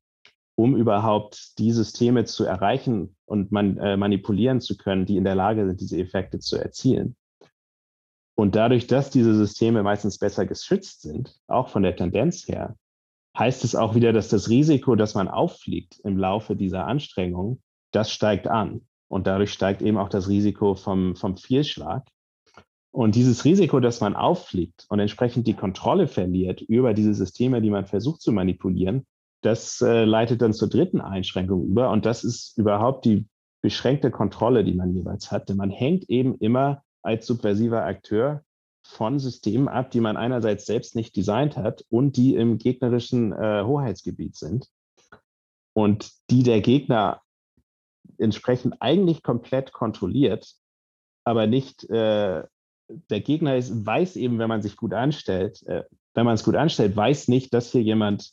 um 0.55 0.77
überhaupt 0.77 1.59
die 1.59 1.73
Systeme 1.73 2.25
zu 2.25 2.45
erreichen 2.45 3.17
und 3.27 3.51
man, 3.51 3.77
äh, 3.79 3.97
manipulieren 3.97 4.61
zu 4.61 4.77
können, 4.77 5.05
die 5.05 5.17
in 5.17 5.25
der 5.25 5.35
Lage 5.35 5.67
sind, 5.67 5.81
diese 5.81 5.99
Effekte 5.99 6.39
zu 6.39 6.57
erzielen. 6.57 7.17
Und 8.37 8.57
dadurch, 8.57 8.87
dass 8.87 9.11
diese 9.11 9.35
Systeme 9.35 9.83
meistens 9.83 10.19
besser 10.19 10.47
geschützt 10.47 11.03
sind, 11.03 11.39
auch 11.47 11.69
von 11.69 11.83
der 11.83 11.95
Tendenz 11.95 12.49
her, 12.49 12.77
heißt 13.39 13.65
es 13.65 13.75
auch 13.75 13.95
wieder, 13.95 14.13
dass 14.13 14.29
das 14.29 14.49
Risiko, 14.49 14.95
dass 14.97 15.15
man 15.15 15.29
auffliegt 15.29 16.01
im 16.05 16.19
Laufe 16.19 16.57
dieser 16.57 16.87
Anstrengung, 16.87 17.61
das 17.93 18.11
steigt 18.11 18.49
an. 18.49 18.83
Und 19.09 19.27
dadurch 19.27 19.53
steigt 19.53 19.83
eben 19.83 19.99
auch 19.99 20.09
das 20.09 20.29
Risiko 20.29 20.75
vom, 20.75 21.15
vom 21.15 21.37
Fehlschlag. 21.37 22.09
Und 22.91 23.17
dieses 23.17 23.45
Risiko, 23.45 23.81
dass 23.81 24.01
man 24.01 24.15
auffliegt 24.15 24.87
und 24.89 25.01
entsprechend 25.01 25.47
die 25.47 25.55
Kontrolle 25.55 26.07
verliert 26.07 26.61
über 26.61 26.95
diese 26.95 27.15
Systeme, 27.15 27.61
die 27.61 27.71
man 27.71 27.87
versucht 27.87 28.21
zu 28.21 28.33
manipulieren, 28.33 29.05
das 29.43 29.81
äh, 29.83 30.05
leitet 30.05 30.43
dann 30.43 30.53
zur 30.53 30.69
dritten 30.69 31.01
Einschränkung 31.01 31.67
über. 31.67 31.91
Und 31.91 32.07
das 32.07 32.25
ist 32.25 32.57
überhaupt 32.57 33.05
die 33.05 33.27
beschränkte 33.61 34.11
Kontrolle, 34.11 34.65
die 34.65 34.75
man 34.75 34.95
jeweils 34.95 35.31
hat. 35.31 35.49
Denn 35.49 35.57
man 35.57 35.71
hängt 35.71 36.09
eben 36.09 36.37
immer 36.39 36.83
als 37.05 37.27
subversiver 37.27 37.85
Akteur 37.85 38.43
von 38.87 39.19
Systemen 39.19 39.69
ab, 39.69 39.91
die 39.91 40.01
man 40.01 40.17
einerseits 40.17 40.67
selbst 40.67 40.95
nicht 40.95 41.17
designt 41.17 41.57
hat 41.57 41.85
und 41.89 42.17
die 42.17 42.35
im 42.35 42.59
gegnerischen 42.59 43.33
äh, 43.33 43.63
Hoheitsgebiet 43.65 44.37
sind. 44.37 44.69
Und 45.75 46.13
die 46.31 46.43
der 46.43 46.61
Gegner 46.61 47.21
entsprechend 48.19 48.81
eigentlich 48.81 49.23
komplett 49.23 49.73
kontrolliert, 49.73 50.55
aber 51.25 51.47
nicht, 51.47 51.89
äh, 51.91 52.45
der 52.89 53.21
Gegner 53.21 53.57
ist, 53.57 53.87
weiß 53.87 54.17
eben, 54.17 54.39
wenn 54.39 54.49
man 54.49 54.63
sich 54.63 54.77
gut 54.77 54.93
anstellt, 54.93 55.67
äh, 55.67 55.85
wenn 56.13 56.27
man 56.27 56.35
es 56.35 56.45
gut 56.45 56.55
anstellt, 56.55 56.95
weiß 56.95 57.29
nicht, 57.29 57.55
dass 57.55 57.73
hier 57.73 57.83
jemand 57.83 58.31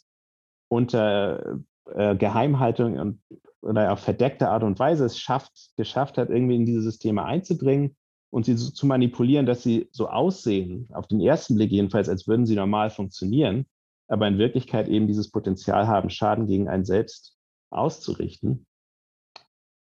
unter 0.70 1.60
äh, 1.86 2.16
Geheimhaltung 2.16 3.00
und, 3.00 3.22
oder 3.62 3.94
auf 3.94 4.00
verdeckte 4.00 4.50
Art 4.50 4.64
und 4.64 4.78
Weise 4.78 5.06
es 5.06 5.18
schafft, 5.18 5.72
geschafft 5.78 6.18
hat, 6.18 6.30
irgendwie 6.30 6.56
in 6.56 6.66
diese 6.66 6.82
Systeme 6.82 7.24
einzudringen 7.24 7.96
und 8.32 8.46
sie 8.46 8.56
so 8.56 8.72
zu 8.72 8.86
manipulieren, 8.86 9.46
dass 9.46 9.62
sie 9.62 9.90
so 9.92 10.10
aussehen, 10.10 10.88
auf 10.94 11.08
den 11.08 11.20
ersten 11.20 11.56
Blick 11.56 11.72
jedenfalls, 11.72 12.10
als 12.10 12.28
würden 12.28 12.46
sie 12.46 12.56
normal 12.56 12.90
funktionieren, 12.90 13.66
aber 14.08 14.28
in 14.28 14.38
Wirklichkeit 14.38 14.88
eben 14.88 15.08
dieses 15.08 15.30
Potenzial 15.30 15.88
haben, 15.88 16.10
Schaden 16.10 16.48
gegen 16.48 16.68
einen 16.68 16.86
selbst 16.86 17.38
auszurichten. 17.70 18.66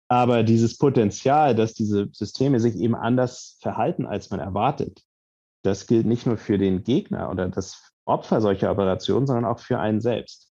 Aber 0.10 0.44
dieses 0.44 0.78
Potenzial, 0.78 1.56
dass 1.56 1.74
diese 1.74 2.10
Systeme 2.12 2.60
sich 2.60 2.76
eben 2.76 2.96
anders 2.96 3.58
verhalten, 3.62 4.06
als 4.06 4.30
man 4.30 4.42
erwartet, 4.42 5.04
das 5.64 5.88
gilt 5.88 6.06
nicht 6.06 6.26
nur 6.26 6.38
für 6.38 6.58
den 6.58 6.84
Gegner 6.84 7.30
oder 7.30 7.48
das 7.48 7.94
Opfer 8.06 8.42
solcher 8.42 8.72
Operationen, 8.72 9.28
sondern 9.28 9.46
auch 9.46 9.60
für 9.60 9.80
einen 9.80 10.02
selbst. 10.02 10.52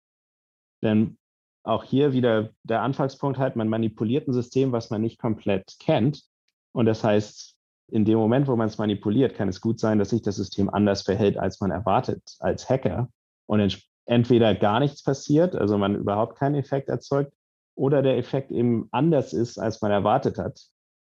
Denn 0.83 1.19
auch 1.65 1.85
hier 1.85 2.13
wieder 2.13 2.51
der 2.63 2.83
Anfangspunkt 2.83 3.39
halt, 3.39 3.57
man 3.57 3.69
manipuliert 3.69 4.27
ein 4.27 4.33
System, 4.33 4.73
was 4.73 4.91
man 4.91 5.01
nicht 5.01 5.19
komplett 5.19 5.77
kennt. 5.79 6.25
Und 6.73 6.87
das 6.87 7.05
heißt, 7.05 7.52
in 7.93 8.07
dem 8.07 8.19
Moment, 8.19 8.49
wo 8.49 8.57
man 8.57 8.69
es 8.69 8.79
manipuliert, 8.79 9.35
kann 9.35 9.49
es 9.49 9.61
gut 9.61 9.79
sein, 9.79 9.99
dass 9.99 10.11
sich 10.11 10.23
das 10.23 10.37
System 10.37 10.71
anders 10.71 11.03
verhält, 11.03 11.37
als 11.37 11.61
man 11.61 11.71
erwartet 11.71 12.23
als 12.41 12.69
Hacker. 12.69 13.11
Und 13.47 13.83
entweder 14.07 14.55
gar 14.55 14.81
nichts 14.81 15.03
passiert, 15.03 15.55
also 15.55 15.77
man 15.77 15.97
überhaupt 15.97 16.39
keinen 16.39 16.55
Effekt 16.55 16.89
erzeugt, 16.89 17.33
oder 17.75 18.01
der 18.01 18.17
Effekt 18.17 18.51
eben 18.51 18.89
anders 18.93 19.35
ist, 19.35 19.59
als 19.59 19.83
man 19.83 19.91
erwartet 19.91 20.39
hat. 20.39 20.59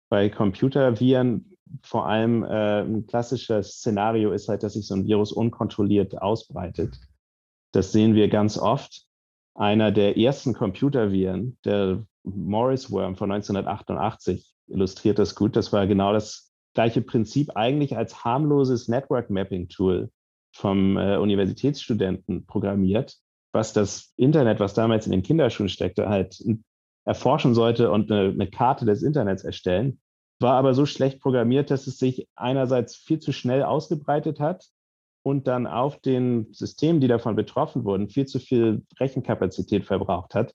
Bei 0.10 0.30
Computerviren 0.30 1.58
vor 1.82 2.08
allem 2.08 2.44
äh, 2.44 2.82
ein 2.82 3.06
klassisches 3.06 3.80
Szenario 3.80 4.32
ist 4.32 4.48
halt, 4.48 4.64
dass 4.64 4.74
sich 4.74 4.88
so 4.88 4.96
ein 4.96 5.06
Virus 5.06 5.34
unkontrolliert 5.34 6.22
ausbreitet. 6.22 6.98
Das 7.74 7.92
sehen 7.92 8.16
wir 8.16 8.30
ganz 8.30 8.58
oft 8.58 9.04
einer 9.56 9.92
der 9.92 10.18
ersten 10.18 10.54
Computerviren, 10.54 11.58
der 11.66 12.06
Morris 12.24 12.90
Worm 12.92 13.18
von 13.18 13.32
1988, 13.32 14.54
illustriert 14.68 15.20
das 15.20 15.36
gut. 15.36 15.58
Das 15.58 15.74
war 15.74 15.86
genau 15.88 16.14
das 16.14 16.47
gleiche 16.78 17.02
Prinzip 17.02 17.56
eigentlich 17.56 17.98
als 17.98 18.24
harmloses 18.24 18.88
Network 18.88 19.32
Mapping 19.32 19.68
Tool 19.68 20.12
vom 20.54 20.96
äh, 20.96 21.18
Universitätsstudenten 21.18 22.46
programmiert, 22.46 23.18
was 23.52 23.74
das 23.74 24.14
Internet, 24.16 24.60
was 24.60 24.76
damals 24.76 25.08
in 25.08 25.12
den 25.12 25.24
Kinderschuhen 25.24 25.70
steckte, 25.70 26.08
halt 26.08 26.40
erforschen 27.04 27.56
sollte 27.56 27.90
und 27.90 28.12
eine, 28.12 28.30
eine 28.30 28.48
Karte 28.48 28.86
des 28.86 29.02
Internets 29.02 29.44
erstellen, 29.44 30.00
war 30.40 30.54
aber 30.54 30.76
so 30.76 30.86
schlecht 30.86 31.20
programmiert, 31.20 31.72
dass 31.72 31.88
es 31.88 31.98
sich 31.98 32.28
einerseits 32.36 32.96
viel 32.96 33.18
zu 33.18 33.32
schnell 33.32 33.64
ausgebreitet 33.64 34.40
hat 34.40 34.68
und 35.24 35.48
dann 35.48 35.66
auf 35.66 36.00
den 36.00 36.54
Systemen, 36.54 37.02
die 37.02 37.08
davon 37.08 37.36
betroffen 37.36 37.86
wurden, 37.86 38.08
viel 38.08 38.28
zu 38.28 38.38
viel 38.38 38.86
Rechenkapazität 39.00 39.84
verbraucht 39.84 40.36
hat 40.36 40.54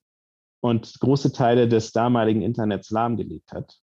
und 0.61 1.01
große 1.01 1.33
Teile 1.33 1.67
des 1.67 1.91
damaligen 1.91 2.43
Internets 2.43 2.91
lahmgelegt 2.91 3.51
hat. 3.51 3.81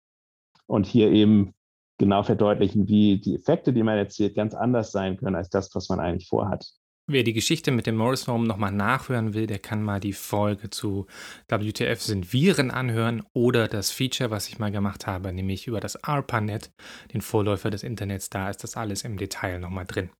Und 0.67 0.85
hier 0.85 1.11
eben 1.11 1.53
genau 1.99 2.23
verdeutlichen, 2.23 2.87
wie 2.87 3.19
die 3.19 3.35
Effekte, 3.35 3.71
die 3.71 3.83
man 3.83 3.97
erzielt, 3.97 4.33
ganz 4.33 4.55
anders 4.55 4.91
sein 4.91 5.17
können 5.17 5.35
als 5.35 5.49
das, 5.49 5.73
was 5.75 5.89
man 5.89 5.99
eigentlich 5.99 6.27
vorhat. 6.27 6.65
Wer 7.11 7.23
die 7.23 7.33
Geschichte 7.33 7.71
mit 7.71 7.87
dem 7.87 7.97
Morris 7.97 8.27
Home 8.27 8.47
nochmal 8.47 8.71
nachhören 8.71 9.33
will, 9.33 9.47
der 9.47 9.57
kann 9.57 9.81
mal 9.81 9.99
die 9.99 10.13
Folge 10.13 10.69
zu 10.69 11.07
WTF 11.47 11.99
sind 11.99 12.33
Viren 12.33 12.69
anhören 12.69 13.23
oder 13.33 13.67
das 13.67 13.89
Feature, 13.89 14.29
was 14.29 14.47
ich 14.47 14.59
mal 14.59 14.71
gemacht 14.71 15.07
habe, 15.07 15.33
nämlich 15.33 15.65
über 15.65 15.79
das 15.79 16.03
ARPANET, 16.03 16.71
den 17.11 17.21
Vorläufer 17.21 17.71
des 17.71 17.81
Internets. 17.81 18.29
Da 18.29 18.49
ist 18.49 18.63
das 18.63 18.77
alles 18.77 19.03
im 19.03 19.17
Detail 19.17 19.57
nochmal 19.57 19.85
drin. 19.85 20.11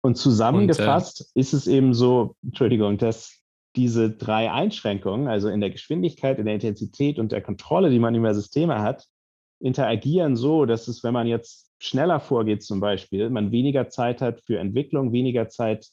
Und 0.00 0.16
zusammengefasst 0.16 1.20
und, 1.20 1.26
äh, 1.36 1.40
ist 1.40 1.52
es 1.52 1.66
eben 1.66 1.92
so, 1.92 2.34
Entschuldigung, 2.42 2.96
dass 2.96 3.42
diese 3.76 4.10
drei 4.10 4.50
Einschränkungen, 4.50 5.28
also 5.28 5.50
in 5.50 5.60
der 5.60 5.68
Geschwindigkeit, 5.68 6.38
in 6.38 6.46
der 6.46 6.54
Intensität 6.54 7.18
und 7.18 7.30
der 7.30 7.42
Kontrolle, 7.42 7.90
die 7.90 7.98
man 7.98 8.14
über 8.14 8.34
Systeme 8.34 8.80
hat, 8.80 9.06
interagieren 9.60 10.36
so, 10.36 10.66
dass 10.66 10.88
es, 10.88 11.02
wenn 11.02 11.14
man 11.14 11.26
jetzt 11.26 11.70
schneller 11.78 12.20
vorgeht 12.20 12.62
zum 12.62 12.80
Beispiel, 12.80 13.30
man 13.30 13.52
weniger 13.52 13.88
Zeit 13.88 14.20
hat 14.20 14.40
für 14.42 14.58
Entwicklung, 14.58 15.12
weniger 15.12 15.48
Zeit 15.48 15.88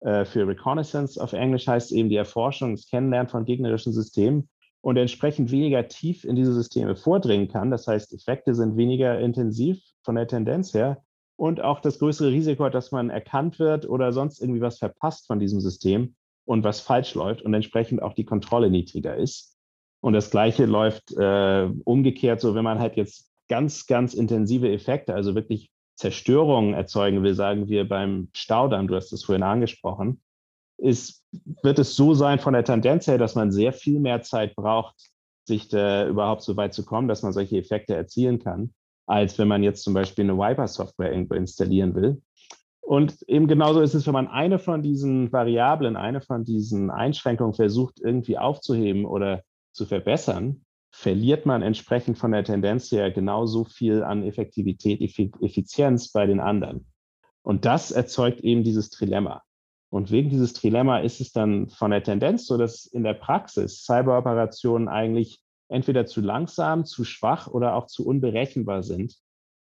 äh, 0.00 0.24
für 0.24 0.46
Reconnaissance 0.46 1.22
auf 1.22 1.32
Englisch 1.32 1.66
heißt 1.66 1.92
eben 1.92 2.08
die 2.08 2.16
Erforschung, 2.16 2.74
das 2.74 2.88
Kennenlernen 2.88 3.28
von 3.28 3.44
gegnerischen 3.44 3.92
Systemen 3.92 4.48
und 4.80 4.96
entsprechend 4.96 5.50
weniger 5.50 5.88
tief 5.88 6.24
in 6.24 6.36
diese 6.36 6.54
Systeme 6.54 6.96
vordringen 6.96 7.48
kann. 7.48 7.70
Das 7.70 7.86
heißt, 7.86 8.14
Effekte 8.14 8.54
sind 8.54 8.76
weniger 8.76 9.18
intensiv 9.20 9.78
von 10.02 10.14
der 10.14 10.26
Tendenz 10.26 10.72
her 10.72 11.02
und 11.36 11.60
auch 11.60 11.80
das 11.80 11.98
größere 11.98 12.30
Risiko 12.30 12.68
dass 12.68 12.92
man 12.92 13.10
erkannt 13.10 13.58
wird 13.58 13.88
oder 13.88 14.12
sonst 14.12 14.40
irgendwie 14.40 14.60
was 14.60 14.78
verpasst 14.78 15.26
von 15.26 15.38
diesem 15.38 15.60
System 15.60 16.14
und 16.44 16.64
was 16.64 16.80
falsch 16.80 17.14
läuft 17.14 17.42
und 17.42 17.54
entsprechend 17.54 18.02
auch 18.02 18.14
die 18.14 18.24
Kontrolle 18.24 18.70
niedriger 18.70 19.16
ist. 19.16 19.49
Und 20.00 20.14
das 20.14 20.30
Gleiche 20.30 20.64
läuft 20.64 21.12
äh, 21.16 21.68
umgekehrt, 21.84 22.40
so 22.40 22.54
wenn 22.54 22.64
man 22.64 22.78
halt 22.78 22.96
jetzt 22.96 23.30
ganz, 23.48 23.86
ganz 23.86 24.14
intensive 24.14 24.70
Effekte, 24.70 25.14
also 25.14 25.34
wirklich 25.34 25.70
Zerstörung 25.96 26.72
erzeugen 26.72 27.22
will, 27.22 27.34
sagen 27.34 27.68
wir 27.68 27.86
beim 27.86 28.28
Staudamm, 28.32 28.88
du 28.88 28.94
hast 28.94 29.12
es 29.12 29.24
vorhin 29.24 29.42
angesprochen, 29.42 30.22
ist, 30.78 31.22
wird 31.62 31.78
es 31.78 31.94
so 31.94 32.14
sein 32.14 32.38
von 32.38 32.54
der 32.54 32.64
Tendenz 32.64 33.06
her, 33.06 33.18
dass 33.18 33.34
man 33.34 33.52
sehr 33.52 33.74
viel 33.74 34.00
mehr 34.00 34.22
Zeit 34.22 34.56
braucht, 34.56 34.96
sich 35.46 35.68
da 35.68 36.06
überhaupt 36.06 36.42
so 36.42 36.56
weit 36.56 36.72
zu 36.72 36.84
kommen, 36.84 37.08
dass 37.08 37.22
man 37.22 37.34
solche 37.34 37.58
Effekte 37.58 37.94
erzielen 37.94 38.38
kann, 38.38 38.72
als 39.06 39.38
wenn 39.38 39.48
man 39.48 39.62
jetzt 39.62 39.82
zum 39.82 39.92
Beispiel 39.92 40.24
eine 40.24 40.38
Wiper-Software 40.38 41.12
irgendwo 41.12 41.34
installieren 41.34 41.94
will. 41.94 42.22
Und 42.80 43.22
eben 43.28 43.46
genauso 43.46 43.82
ist 43.82 43.94
es, 43.94 44.06
wenn 44.06 44.14
man 44.14 44.28
eine 44.28 44.58
von 44.58 44.82
diesen 44.82 45.30
Variablen, 45.32 45.96
eine 45.96 46.22
von 46.22 46.44
diesen 46.44 46.90
Einschränkungen 46.90 47.54
versucht, 47.54 48.00
irgendwie 48.00 48.38
aufzuheben 48.38 49.04
oder 49.04 49.42
zu 49.72 49.86
verbessern, 49.86 50.64
verliert 50.92 51.46
man 51.46 51.62
entsprechend 51.62 52.18
von 52.18 52.32
der 52.32 52.44
Tendenz 52.44 52.90
her 52.90 53.10
genauso 53.10 53.64
viel 53.64 54.02
an 54.02 54.24
Effektivität, 54.24 55.00
Effizienz 55.00 56.10
bei 56.10 56.26
den 56.26 56.40
anderen. 56.40 56.86
Und 57.42 57.64
das 57.64 57.90
erzeugt 57.90 58.40
eben 58.40 58.64
dieses 58.64 58.90
Trilemma. 58.90 59.42
Und 59.90 60.10
wegen 60.10 60.30
dieses 60.30 60.52
Trilemma 60.52 60.98
ist 60.98 61.20
es 61.20 61.32
dann 61.32 61.68
von 61.68 61.90
der 61.90 62.02
Tendenz 62.02 62.46
so, 62.46 62.56
dass 62.56 62.86
in 62.86 63.02
der 63.02 63.14
Praxis 63.14 63.84
Cyberoperationen 63.84 64.88
eigentlich 64.88 65.40
entweder 65.68 66.06
zu 66.06 66.20
langsam, 66.20 66.84
zu 66.84 67.04
schwach 67.04 67.48
oder 67.48 67.74
auch 67.74 67.86
zu 67.86 68.06
unberechenbar 68.06 68.82
sind, 68.82 69.16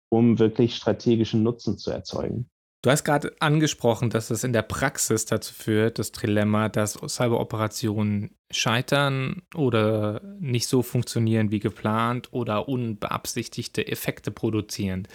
um 0.10 0.40
wirklich 0.40 0.76
strategischen 0.76 1.44
Nutzen 1.44 1.78
zu 1.78 1.92
erzeugen. 1.92 2.50
Du 2.84 2.92
hast 2.92 3.04
gerade 3.04 3.36
angesprochen, 3.40 4.10
dass 4.12 4.30
es 4.30 4.44
in 4.44 4.54
der 4.54 4.62
Praxis 4.62 5.26
dazu 5.26 5.54
führt, 5.54 5.98
das 5.98 6.12
Trilemma, 6.12 6.70
dass 6.70 6.94
Cyberoperationen 6.94 8.36
scheitern 8.52 9.42
oder 9.56 10.22
nicht 10.40 10.68
so 10.68 10.84
funktionieren 10.84 11.52
wie 11.52 11.60
geplant 11.60 12.32
oder 12.32 12.70
unbeabsichtigte 12.70 13.88
Effekte 13.88 14.32
produzieren. 14.32 15.08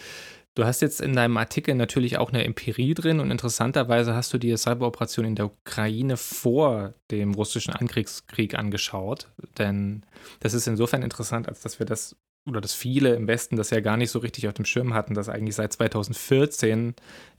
Du 0.55 0.65
hast 0.65 0.83
jetzt 0.83 1.01
in 1.01 1.15
deinem 1.15 1.39
Artikel 1.39 1.75
natürlich 1.75 2.19
auch 2.19 2.29
eine 2.29 2.45
Empirie 2.45 2.93
drin 2.93 3.21
und 3.21 3.31
interessanterweise 3.31 4.15
hast 4.15 4.35
du 4.35 4.39
dir 4.39 4.59
Cyberoperationen 4.59 5.31
in 5.31 5.37
der 5.37 5.47
Ukraine 5.47 6.19
vor 6.19 6.93
dem 7.11 7.33
russischen 7.33 7.73
Angriffskrieg 7.73 8.55
angeschaut. 8.55 9.29
Denn 9.57 10.05
das 10.41 10.53
ist 10.53 10.67
insofern 10.67 11.03
interessant, 11.03 11.49
als 11.49 11.63
dass 11.63 11.79
wir 11.79 11.87
das 11.87 12.17
oder 12.47 12.61
dass 12.61 12.75
viele 12.75 13.15
im 13.15 13.29
Westen 13.29 13.57
das 13.57 13.71
ja 13.71 13.81
gar 13.81 13.97
nicht 13.97 14.11
so 14.11 14.19
richtig 14.19 14.49
auf 14.49 14.55
dem 14.55 14.65
Schirm 14.65 14.95
hatten, 14.95 15.15
dass 15.15 15.29
eigentlich 15.29 15.55
seit 15.55 15.73
2014 15.73 16.95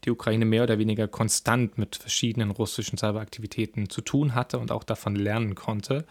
die 0.06 0.12
Ukraine 0.12 0.46
mehr 0.46 0.64
oder 0.64 0.80
weniger 0.80 1.08
konstant 1.08 1.78
mit 1.78 1.96
verschiedenen 1.96 2.52
russischen 2.52 2.98
Cyberaktivitäten 2.98 3.90
zu 3.90 4.02
tun 4.02 4.34
hatte 4.34 4.60
und 4.60 4.72
auch 4.72 4.84
davon 4.84 5.16
lernen 5.16 5.56
konnte. 5.56 6.06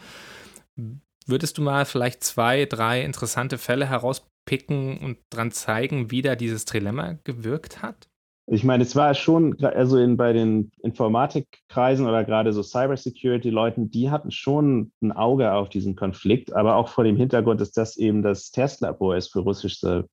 Würdest 1.26 1.56
du 1.56 1.62
mal 1.62 1.86
vielleicht 1.86 2.22
zwei, 2.22 2.66
drei 2.66 3.02
interessante 3.02 3.56
Fälle 3.56 3.88
herauspicken 3.88 4.98
und 4.98 5.18
dran 5.30 5.52
zeigen, 5.52 6.10
wie 6.10 6.22
da 6.22 6.36
dieses 6.36 6.64
Trilemma 6.66 7.18
gewirkt 7.24 7.82
hat? 7.82 8.08
Ich 8.46 8.64
meine, 8.64 8.82
es 8.82 8.96
war 8.96 9.14
schon, 9.14 9.56
also 9.62 9.98
in, 9.98 10.16
bei 10.16 10.32
den 10.32 10.72
Informatikkreisen 10.82 12.06
oder 12.06 12.24
gerade 12.24 12.52
so 12.52 12.62
Cybersecurity-Leuten, 12.62 13.90
die 13.90 14.10
hatten 14.10 14.32
schon 14.32 14.92
ein 15.00 15.12
Auge 15.12 15.52
auf 15.52 15.68
diesen 15.68 15.94
Konflikt, 15.94 16.52
aber 16.52 16.76
auch 16.76 16.88
vor 16.88 17.04
dem 17.04 17.16
Hintergrund, 17.16 17.60
dass 17.60 17.70
das 17.70 17.96
eben 17.96 18.22
das 18.22 18.50
Testlabor 18.50 19.16
ist 19.16 19.32
für 19.32 19.40
russische, 19.40 20.08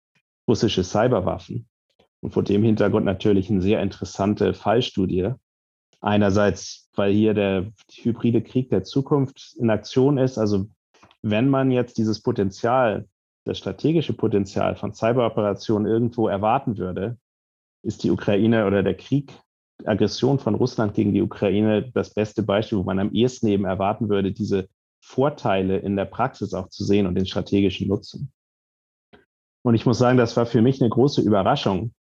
russische 0.48 0.84
Cyberwaffen. 0.84 1.68
Und 2.22 2.34
vor 2.34 2.44
dem 2.44 2.64
Hintergrund 2.64 3.06
natürlich 3.06 3.50
eine 3.50 3.62
sehr 3.62 3.82
interessante 3.82 4.54
Fallstudie. 4.54 5.32
Einerseits, 6.02 6.90
weil 6.96 7.12
hier 7.12 7.34
der 7.34 7.72
hybride 7.90 8.42
Krieg 8.42 8.70
der 8.70 8.84
Zukunft 8.84 9.56
in 9.58 9.70
Aktion 9.70 10.18
ist. 10.18 10.38
Also 10.38 10.68
wenn 11.22 11.50
man 11.50 11.72
jetzt 11.72 11.98
dieses 11.98 12.22
Potenzial, 12.22 13.08
das 13.46 13.58
strategische 13.58 14.14
Potenzial 14.14 14.76
von 14.76 14.94
Cyberoperationen 14.94 15.92
irgendwo 15.92 16.28
erwarten 16.28 16.78
würde, 16.78 17.18
ist 17.84 18.04
die 18.04 18.12
Ukraine 18.12 18.66
oder 18.66 18.84
der 18.84 18.96
Krieg, 18.96 19.34
Aggression 19.86 20.40
von 20.40 20.56
Russland 20.56 20.94
gegen 20.94 21.14
die 21.14 21.22
Ukraine 21.22 21.90
das 21.94 22.14
beste 22.14 22.44
Beispiel, 22.44 22.78
wo 22.78 22.84
man 22.84 23.00
am 23.00 23.14
ehesten 23.14 23.48
eben 23.48 23.66
erwarten 23.66 24.10
würde, 24.10 24.32
diese 24.32 24.68
Vorteile 25.02 25.78
in 25.78 25.96
der 25.96 26.06
Praxis 26.06 26.54
auch 26.54 26.70
zu 26.70 26.84
sehen 26.84 27.08
und 27.08 27.16
den 27.16 27.26
strategischen 27.26 27.88
Nutzen. 27.88 28.32
Und 29.64 29.76
ich 29.76 29.86
muss 29.86 29.98
sagen, 29.98 30.18
das 30.18 30.36
war 30.36 30.46
für 30.46 30.62
mich 30.62 30.82
eine 30.82 30.90
große 30.90 31.22
Überraschung, 31.22 31.94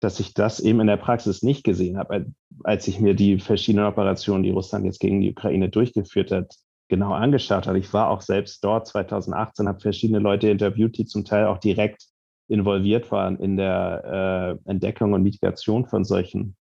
dass 0.00 0.20
ich 0.20 0.34
das 0.34 0.60
eben 0.60 0.80
in 0.80 0.86
der 0.86 0.96
Praxis 0.96 1.42
nicht 1.42 1.64
gesehen 1.64 1.98
habe, 1.98 2.26
als 2.62 2.88
ich 2.88 3.00
mir 3.00 3.14
die 3.14 3.38
verschiedenen 3.38 3.86
Operationen, 3.86 4.42
die 4.42 4.50
Russland 4.50 4.84
jetzt 4.84 5.00
gegen 5.00 5.20
die 5.20 5.30
Ukraine 5.30 5.68
durchgeführt 5.68 6.30
hat, 6.30 6.54
genau 6.88 7.12
angeschaut 7.12 7.66
habe. 7.66 7.78
Ich 7.78 7.92
war 7.92 8.10
auch 8.10 8.20
selbst 8.20 8.62
dort 8.62 8.86
2018, 8.86 9.68
habe 9.68 9.80
verschiedene 9.80 10.18
Leute 10.18 10.48
interviewt, 10.48 10.98
die 10.98 11.06
zum 11.06 11.24
Teil 11.24 11.46
auch 11.46 11.58
direkt 11.58 12.06
involviert 12.48 13.10
waren 13.10 13.38
in 13.38 13.56
der 13.56 14.58
äh, 14.64 14.70
Entdeckung 14.70 15.12
und 15.12 15.22
Mitigation 15.22 15.86
von 15.86 16.04
solchen, 16.04 16.56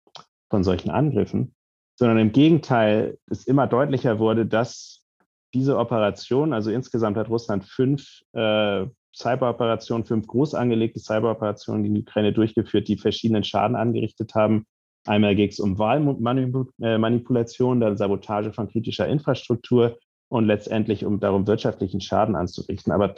von 0.51 0.64
solchen 0.64 0.91
Angriffen, 0.91 1.55
sondern 1.97 2.18
im 2.18 2.33
Gegenteil 2.33 3.18
es 3.26 3.47
immer 3.47 3.66
deutlicher 3.66 4.18
wurde, 4.18 4.47
dass 4.47 5.07
diese 5.55 5.78
Operation, 5.78 6.53
also 6.53 6.70
insgesamt 6.70 7.16
hat 7.16 7.28
Russland 7.28 7.64
fünf 7.64 8.20
äh, 8.33 8.87
Cyberoperationen, 9.14 10.05
fünf 10.05 10.26
groß 10.26 10.55
angelegte 10.55 11.01
Cyberoperationen 11.01 11.85
in 11.85 11.95
die 11.95 12.03
Ukraine 12.03 12.33
durchgeführt, 12.33 12.89
die 12.89 12.97
verschiedenen 12.97 13.45
Schaden 13.45 13.76
angerichtet 13.76 14.35
haben. 14.35 14.66
Einmal 15.07 15.35
ging 15.35 15.49
es 15.49 15.59
um 15.59 15.78
Wahlmanipulation, 15.78 17.81
dann 17.81 17.97
Sabotage 17.97 18.53
von 18.53 18.68
kritischer 18.68 19.09
Infrastruktur 19.09 19.99
und 20.28 20.45
letztendlich 20.45 21.05
um 21.05 21.18
darum, 21.18 21.47
wirtschaftlichen 21.47 22.01
Schaden 22.01 22.37
anzurichten. 22.37 22.93
Aber 22.93 23.14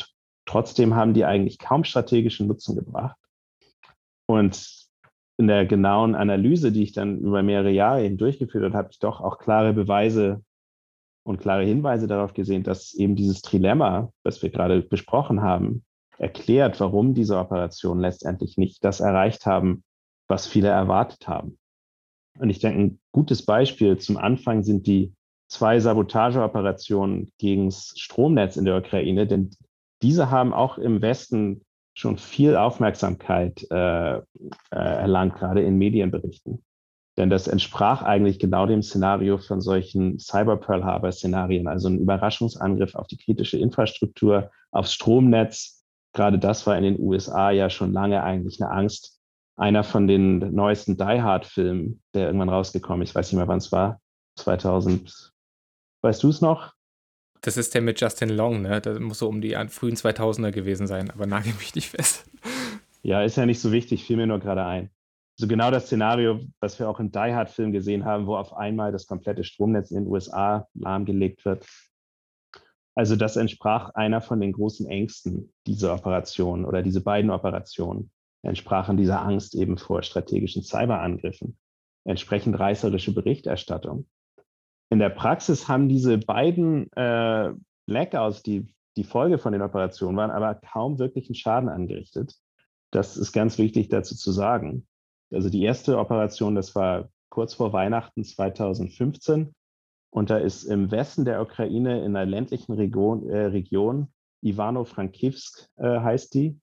Trotzdem 0.46 0.94
haben 0.94 1.14
die 1.14 1.24
eigentlich 1.24 1.58
kaum 1.58 1.84
strategischen 1.84 2.46
Nutzen 2.46 2.74
gebracht. 2.74 3.16
Und 4.26 4.88
in 5.38 5.46
der 5.46 5.66
genauen 5.66 6.14
Analyse, 6.14 6.72
die 6.72 6.82
ich 6.82 6.92
dann 6.92 7.18
über 7.18 7.42
mehrere 7.42 7.70
Jahre 7.70 8.02
hin 8.02 8.18
durchgeführt 8.18 8.64
habe, 8.64 8.76
habe 8.76 8.88
ich 8.90 8.98
doch 8.98 9.20
auch 9.20 9.38
klare 9.38 9.72
Beweise 9.72 10.42
und 11.24 11.40
klare 11.40 11.64
Hinweise 11.64 12.06
darauf 12.06 12.34
gesehen, 12.34 12.62
dass 12.64 12.94
eben 12.94 13.16
dieses 13.16 13.42
Trilemma, 13.42 14.12
das 14.24 14.42
wir 14.42 14.50
gerade 14.50 14.82
besprochen 14.82 15.42
haben, 15.42 15.84
erklärt, 16.18 16.78
warum 16.80 17.14
diese 17.14 17.38
Operationen 17.38 18.00
letztendlich 18.00 18.56
nicht 18.56 18.84
das 18.84 19.00
erreicht 19.00 19.46
haben, 19.46 19.82
was 20.28 20.46
viele 20.46 20.68
erwartet 20.68 21.26
haben. 21.26 21.58
Und 22.38 22.50
ich 22.50 22.60
denke, 22.60 22.80
ein 22.80 23.00
gutes 23.12 23.44
Beispiel 23.44 23.98
zum 23.98 24.16
Anfang 24.16 24.62
sind 24.62 24.86
die 24.86 25.12
zwei 25.48 25.78
Sabotageoperationen 25.80 27.30
gegen 27.38 27.66
das 27.66 27.92
Stromnetz 27.96 28.56
in 28.56 28.64
der 28.64 28.78
Ukraine, 28.78 29.26
denn 29.26 29.50
diese 30.02 30.30
haben 30.30 30.52
auch 30.52 30.78
im 30.78 31.00
Westen 31.00 31.64
schon 31.94 32.18
viel 32.18 32.56
Aufmerksamkeit 32.56 33.66
äh, 33.70 34.16
äh, 34.16 34.22
erlangt, 34.70 35.36
gerade 35.36 35.62
in 35.62 35.78
Medienberichten. 35.78 36.64
Denn 37.18 37.28
das 37.28 37.46
entsprach 37.46 38.02
eigentlich 38.02 38.38
genau 38.38 38.66
dem 38.66 38.82
Szenario 38.82 39.36
von 39.36 39.60
solchen 39.60 40.18
Cyber-Pearl 40.18 40.84
Harbor-Szenarien, 40.84 41.68
also 41.68 41.88
ein 41.88 41.98
Überraschungsangriff 41.98 42.94
auf 42.94 43.06
die 43.06 43.18
kritische 43.18 43.58
Infrastruktur, 43.58 44.50
aufs 44.70 44.94
Stromnetz. 44.94 45.84
Gerade 46.14 46.38
das 46.38 46.66
war 46.66 46.76
in 46.78 46.84
den 46.84 46.98
USA 46.98 47.50
ja 47.50 47.68
schon 47.68 47.92
lange 47.92 48.22
eigentlich 48.22 48.62
eine 48.62 48.70
Angst. 48.70 49.20
Einer 49.56 49.84
von 49.84 50.06
den 50.06 50.54
neuesten 50.54 50.96
Die 50.96 51.20
Hard-Filmen, 51.20 52.02
der 52.14 52.26
irgendwann 52.26 52.48
rausgekommen 52.48 53.02
ist, 53.02 53.10
ich 53.10 53.14
weiß 53.14 53.30
nicht 53.30 53.36
mehr, 53.36 53.48
wann 53.48 53.58
es 53.58 53.70
war, 53.70 54.00
2000. 54.38 55.32
Weißt 56.00 56.22
du 56.22 56.30
es 56.30 56.40
noch? 56.40 56.72
Das 57.42 57.56
ist 57.56 57.74
der 57.74 57.82
mit 57.82 58.00
Justin 58.00 58.28
Long, 58.30 58.62
ne? 58.62 58.80
Das 58.80 58.98
muss 59.00 59.18
so 59.18 59.28
um 59.28 59.40
die 59.40 59.56
frühen 59.68 59.96
2000er 59.96 60.52
gewesen 60.52 60.86
sein, 60.86 61.10
aber 61.10 61.26
nagel 61.26 61.52
mich 61.58 61.74
nicht 61.74 61.90
fest. 61.90 62.24
Ja, 63.02 63.22
ist 63.22 63.36
ja 63.36 63.46
nicht 63.46 63.60
so 63.60 63.72
wichtig, 63.72 64.04
fiel 64.04 64.16
mir 64.16 64.28
nur 64.28 64.38
gerade 64.38 64.64
ein. 64.64 64.90
So 65.34 65.48
genau 65.48 65.72
das 65.72 65.86
Szenario, 65.86 66.40
was 66.60 66.78
wir 66.78 66.88
auch 66.88 67.00
im 67.00 67.10
Die 67.10 67.18
Hard-Film 67.18 67.72
gesehen 67.72 68.04
haben, 68.04 68.26
wo 68.26 68.36
auf 68.36 68.54
einmal 68.54 68.92
das 68.92 69.06
komplette 69.06 69.42
Stromnetz 69.42 69.90
in 69.90 70.04
den 70.04 70.06
USA 70.06 70.68
lahmgelegt 70.74 71.44
wird. 71.44 71.66
Also 72.94 73.16
das 73.16 73.36
entsprach 73.36 73.90
einer 73.90 74.20
von 74.20 74.40
den 74.40 74.52
großen 74.52 74.86
Ängsten 74.86 75.52
dieser 75.66 75.94
Operation 75.94 76.64
oder 76.64 76.82
diese 76.82 77.00
beiden 77.00 77.30
Operationen 77.30 78.12
entsprachen 78.42 78.96
dieser 78.96 79.22
Angst 79.22 79.54
eben 79.54 79.78
vor 79.78 80.02
strategischen 80.02 80.62
Cyberangriffen. 80.62 81.56
Entsprechend 82.04 82.58
reißerische 82.58 83.14
Berichterstattung 83.14 84.06
in 84.92 84.98
der 84.98 85.08
Praxis 85.08 85.68
haben 85.68 85.88
diese 85.88 86.18
beiden 86.18 86.92
äh, 86.92 87.50
Blackouts, 87.86 88.42
die 88.42 88.66
die 88.98 89.04
Folge 89.04 89.38
von 89.38 89.54
den 89.54 89.62
Operationen 89.62 90.18
waren, 90.18 90.30
aber 90.30 90.54
kaum 90.54 90.98
wirklichen 90.98 91.34
Schaden 91.34 91.70
angerichtet. 91.70 92.34
Das 92.90 93.16
ist 93.16 93.32
ganz 93.32 93.56
wichtig 93.56 93.88
dazu 93.88 94.14
zu 94.14 94.32
sagen. 94.32 94.86
Also 95.32 95.48
die 95.48 95.62
erste 95.62 95.96
Operation, 95.96 96.54
das 96.54 96.74
war 96.74 97.08
kurz 97.30 97.54
vor 97.54 97.72
Weihnachten 97.72 98.22
2015. 98.22 99.54
Und 100.10 100.28
da 100.28 100.36
ist 100.36 100.64
im 100.64 100.90
Westen 100.90 101.24
der 101.24 101.40
Ukraine 101.40 102.04
in 102.04 102.14
einer 102.14 102.26
ländlichen 102.26 102.74
Region, 102.74 103.30
äh, 103.30 103.46
Region 103.46 104.12
Ivano-Frankivsk 104.42 105.70
äh, 105.76 106.00
heißt 106.00 106.34
die, 106.34 106.60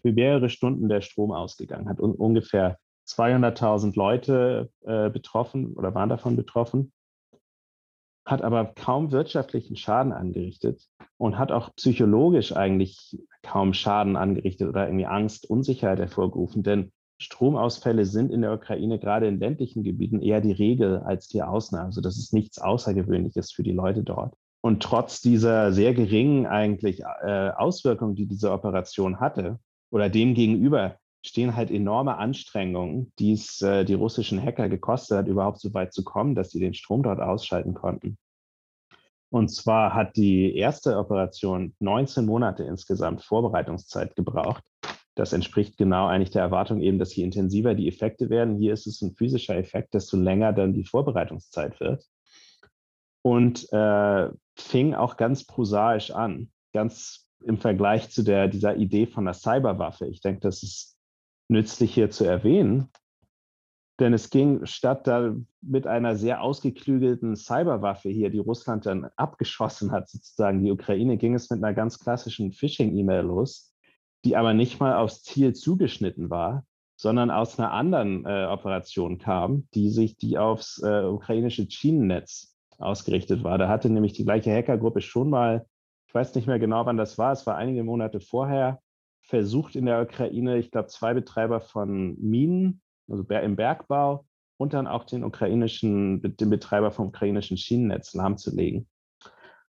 für 0.00 0.12
mehrere 0.12 0.48
Stunden 0.48 0.88
der 0.88 1.00
Strom 1.00 1.32
ausgegangen, 1.32 1.88
hat 1.88 1.98
un 1.98 2.12
ungefähr 2.12 2.78
200.000 3.08 3.96
Leute 3.96 4.70
äh, 4.84 5.10
betroffen 5.10 5.74
oder 5.74 5.92
waren 5.92 6.08
davon 6.08 6.36
betroffen 6.36 6.92
hat 8.26 8.42
aber 8.42 8.64
kaum 8.74 9.12
wirtschaftlichen 9.12 9.76
Schaden 9.76 10.12
angerichtet 10.12 10.82
und 11.16 11.38
hat 11.38 11.52
auch 11.52 11.74
psychologisch 11.76 12.54
eigentlich 12.54 13.16
kaum 13.42 13.72
Schaden 13.72 14.16
angerichtet 14.16 14.68
oder 14.68 14.86
irgendwie 14.86 15.06
Angst, 15.06 15.48
Unsicherheit 15.48 16.00
hervorgerufen. 16.00 16.62
Denn 16.64 16.92
Stromausfälle 17.18 18.04
sind 18.04 18.30
in 18.30 18.42
der 18.42 18.52
Ukraine 18.52 18.98
gerade 18.98 19.28
in 19.28 19.38
ländlichen 19.38 19.84
Gebieten 19.84 20.20
eher 20.20 20.40
die 20.40 20.52
Regel 20.52 20.98
als 20.98 21.28
die 21.28 21.42
Ausnahme. 21.42 21.86
Also 21.86 22.00
das 22.00 22.18
ist 22.18 22.34
nichts 22.34 22.58
Außergewöhnliches 22.58 23.52
für 23.52 23.62
die 23.62 23.72
Leute 23.72 24.02
dort. 24.02 24.34
Und 24.60 24.82
trotz 24.82 25.20
dieser 25.20 25.72
sehr 25.72 25.94
geringen 25.94 26.46
eigentlich 26.46 27.02
äh, 27.22 27.50
Auswirkungen, 27.50 28.16
die 28.16 28.26
diese 28.26 28.50
Operation 28.50 29.20
hatte, 29.20 29.60
oder 29.90 30.10
dem 30.10 30.34
gegenüber 30.34 30.96
stehen 31.26 31.56
halt 31.56 31.70
enorme 31.70 32.16
Anstrengungen, 32.18 33.12
die 33.18 33.32
es 33.32 33.60
äh, 33.62 33.84
die 33.84 33.94
russischen 33.94 34.42
Hacker 34.42 34.68
gekostet 34.68 35.18
hat, 35.18 35.26
überhaupt 35.28 35.60
so 35.60 35.72
weit 35.74 35.92
zu 35.92 36.04
kommen, 36.04 36.34
dass 36.34 36.50
sie 36.50 36.60
den 36.60 36.74
Strom 36.74 37.02
dort 37.02 37.20
ausschalten 37.20 37.74
konnten. 37.74 38.18
Und 39.30 39.48
zwar 39.48 39.94
hat 39.94 40.16
die 40.16 40.56
erste 40.56 40.96
Operation 40.96 41.74
19 41.80 42.24
Monate 42.24 42.62
insgesamt 42.62 43.22
Vorbereitungszeit 43.22 44.14
gebraucht. 44.14 44.62
Das 45.16 45.32
entspricht 45.32 45.76
genau 45.76 46.06
eigentlich 46.06 46.30
der 46.30 46.42
Erwartung 46.42 46.80
eben, 46.80 46.98
dass 46.98 47.16
je 47.16 47.24
intensiver 47.24 47.74
die 47.74 47.88
Effekte 47.88 48.30
werden, 48.30 48.56
hier 48.56 48.72
ist 48.72 48.86
es 48.86 49.02
ein 49.02 49.14
physischer 49.14 49.56
Effekt, 49.56 49.94
desto 49.94 50.16
länger 50.16 50.52
dann 50.52 50.74
die 50.74 50.84
Vorbereitungszeit 50.84 51.80
wird. 51.80 52.04
Und 53.22 53.72
äh, 53.72 54.28
fing 54.54 54.94
auch 54.94 55.16
ganz 55.16 55.44
prosaisch 55.44 56.12
an, 56.12 56.50
ganz 56.72 57.26
im 57.44 57.58
Vergleich 57.58 58.10
zu 58.10 58.22
der, 58.22 58.48
dieser 58.48 58.76
Idee 58.76 59.06
von 59.06 59.26
einer 59.26 59.34
Cyberwaffe. 59.34 60.06
Ich 60.06 60.20
denke, 60.20 60.40
das 60.40 60.62
ist 60.62 60.95
nützlich 61.48 61.94
hier 61.94 62.10
zu 62.10 62.24
erwähnen, 62.24 62.90
denn 63.98 64.12
es 64.12 64.28
ging 64.28 64.66
statt 64.66 65.06
da 65.06 65.34
mit 65.62 65.86
einer 65.86 66.16
sehr 66.16 66.42
ausgeklügelten 66.42 67.34
Cyberwaffe 67.34 68.10
hier, 68.10 68.30
die 68.30 68.38
Russland 68.38 68.84
dann 68.84 69.08
abgeschossen 69.16 69.90
hat, 69.90 70.08
sozusagen 70.08 70.62
die 70.62 70.70
Ukraine, 70.70 71.16
ging 71.16 71.34
es 71.34 71.48
mit 71.48 71.62
einer 71.62 71.72
ganz 71.72 71.98
klassischen 71.98 72.52
Phishing-E-Mail 72.52 73.22
los, 73.22 73.72
die 74.24 74.36
aber 74.36 74.52
nicht 74.52 74.80
mal 74.80 74.96
aufs 74.96 75.22
Ziel 75.22 75.54
zugeschnitten 75.54 76.28
war, 76.28 76.66
sondern 76.96 77.30
aus 77.30 77.58
einer 77.58 77.72
anderen 77.72 78.26
äh, 78.26 78.46
Operation 78.46 79.18
kam, 79.18 79.68
die 79.74 79.90
sich, 79.90 80.16
die 80.16 80.36
aufs 80.36 80.82
äh, 80.82 81.04
ukrainische 81.04 81.70
Schienennetz 81.70 82.54
ausgerichtet 82.78 83.44
war. 83.44 83.56
Da 83.56 83.68
hatte 83.68 83.88
nämlich 83.88 84.12
die 84.12 84.24
gleiche 84.24 84.54
Hackergruppe 84.54 85.00
schon 85.00 85.30
mal, 85.30 85.66
ich 86.06 86.14
weiß 86.14 86.34
nicht 86.34 86.46
mehr 86.46 86.58
genau, 86.58 86.84
wann 86.84 86.96
das 86.98 87.16
war, 87.16 87.32
es 87.32 87.46
war 87.46 87.56
einige 87.56 87.82
Monate 87.82 88.20
vorher, 88.20 88.80
versucht 89.26 89.76
in 89.76 89.86
der 89.86 90.02
Ukraine, 90.02 90.56
ich 90.58 90.70
glaube, 90.70 90.88
zwei 90.88 91.12
Betreiber 91.12 91.60
von 91.60 92.16
Minen, 92.20 92.80
also 93.08 93.22
im 93.22 93.56
Bergbau, 93.56 94.24
und 94.56 94.72
dann 94.72 94.86
auch 94.86 95.04
den 95.04 95.24
ukrainischen, 95.24 96.22
den 96.22 96.50
Betreiber 96.50 96.90
vom 96.90 97.08
ukrainischen 97.08 97.56
Schienennetz 97.56 98.14
lahmzulegen. 98.14 98.88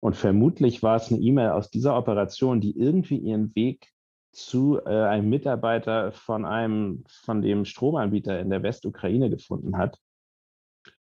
Und 0.00 0.16
vermutlich 0.16 0.82
war 0.82 0.96
es 0.96 1.12
eine 1.12 1.20
E-Mail 1.20 1.50
aus 1.50 1.70
dieser 1.70 1.96
Operation, 1.96 2.60
die 2.60 2.76
irgendwie 2.76 3.18
ihren 3.18 3.54
Weg 3.54 3.92
zu 4.32 4.80
äh, 4.84 4.88
einem 4.88 5.28
Mitarbeiter 5.28 6.10
von 6.10 6.44
einem, 6.44 7.04
von 7.06 7.42
dem 7.42 7.64
Stromanbieter 7.64 8.40
in 8.40 8.50
der 8.50 8.62
Westukraine 8.62 9.30
gefunden 9.30 9.76
hat. 9.76 9.98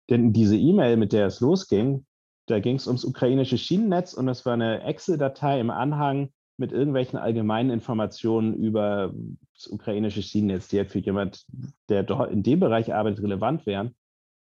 Denn 0.10 0.34
diese 0.34 0.58
E-Mail, 0.58 0.98
mit 0.98 1.14
der 1.14 1.26
es 1.26 1.40
losging, 1.40 2.06
da 2.48 2.60
ging 2.60 2.76
es 2.76 2.86
ums 2.86 3.06
ukrainische 3.06 3.58
Schienennetz 3.58 4.14
und 4.14 4.28
es 4.28 4.46
war 4.46 4.54
eine 4.54 4.84
Excel-Datei 4.84 5.60
im 5.60 5.72
Anhang 5.72 6.32
mit 6.58 6.72
irgendwelchen 6.72 7.20
allgemeinen 7.20 7.70
Informationen 7.70 8.54
über 8.54 9.14
das 9.54 9.68
ukrainische 9.68 10.22
Schienennetz, 10.22 10.70
die 10.70 10.78
ja 10.78 10.86
für 10.86 11.00
jemand, 11.00 11.46
der 11.90 12.10
in 12.30 12.44
dem 12.44 12.60
Bereich 12.60 12.94
arbeitet, 12.94 13.24
relevant 13.24 13.66
wären, 13.66 13.96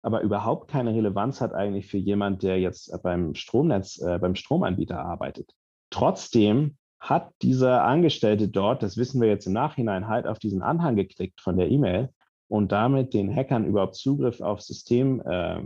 aber 0.03 0.23
überhaupt 0.23 0.69
keine 0.69 0.95
Relevanz 0.95 1.41
hat 1.41 1.53
eigentlich 1.53 1.87
für 1.87 1.99
jemand, 1.99 2.43
der 2.43 2.59
jetzt 2.59 2.91
beim 3.03 3.35
Stromnetz, 3.35 3.99
äh, 4.01 4.19
beim 4.19 4.35
Stromanbieter 4.35 4.99
arbeitet. 4.99 5.55
Trotzdem 5.91 6.77
hat 6.99 7.33
dieser 7.43 7.85
Angestellte 7.85 8.49
dort, 8.49 8.83
das 8.83 8.97
wissen 8.97 9.21
wir 9.21 9.29
jetzt 9.29 9.47
im 9.47 9.53
Nachhinein, 9.53 10.09
halt 10.09 10.27
auf 10.27 10.39
diesen 10.39 10.63
Anhang 10.63 10.97
geklickt 10.97 11.41
von 11.41 11.57
der 11.57 11.71
E-Mail 11.71 12.11
und 12.49 12.73
damit 12.73 13.15
den 13.15 13.35
Hackern 13.35 13.65
überhaupt 13.65 13.95
Zugriff 13.95 14.41
aufs 14.41 14.67
System 14.67 15.21
äh, 15.23 15.63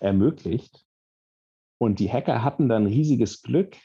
ermöglicht. 0.00 0.84
Und 1.78 2.00
die 2.00 2.12
Hacker 2.12 2.42
hatten 2.42 2.68
dann 2.68 2.86
riesiges 2.86 3.42
Glück 3.42 3.76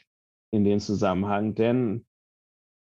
in 0.54 0.64
dem 0.64 0.80
Zusammenhang, 0.80 1.54
denn 1.54 2.06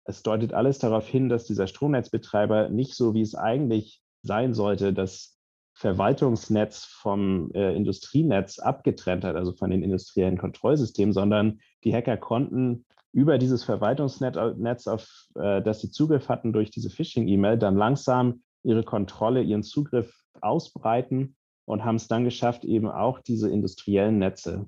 es 0.03 0.24
deutet 0.24 0.53
alles 0.53 0.80
darauf 0.80 1.07
hin, 1.07 1.30
dass 1.30 1.45
dieser 1.45 1.67
Stromnetzbetreiber 1.67 2.69
nicht 2.69 2.95
so, 2.95 3.13
wie 3.13 3.22
es 3.22 3.36
eigentlich 3.36 4.01
sein 4.24 4.53
sollte, 4.53 4.93
das 4.93 5.38
Verwaltungsnetz 5.74 6.86
vom 6.86 7.51
äh, 7.53 7.76
Industrienetz 7.76 8.59
abgetrennt 8.59 9.24
hat, 9.24 9.36
also 9.36 9.53
von 9.53 9.72
den 9.72 9.84
industriellen 9.84 10.38
Kontrollsystemen, 10.38 11.13
sondern 11.13 11.59
die 11.84 11.93
Hacker 11.93 12.17
konnten 12.17 12.86
über 13.13 13.38
dieses 13.38 13.63
Verwaltungsnetz, 13.63 14.88
auf 14.88 15.07
äh, 15.36 15.61
das 15.61 15.82
sie 15.82 15.91
Zugriff 15.91 16.30
hatten 16.30 16.53
durch 16.53 16.72
diese 16.72 16.89
Phishing-E-Mail, 16.89 17.57
dann 17.57 17.78
langsam 17.78 18.43
ihre 18.63 18.84
Kontrolle, 18.84 19.41
ihren 19.41 19.63
Zugriff 19.63 20.13
ausbreiten 20.41 21.36
und 21.65 21.84
haben 21.84 21.95
es 21.95 22.07
dann 22.07 22.26
geschafft, 22.26 22.63
eben 22.63 22.89
auch 22.89 23.19
diese 23.19 23.49
industriellen 23.49 24.19
Netze 24.19 24.67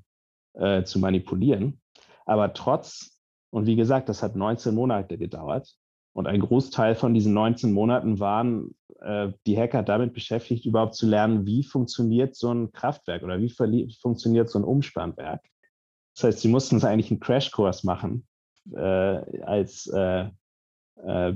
äh, 0.54 0.84
zu 0.84 1.00
manipulieren. 1.00 1.82
Aber 2.26 2.54
trotz, 2.54 3.20
und 3.52 3.66
wie 3.66 3.76
gesagt, 3.76 4.10
das 4.10 4.24
hat 4.24 4.36
19 4.36 4.74
Monate 4.74 5.18
gedauert. 5.18 5.76
Und 6.14 6.28
ein 6.28 6.42
Großteil 6.42 6.96
von 6.96 7.14
diesen 7.14 7.34
19 7.34 7.72
Monaten 7.72 8.20
waren 8.20 8.76
äh, 9.02 9.32
die 9.48 9.58
Hacker 9.58 9.82
damit 9.82 10.14
beschäftigt, 10.14 10.66
überhaupt 10.66 10.96
zu 10.96 11.08
lernen, 11.08 11.46
wie 11.46 11.64
funktioniert 11.64 12.36
so 12.36 12.54
ein 12.54 12.72
Kraftwerk 12.72 13.24
oder 13.24 13.40
wie 13.40 13.50
funktioniert 13.50 14.50
so 14.50 14.60
ein 14.60 14.64
Umspannwerk. 14.64 15.42
Das 16.16 16.26
heißt, 16.26 16.40
sie 16.40 16.50
mussten 16.50 16.78
es 16.78 16.86
eigentlich 16.86 17.10
einen 17.10 17.20
Crashkurs 17.20 17.84
machen, 17.84 18.28
äh, 18.72 19.42
als 19.42 19.88
äh, 19.88 20.30
äh, 21.04 21.36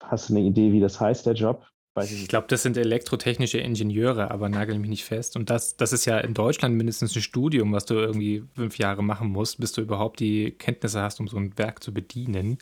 hast 0.00 0.28
du 0.28 0.34
eine 0.34 0.46
Idee, 0.46 0.72
wie 0.72 0.80
das 0.80 1.00
heißt, 1.00 1.26
der 1.26 1.34
Job? 1.34 1.66
Ich 2.02 2.28
glaube, 2.28 2.46
das 2.48 2.62
sind 2.62 2.76
elektrotechnische 2.76 3.58
Ingenieure, 3.58 4.30
aber 4.30 4.48
nagel 4.48 4.78
mich 4.78 4.90
nicht 4.90 5.04
fest. 5.04 5.36
Und 5.36 5.48
das, 5.48 5.76
das 5.76 5.92
ist 5.92 6.04
ja 6.06 6.18
in 6.18 6.34
Deutschland 6.34 6.74
mindestens 6.74 7.14
ein 7.14 7.22
Studium, 7.22 7.72
was 7.72 7.86
du 7.86 7.94
irgendwie 7.94 8.44
fünf 8.54 8.78
Jahre 8.78 9.04
machen 9.04 9.28
musst, 9.28 9.60
bis 9.60 9.72
du 9.72 9.80
überhaupt 9.80 10.18
die 10.18 10.50
Kenntnisse 10.50 11.00
hast, 11.02 11.20
um 11.20 11.28
so 11.28 11.36
ein 11.36 11.56
Werk 11.56 11.84
zu 11.84 11.94
bedienen. 11.94 12.58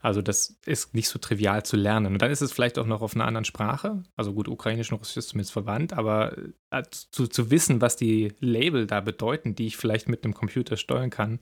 Also 0.00 0.20
das 0.20 0.58
ist 0.66 0.94
nicht 0.96 1.08
so 1.08 1.20
trivial 1.20 1.62
zu 1.62 1.76
lernen. 1.76 2.14
Und 2.14 2.22
dann 2.22 2.32
ist 2.32 2.42
es 2.42 2.52
vielleicht 2.52 2.76
auch 2.76 2.86
noch 2.86 3.02
auf 3.02 3.14
einer 3.14 3.24
anderen 3.24 3.44
Sprache. 3.44 4.02
Also 4.16 4.34
gut, 4.34 4.48
ukrainisch 4.48 4.90
und 4.90 4.98
russisch 4.98 5.16
ist 5.16 5.28
zumindest 5.28 5.52
verwandt, 5.52 5.92
aber 5.92 6.36
äh, 6.70 6.82
zu, 6.90 7.28
zu 7.28 7.52
wissen, 7.52 7.80
was 7.80 7.94
die 7.94 8.32
Label 8.40 8.88
da 8.88 9.00
bedeuten, 9.00 9.54
die 9.54 9.66
ich 9.66 9.76
vielleicht 9.76 10.08
mit 10.08 10.24
einem 10.24 10.34
Computer 10.34 10.76
steuern 10.76 11.10
kann, 11.10 11.38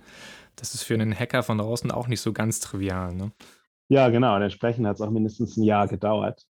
das 0.56 0.74
ist 0.74 0.82
für 0.82 0.92
einen 0.92 1.18
Hacker 1.18 1.42
von 1.42 1.56
draußen 1.56 1.90
auch 1.90 2.06
nicht 2.06 2.20
so 2.20 2.34
ganz 2.34 2.60
trivial. 2.60 3.14
Ne? 3.14 3.32
Ja, 3.88 4.10
genau. 4.10 4.36
Und 4.36 4.42
entsprechend 4.42 4.86
hat 4.86 4.96
es 4.96 5.00
auch 5.00 5.10
mindestens 5.10 5.56
ein 5.56 5.62
Jahr 5.62 5.88
gedauert. 5.88 6.46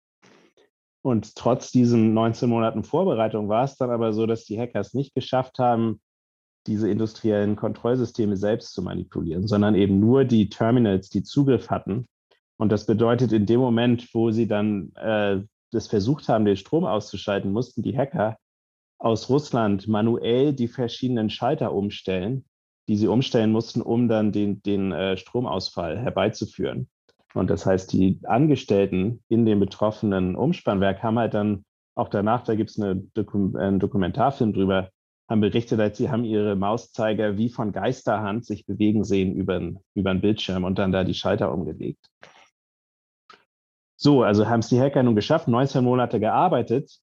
Und 1.01 1.35
trotz 1.35 1.71
diesen 1.71 2.13
19 2.13 2.49
Monaten 2.49 2.83
Vorbereitung 2.83 3.49
war 3.49 3.63
es 3.63 3.75
dann 3.75 3.91
aber 3.91 4.13
so, 4.13 4.25
dass 4.25 4.45
die 4.45 4.59
Hacker 4.59 4.79
es 4.79 4.93
nicht 4.93 5.13
geschafft 5.13 5.59
haben, 5.59 6.01
diese 6.65 6.89
industriellen 6.89 7.55
Kontrollsysteme 7.55 8.35
selbst 8.35 8.73
zu 8.73 8.81
manipulieren, 8.81 9.47
sondern 9.47 9.75
eben 9.75 9.99
nur 9.99 10.25
die 10.25 10.49
Terminals, 10.49 11.09
die 11.09 11.23
Zugriff 11.23 11.69
hatten. 11.69 12.07
Und 12.57 12.71
das 12.71 12.85
bedeutet, 12.85 13.31
in 13.31 13.45
dem 13.45 13.59
Moment, 13.59 14.13
wo 14.13 14.31
sie 14.31 14.47
dann 14.47 14.91
äh, 14.95 15.41
das 15.71 15.87
versucht 15.87 16.27
haben, 16.27 16.45
den 16.45 16.57
Strom 16.57 16.85
auszuschalten, 16.85 17.51
mussten 17.51 17.83
die 17.83 17.97
Hacker 17.97 18.37
aus 18.99 19.29
Russland 19.29 19.87
manuell 19.87 20.53
die 20.53 20.67
verschiedenen 20.67 21.29
Schalter 21.29 21.73
umstellen, 21.73 22.45
die 22.87 22.97
sie 22.97 23.07
umstellen 23.07 23.51
mussten, 23.51 23.81
um 23.81 24.07
dann 24.07 24.31
den, 24.31 24.61
den 24.63 24.91
äh, 24.91 25.17
Stromausfall 25.17 25.99
herbeizuführen. 25.99 26.89
Und 27.33 27.49
das 27.49 27.65
heißt, 27.65 27.91
die 27.93 28.19
Angestellten 28.23 29.23
in 29.27 29.45
dem 29.45 29.59
betroffenen 29.59 30.35
Umspannwerk 30.35 31.03
haben 31.03 31.19
halt 31.19 31.33
dann 31.33 31.65
auch 31.95 32.09
danach, 32.09 32.43
da 32.43 32.55
gibt 32.55 32.69
es 32.69 32.79
eine 32.79 32.95
Dokum 32.95 33.55
einen 33.55 33.79
Dokumentarfilm 33.79 34.53
drüber, 34.53 34.89
haben 35.29 35.41
berichtet, 35.41 35.79
als 35.79 35.97
sie 35.97 36.09
haben 36.09 36.23
ihre 36.23 36.55
Mauszeiger 36.55 37.37
wie 37.37 37.49
von 37.49 37.71
Geisterhand 37.71 38.45
sich 38.45 38.65
bewegen 38.65 39.03
sehen 39.03 39.35
über, 39.35 39.59
den 39.59 40.21
Bildschirm 40.21 40.63
und 40.63 40.79
dann 40.79 40.91
da 40.91 41.03
die 41.03 41.13
Schalter 41.13 41.51
umgelegt. 41.53 42.09
So, 43.99 44.23
also 44.23 44.47
haben 44.47 44.59
es 44.59 44.69
die 44.69 44.79
Hacker 44.79 45.03
nun 45.03 45.15
geschafft, 45.15 45.47
19 45.47 45.83
Monate 45.83 46.19
gearbeitet, 46.19 46.99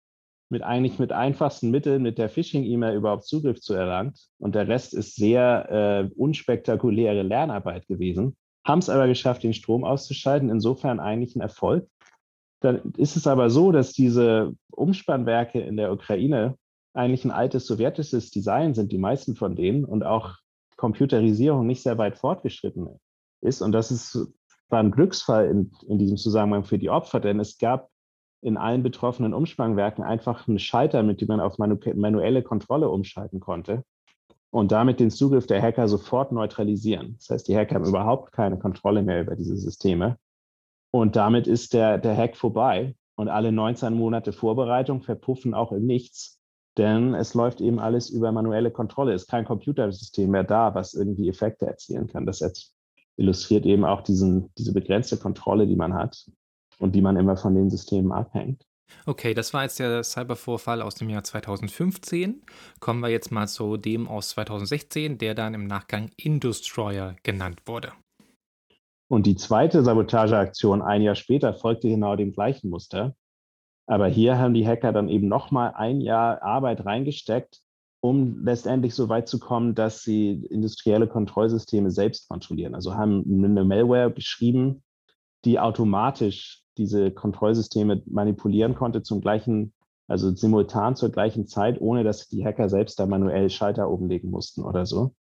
mit 0.48 0.62
eigentlich 0.62 0.98
mit 0.98 1.10
einfachsten 1.10 1.70
Mitteln 1.70 2.02
mit 2.02 2.18
der 2.18 2.28
Phishing-E-Mail 2.28 2.96
überhaupt 2.96 3.24
Zugriff 3.24 3.60
zu 3.60 3.74
erlangt. 3.74 4.28
Und 4.38 4.54
der 4.54 4.68
Rest 4.68 4.94
ist 4.94 5.16
sehr 5.16 5.68
äh, 5.70 6.14
unspektakuläre 6.14 7.22
Lernarbeit 7.22 7.88
gewesen, 7.88 8.36
haben 8.64 8.78
es 8.78 8.88
aber 8.88 9.06
geschafft, 9.06 9.42
den 9.42 9.54
Strom 9.54 9.84
auszuschalten. 9.84 10.48
Insofern 10.48 11.00
eigentlich 11.00 11.36
ein 11.36 11.40
Erfolg. 11.40 11.88
Dann 12.60 12.92
ist 12.96 13.16
es 13.16 13.26
aber 13.26 13.50
so, 13.50 13.72
dass 13.72 13.92
diese 13.92 14.54
Umspannwerke 14.70 15.60
in 15.60 15.76
der 15.76 15.92
Ukraine 15.92 16.56
eigentlich 16.94 17.24
ein 17.24 17.30
altes 17.30 17.66
sowjetisches 17.66 18.30
Design 18.30 18.74
sind, 18.74 18.92
die 18.92 18.98
meisten 18.98 19.36
von 19.36 19.54
denen, 19.56 19.84
und 19.84 20.04
auch 20.04 20.36
Computerisierung 20.76 21.66
nicht 21.66 21.82
sehr 21.82 21.98
weit 21.98 22.16
fortgeschritten 22.16 22.88
ist. 23.42 23.60
Und 23.60 23.72
das 23.72 23.90
ist, 23.90 24.32
war 24.70 24.80
ein 24.80 24.92
Glücksfall 24.92 25.46
in, 25.48 25.72
in 25.88 25.98
diesem 25.98 26.16
Zusammenhang 26.16 26.64
für 26.64 26.78
die 26.78 26.90
Opfer, 26.90 27.20
denn 27.20 27.40
es 27.40 27.58
gab 27.58 27.90
in 28.40 28.56
allen 28.56 28.82
betroffenen 28.82 29.34
Umspannwerken 29.34 30.04
einfach 30.04 30.48
einen 30.48 30.58
Schalter, 30.58 31.02
mit 31.02 31.20
dem 31.20 31.28
man 31.28 31.40
auf 31.40 31.58
manu 31.58 31.78
manuelle 31.94 32.42
Kontrolle 32.42 32.88
umschalten 32.88 33.40
konnte 33.40 33.84
und 34.54 34.70
damit 34.70 35.00
den 35.00 35.10
Zugriff 35.10 35.48
der 35.48 35.60
Hacker 35.60 35.88
sofort 35.88 36.30
neutralisieren. 36.30 37.16
Das 37.18 37.28
heißt, 37.30 37.48
die 37.48 37.56
Hacker 37.56 37.74
haben 37.74 37.86
überhaupt 37.86 38.30
keine 38.30 38.56
Kontrolle 38.56 39.02
mehr 39.02 39.20
über 39.20 39.34
diese 39.34 39.56
Systeme. 39.56 40.16
Und 40.92 41.16
damit 41.16 41.48
ist 41.48 41.74
der, 41.74 41.98
der 41.98 42.16
Hack 42.16 42.36
vorbei. 42.36 42.94
Und 43.16 43.28
alle 43.28 43.50
19 43.50 43.92
Monate 43.94 44.32
Vorbereitung 44.32 45.02
verpuffen 45.02 45.54
auch 45.54 45.72
im 45.72 45.86
Nichts. 45.86 46.38
Denn 46.78 47.14
es 47.14 47.34
läuft 47.34 47.60
eben 47.60 47.80
alles 47.80 48.10
über 48.10 48.30
manuelle 48.30 48.70
Kontrolle. 48.70 49.12
Es 49.12 49.22
ist 49.22 49.28
kein 49.28 49.44
Computersystem 49.44 50.30
mehr 50.30 50.44
da, 50.44 50.72
was 50.72 50.94
irgendwie 50.94 51.28
Effekte 51.28 51.66
erzielen 51.66 52.06
kann. 52.06 52.24
Das 52.24 52.40
illustriert 53.16 53.66
eben 53.66 53.84
auch 53.84 54.02
diesen, 54.02 54.52
diese 54.56 54.72
begrenzte 54.72 55.16
Kontrolle, 55.16 55.66
die 55.66 55.74
man 55.74 55.94
hat 55.94 56.30
und 56.78 56.94
die 56.94 57.02
man 57.02 57.16
immer 57.16 57.36
von 57.36 57.56
den 57.56 57.70
Systemen 57.70 58.12
abhängt. 58.12 58.64
Okay, 59.06 59.34
das 59.34 59.52
war 59.52 59.64
jetzt 59.64 59.78
der 59.78 60.02
Cybervorfall 60.02 60.80
aus 60.80 60.94
dem 60.94 61.10
Jahr 61.10 61.24
2015. 61.24 62.42
Kommen 62.80 63.00
wir 63.00 63.10
jetzt 63.10 63.30
mal 63.30 63.46
zu 63.46 63.76
dem 63.76 64.08
aus 64.08 64.30
2016, 64.30 65.18
der 65.18 65.34
dann 65.34 65.54
im 65.54 65.66
Nachgang 65.66 66.10
Industroyer 66.16 67.16
genannt 67.22 67.60
wurde. 67.66 67.92
Und 69.08 69.26
die 69.26 69.36
zweite 69.36 69.84
Sabotageaktion 69.84 70.80
ein 70.82 71.02
Jahr 71.02 71.14
später 71.14 71.54
folgte 71.54 71.88
genau 71.88 72.16
dem 72.16 72.32
gleichen 72.32 72.70
Muster. 72.70 73.14
Aber 73.86 74.08
hier 74.08 74.38
haben 74.38 74.54
die 74.54 74.66
Hacker 74.66 74.92
dann 74.92 75.08
eben 75.08 75.28
nochmal 75.28 75.74
ein 75.74 76.00
Jahr 76.00 76.42
Arbeit 76.42 76.86
reingesteckt, 76.86 77.60
um 78.02 78.42
letztendlich 78.44 78.94
so 78.94 79.10
weit 79.10 79.28
zu 79.28 79.38
kommen, 79.38 79.74
dass 79.74 80.02
sie 80.02 80.46
industrielle 80.50 81.06
Kontrollsysteme 81.06 81.90
selbst 81.90 82.28
kontrollieren. 82.28 82.74
Also 82.74 82.94
haben 82.94 83.22
eine 83.26 83.64
Malware 83.64 84.10
geschrieben, 84.10 84.82
die 85.44 85.60
automatisch 85.60 86.63
diese 86.76 87.10
Kontrollsysteme 87.10 88.02
manipulieren 88.06 88.74
konnte 88.74 89.02
zum 89.02 89.20
gleichen, 89.20 89.72
also 90.08 90.34
simultan 90.34 90.96
zur 90.96 91.10
gleichen 91.10 91.46
Zeit, 91.46 91.80
ohne 91.80 92.04
dass 92.04 92.28
die 92.28 92.44
Hacker 92.44 92.68
selbst 92.68 92.98
da 92.98 93.06
manuell 93.06 93.50
Schalter 93.50 93.90
oben 93.90 94.08
legen 94.08 94.30
mussten 94.30 94.62
oder 94.62 94.86
so. 94.86 95.14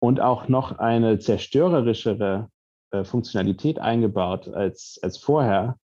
Und 0.00 0.20
auch 0.20 0.48
noch 0.48 0.78
eine 0.78 1.18
zerstörerischere 1.18 2.48
äh, 2.90 3.04
Funktionalität 3.04 3.78
eingebaut 3.78 4.48
als, 4.48 4.98
als 5.02 5.18
vorher, 5.18 5.76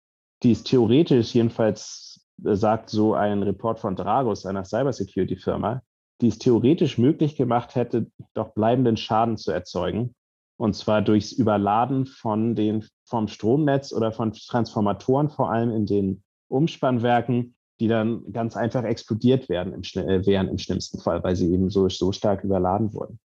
die 0.44 0.52
ist 0.52 0.68
theoretisch, 0.68 1.34
jedenfalls 1.34 2.26
äh, 2.46 2.56
sagt 2.56 2.90
so 2.90 3.14
ein 3.14 3.44
Report 3.44 3.80
von 3.80 3.96
Dragos, 3.96 4.46
einer 4.46 4.66
Cybersecurity-Firma, 4.66 5.82
die 6.22 6.28
es 6.28 6.38
theoretisch 6.38 6.98
möglich 6.98 7.36
gemacht 7.36 7.76
hätte, 7.76 8.08
doch 8.34 8.54
bleibenden 8.54 8.98
Schaden 8.98 9.38
zu 9.38 9.52
erzeugen. 9.52 10.16
Und 10.58 10.76
zwar 10.76 11.02
durchs 11.02 11.32
Überladen 11.32 12.06
von 12.06 12.56
den, 12.56 12.86
vom 13.06 13.28
Stromnetz 13.28 13.92
oder 13.92 14.12
von 14.12 14.34
Transformatoren, 14.34 15.30
vor 15.30 15.52
allem 15.52 15.72
in 15.72 15.86
den 15.86 16.24
Umspannwerken, 16.48 17.56
die 17.80 17.88
dann 17.88 18.32
ganz 18.32 18.56
einfach 18.56 18.84
explodiert 18.84 19.50
werden 19.50 19.74
im, 19.74 19.82
äh, 19.82 20.26
wären 20.26 20.48
im 20.48 20.58
schlimmsten 20.58 21.00
Fall, 21.00 21.24
weil 21.24 21.36
sie 21.36 21.52
eben 21.52 21.70
so, 21.70 21.90
so 21.90 22.12
stark 22.12 22.44
überladen 22.44 22.94
wurden. 22.94 23.20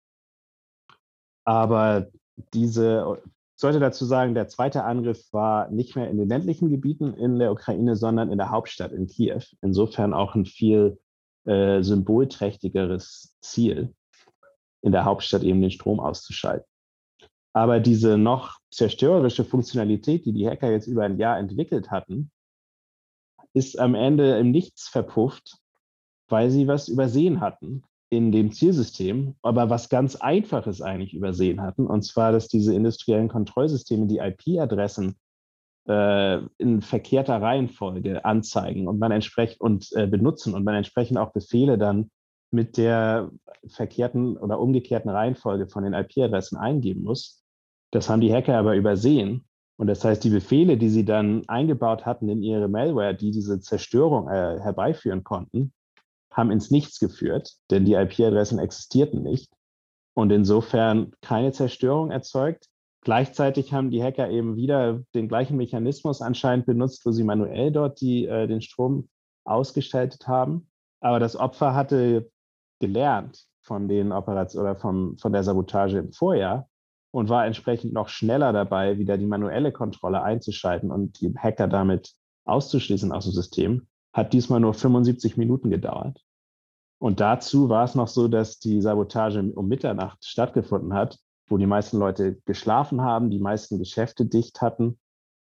Aber 1.44 2.06
diese 2.54 3.20
sollte 3.56 3.80
dazu 3.80 4.04
sagen, 4.04 4.34
der 4.34 4.48
zweite 4.48 4.84
Angriff 4.84 5.32
war 5.32 5.70
nicht 5.70 5.96
mehr 5.96 6.10
in 6.10 6.18
den 6.18 6.28
ländlichen 6.28 6.68
Gebieten 6.68 7.14
in 7.14 7.38
der 7.38 7.52
Ukraine, 7.52 7.96
sondern 7.96 8.30
in 8.30 8.38
der 8.38 8.50
Hauptstadt 8.50 8.92
in 8.92 9.06
Kiew. 9.06 9.42
Insofern 9.62 10.12
auch 10.12 10.34
ein 10.34 10.44
viel 10.44 10.98
äh, 11.46 11.82
symbolträchtigeres 11.82 13.36
Ziel, 13.40 13.94
in 14.82 14.92
der 14.92 15.04
Hauptstadt 15.04 15.42
eben 15.42 15.62
den 15.62 15.70
Strom 15.70 16.00
auszuschalten. 16.00 16.68
Aber 17.56 17.80
diese 17.80 18.18
noch 18.18 18.58
zerstörerische 18.70 19.42
Funktionalität, 19.42 20.26
die 20.26 20.34
die 20.34 20.46
Hacker 20.46 20.70
jetzt 20.70 20.88
über 20.88 21.04
ein 21.04 21.16
Jahr 21.16 21.38
entwickelt 21.38 21.90
hatten, 21.90 22.30
ist 23.54 23.78
am 23.78 23.94
Ende 23.94 24.38
im 24.38 24.50
Nichts 24.50 24.88
verpufft, 24.88 25.56
weil 26.28 26.50
sie 26.50 26.68
was 26.68 26.88
übersehen 26.88 27.40
hatten 27.40 27.82
in 28.10 28.30
dem 28.30 28.52
Zielsystem, 28.52 29.36
aber 29.40 29.70
was 29.70 29.88
ganz 29.88 30.16
Einfaches 30.16 30.82
eigentlich 30.82 31.14
übersehen 31.14 31.62
hatten, 31.62 31.86
und 31.86 32.02
zwar, 32.02 32.30
dass 32.30 32.48
diese 32.48 32.74
industriellen 32.74 33.28
Kontrollsysteme 33.28 34.06
die 34.06 34.18
IP-Adressen 34.18 35.16
äh, 35.88 36.40
in 36.58 36.82
verkehrter 36.82 37.40
Reihenfolge 37.40 38.22
anzeigen 38.22 38.86
und 38.86 38.98
man 38.98 39.12
entsprechend 39.12 39.62
und 39.62 39.88
äh, 39.94 40.06
benutzen 40.06 40.52
und 40.52 40.62
man 40.62 40.74
entsprechend 40.74 41.16
auch 41.16 41.32
Befehle 41.32 41.78
dann 41.78 42.10
mit 42.50 42.76
der 42.76 43.30
verkehrten 43.66 44.36
oder 44.36 44.60
umgekehrten 44.60 45.10
Reihenfolge 45.10 45.68
von 45.68 45.84
den 45.84 45.94
IP-Adressen 45.94 46.58
eingeben 46.58 47.02
muss. 47.02 47.45
Das 47.90 48.08
haben 48.08 48.20
die 48.20 48.32
Hacker 48.32 48.56
aber 48.56 48.76
übersehen. 48.76 49.44
Und 49.78 49.88
das 49.88 50.04
heißt, 50.04 50.24
die 50.24 50.30
Befehle, 50.30 50.76
die 50.76 50.88
sie 50.88 51.04
dann 51.04 51.46
eingebaut 51.48 52.06
hatten 52.06 52.28
in 52.28 52.42
ihre 52.42 52.68
Malware, 52.68 53.14
die 53.14 53.30
diese 53.30 53.60
Zerstörung 53.60 54.28
äh, 54.28 54.58
herbeiführen 54.60 55.22
konnten, 55.22 55.72
haben 56.30 56.50
ins 56.50 56.70
Nichts 56.70 56.98
geführt, 56.98 57.54
denn 57.70 57.84
die 57.84 57.94
IP-Adressen 57.94 58.58
existierten 58.58 59.22
nicht 59.22 59.50
und 60.14 60.30
insofern 60.30 61.12
keine 61.20 61.52
Zerstörung 61.52 62.10
erzeugt. 62.10 62.68
Gleichzeitig 63.02 63.72
haben 63.72 63.90
die 63.90 64.02
Hacker 64.02 64.30
eben 64.30 64.56
wieder 64.56 65.02
den 65.14 65.28
gleichen 65.28 65.56
Mechanismus 65.56 66.22
anscheinend 66.22 66.66
benutzt, 66.66 67.04
wo 67.06 67.12
sie 67.12 67.22
manuell 67.22 67.70
dort 67.70 68.00
die, 68.00 68.26
äh, 68.26 68.46
den 68.46 68.62
Strom 68.62 69.08
ausgeschaltet 69.44 70.26
haben. 70.26 70.68
Aber 71.00 71.20
das 71.20 71.36
Opfer 71.36 71.74
hatte 71.74 72.30
gelernt 72.80 73.46
von 73.62 73.88
den 73.88 74.12
Operationen 74.12 74.66
oder 74.66 74.76
vom, 74.76 75.18
von 75.18 75.32
der 75.32 75.44
Sabotage 75.44 75.98
im 75.98 76.12
Vorjahr 76.12 76.68
und 77.16 77.30
war 77.30 77.46
entsprechend 77.46 77.94
noch 77.94 78.10
schneller 78.10 78.52
dabei, 78.52 78.98
wieder 78.98 79.16
die 79.16 79.24
manuelle 79.24 79.72
Kontrolle 79.72 80.22
einzuschalten 80.22 80.90
und 80.90 81.18
die 81.22 81.32
Hacker 81.34 81.66
damit 81.66 82.12
auszuschließen 82.44 83.10
aus 83.10 83.24
dem 83.24 83.32
System, 83.32 83.86
hat 84.12 84.34
diesmal 84.34 84.60
nur 84.60 84.74
75 84.74 85.38
Minuten 85.38 85.70
gedauert. 85.70 86.22
Und 86.98 87.20
dazu 87.20 87.70
war 87.70 87.84
es 87.84 87.94
noch 87.94 88.08
so, 88.08 88.28
dass 88.28 88.58
die 88.58 88.82
Sabotage 88.82 89.42
um 89.54 89.66
Mitternacht 89.66 90.26
stattgefunden 90.26 90.92
hat, 90.92 91.18
wo 91.48 91.56
die 91.56 91.64
meisten 91.64 91.98
Leute 91.98 92.36
geschlafen 92.44 93.00
haben, 93.00 93.30
die 93.30 93.40
meisten 93.40 93.78
Geschäfte 93.78 94.26
dicht 94.26 94.60
hatten 94.60 94.98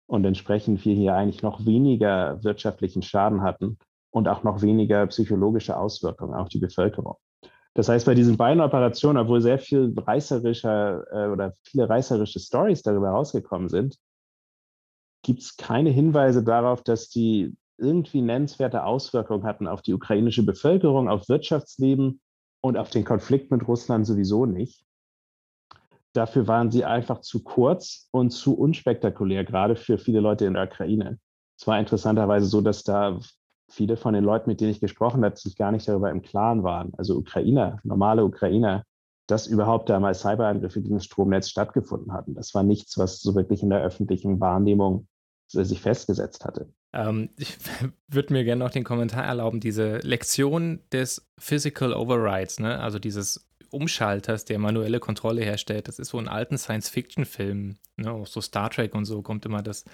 und 0.08 0.24
entsprechend 0.24 0.86
wir 0.86 0.96
hier 0.96 1.16
eigentlich 1.16 1.44
noch 1.44 1.66
weniger 1.66 2.42
wirtschaftlichen 2.42 3.02
Schaden 3.02 3.42
hatten 3.42 3.80
und 4.12 4.30
auch 4.30 4.44
noch 4.44 4.62
weniger 4.62 5.06
psychologische 5.08 5.76
Auswirkungen 5.76 6.36
auf 6.36 6.48
die 6.48 6.60
Bevölkerung. 6.60 7.18
Das 7.76 7.90
heißt, 7.90 8.06
bei 8.06 8.16
diesen 8.16 8.38
beiden 8.38 8.62
Operationen, 8.62 9.18
obwohl 9.18 9.42
sehr 9.42 9.60
viel 9.60 9.94
reißerischer 9.96 11.06
äh, 11.12 11.30
oder 11.30 11.56
viele 11.64 11.90
reißerische 11.90 12.40
Stories 12.40 12.82
darüber 12.82 13.10
rausgekommen 13.10 13.68
sind, 13.68 13.98
gibt 15.24 15.42
es 15.42 15.58
keine 15.58 15.90
Hinweise 15.90 16.44
darauf, 16.44 16.84
dass 16.84 17.10
die 17.10 17.56
irgendwie 17.78 18.22
nennenswerte 18.22 18.86
Auswirkungen 18.86 19.44
hatten 19.44 19.68
auf 19.68 19.82
die 19.82 19.94
ukrainische 19.94 20.46
Bevölkerung, 20.46 21.10
auf 21.10 21.28
Wirtschaftsleben 21.28 22.22
und 22.62 22.78
auf 22.78 22.92
den 22.92 23.04
Konflikt 23.04 23.52
mit 23.52 23.68
Russland 23.68 24.08
sowieso 24.08 24.46
nicht. 24.46 24.86
Dafür 26.14 26.48
waren 26.48 26.72
sie 26.72 26.86
einfach 26.86 27.20
zu 27.20 27.44
kurz 27.44 28.08
und 28.12 28.30
zu 28.30 28.58
unspektakulär, 28.58 29.44
gerade 29.44 29.76
für 29.76 29.98
viele 29.98 30.22
Leute 30.22 30.46
in 30.46 30.54
der 30.54 30.64
Ukraine. 30.64 31.20
Es 31.60 31.68
war 31.68 31.78
interessanterweise 31.78 32.46
so, 32.46 32.62
dass 32.62 32.84
da 32.84 33.20
viele 33.70 33.97
von 33.97 34.13
den 34.13 34.24
Leuten, 34.24 34.49
mit 34.49 34.61
denen 34.61 34.72
ich 34.72 34.80
gesprochen 34.80 35.24
habe, 35.26 35.38
sich 35.38 35.55
gar 35.55 35.72
nicht 35.72 35.88
darüber 35.88 36.11
im 36.11 36.22
Klaren 36.22 36.63
waren. 36.63 36.93
Also 36.97 37.16
Ukrainer, 37.18 37.80
normale 37.84 38.24
Ukrainer, 38.24 38.84
dass 39.28 39.47
überhaupt 39.47 39.89
da 39.89 39.99
mal 39.99 40.13
Cyberangriffe 40.13 40.82
gegen 40.82 40.95
das 40.95 41.05
Stromnetz 41.05 41.49
stattgefunden 41.49 42.13
hatten. 42.13 42.36
Das 42.36 42.53
war 42.53 42.63
nichts, 42.63 42.97
was 42.97 43.22
so 43.22 43.36
wirklich 43.36 43.63
in 43.63 43.70
der 43.70 43.82
öffentlichen 43.82 44.39
Wahrnehmung 44.39 45.07
sich 45.47 45.82
festgesetzt 45.82 46.45
hatte. 46.45 46.70
Ähm, 46.93 47.30
ich 47.38 47.57
würde 48.07 48.34
mir 48.34 48.43
gerne 48.43 48.63
noch 48.63 48.72
den 48.72 48.84
Kommentar 48.84 49.24
erlauben, 49.24 49.59
diese 49.59 49.97
Lektion 49.97 50.82
des 50.91 51.28
Physical 51.38 51.93
Overrides, 51.93 52.59
ne? 52.59 52.80
also 52.80 52.99
dieses 52.99 53.47
Umschalters, 53.72 54.45
der 54.45 54.59
manuelle 54.59 54.99
Kontrolle 54.99 55.41
herstellt, 55.41 55.88
das 55.88 55.99
ist 55.99 56.09
so 56.09 56.20
in 56.20 56.28
alten 56.28 56.57
Science-Fiction-Filmen, 56.57 57.78
ne? 57.97 58.11
auch 58.11 58.28
so 58.28 58.41
Star 58.41 58.70
Trek 58.70 58.95
und 58.95 59.05
so 59.05 59.22
kommt 59.22 59.45
immer 59.45 59.61
das 59.61 59.86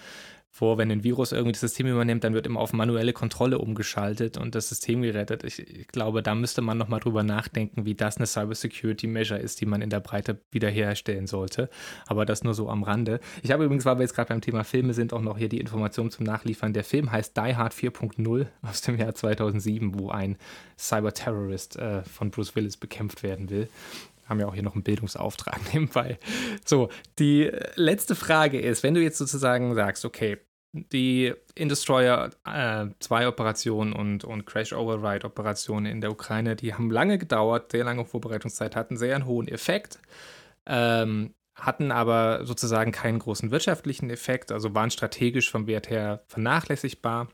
vor, 0.54 0.78
wenn 0.78 0.92
ein 0.92 1.06
Virus 1.06 1.32
irgendwie 1.32 1.54
das 1.54 1.62
System 1.62 1.88
übernimmt, 1.88 2.26
dann 2.26 2.34
wird 2.34 2.46
immer 2.46 2.60
auf 2.60 2.74
manuelle 2.74 3.14
Kontrolle 3.14 3.58
umgeschaltet 3.58 4.38
und 4.38 4.54
das 4.54 4.68
System 4.68 5.02
gerettet. 5.02 5.46
Ich, 5.46 5.60
ich 5.60 5.88
glaube, 5.88 6.22
da 6.22 6.36
müsste 6.36 6.62
man 6.62 6.78
nochmal 6.78 7.00
drüber 7.00 7.24
nachdenken, 7.24 7.86
wie 7.86 7.96
das 7.96 8.18
eine 8.18 8.28
Cybersecurity-Measure 8.28 9.40
ist, 9.40 9.62
die 9.62 9.66
man 9.66 9.82
in 9.82 9.90
der 9.90 10.02
Breite 10.02 10.42
wiederherstellen 10.52 11.26
sollte. 11.26 11.70
Aber 12.06 12.26
das 12.26 12.44
nur 12.44 12.54
so 12.54 12.70
am 12.70 12.84
Rande. 12.84 13.22
Ich 13.44 13.52
habe 13.52 13.64
übrigens, 13.64 13.86
weil 13.86 13.96
wir 13.96 14.02
jetzt 14.02 14.14
gerade 14.14 14.28
beim 14.28 14.42
Thema 14.42 14.66
Filme 14.66 14.94
sind, 14.94 15.14
auch 15.14 15.22
noch 15.22 15.38
hier 15.38 15.48
die 15.48 15.62
Information 15.62 16.12
zum 16.12 16.26
Nachliefern. 16.26 16.74
Der 16.74 16.84
Film 16.84 17.14
heißt 17.14 17.38
Die 17.38 17.56
Hard 17.56 17.74
4.0 17.74 18.48
aus 18.62 18.82
dem 18.82 18.98
Jahr 18.98 19.16
2007, 19.16 19.98
wo 19.98 20.10
ein 20.10 20.36
Cyberterrorist 20.78 21.78
äh, 21.78 22.04
von 22.04 22.30
Bruce 22.30 22.58
Willis 22.58 22.76
bekämpft 22.76 23.24
werden 23.24 23.50
will 23.50 23.70
haben 24.32 24.40
ja 24.40 24.48
auch 24.48 24.56
hier 24.56 24.64
noch 24.64 24.74
einen 24.74 24.84
Bildungsauftrag 24.84 25.60
nebenbei. 25.74 26.18
So, 26.66 26.90
die 27.20 27.52
letzte 27.76 28.16
Frage 28.16 28.60
ist, 28.60 28.82
wenn 28.82 28.96
du 28.96 29.02
jetzt 29.02 29.20
sozusagen 29.20 29.76
sagst, 29.76 30.06
okay, 30.06 30.40
die 30.74 31.34
Indestroyer 31.54 32.32
2 32.46 33.24
äh, 33.24 33.26
Operationen 33.26 33.94
und, 33.94 34.24
und 34.24 34.46
Crash 34.46 34.74
Override 34.74 35.28
Operationen 35.28 35.86
in 35.86 36.02
der 36.02 36.12
Ukraine, 36.12 36.56
die 36.56 36.74
haben 36.74 36.90
lange 36.90 37.18
gedauert, 37.18 37.74
sehr 37.74 37.84
lange 37.84 38.06
Vorbereitungszeit, 38.06 38.76
hatten 38.76 38.98
sehr 38.98 39.16
einen 39.16 39.26
hohen 39.26 39.50
Effekt, 39.50 40.00
ähm, 40.66 41.34
hatten 41.56 41.92
aber 41.92 42.46
sozusagen 42.46 42.94
keinen 42.94 43.20
großen 43.20 43.52
wirtschaftlichen 43.52 44.10
Effekt, 44.10 44.52
also 44.52 44.74
waren 44.74 44.92
strategisch 44.92 45.52
vom 45.52 45.68
Wert 45.68 45.90
her 45.90 46.24
vernachlässigbar 46.28 47.28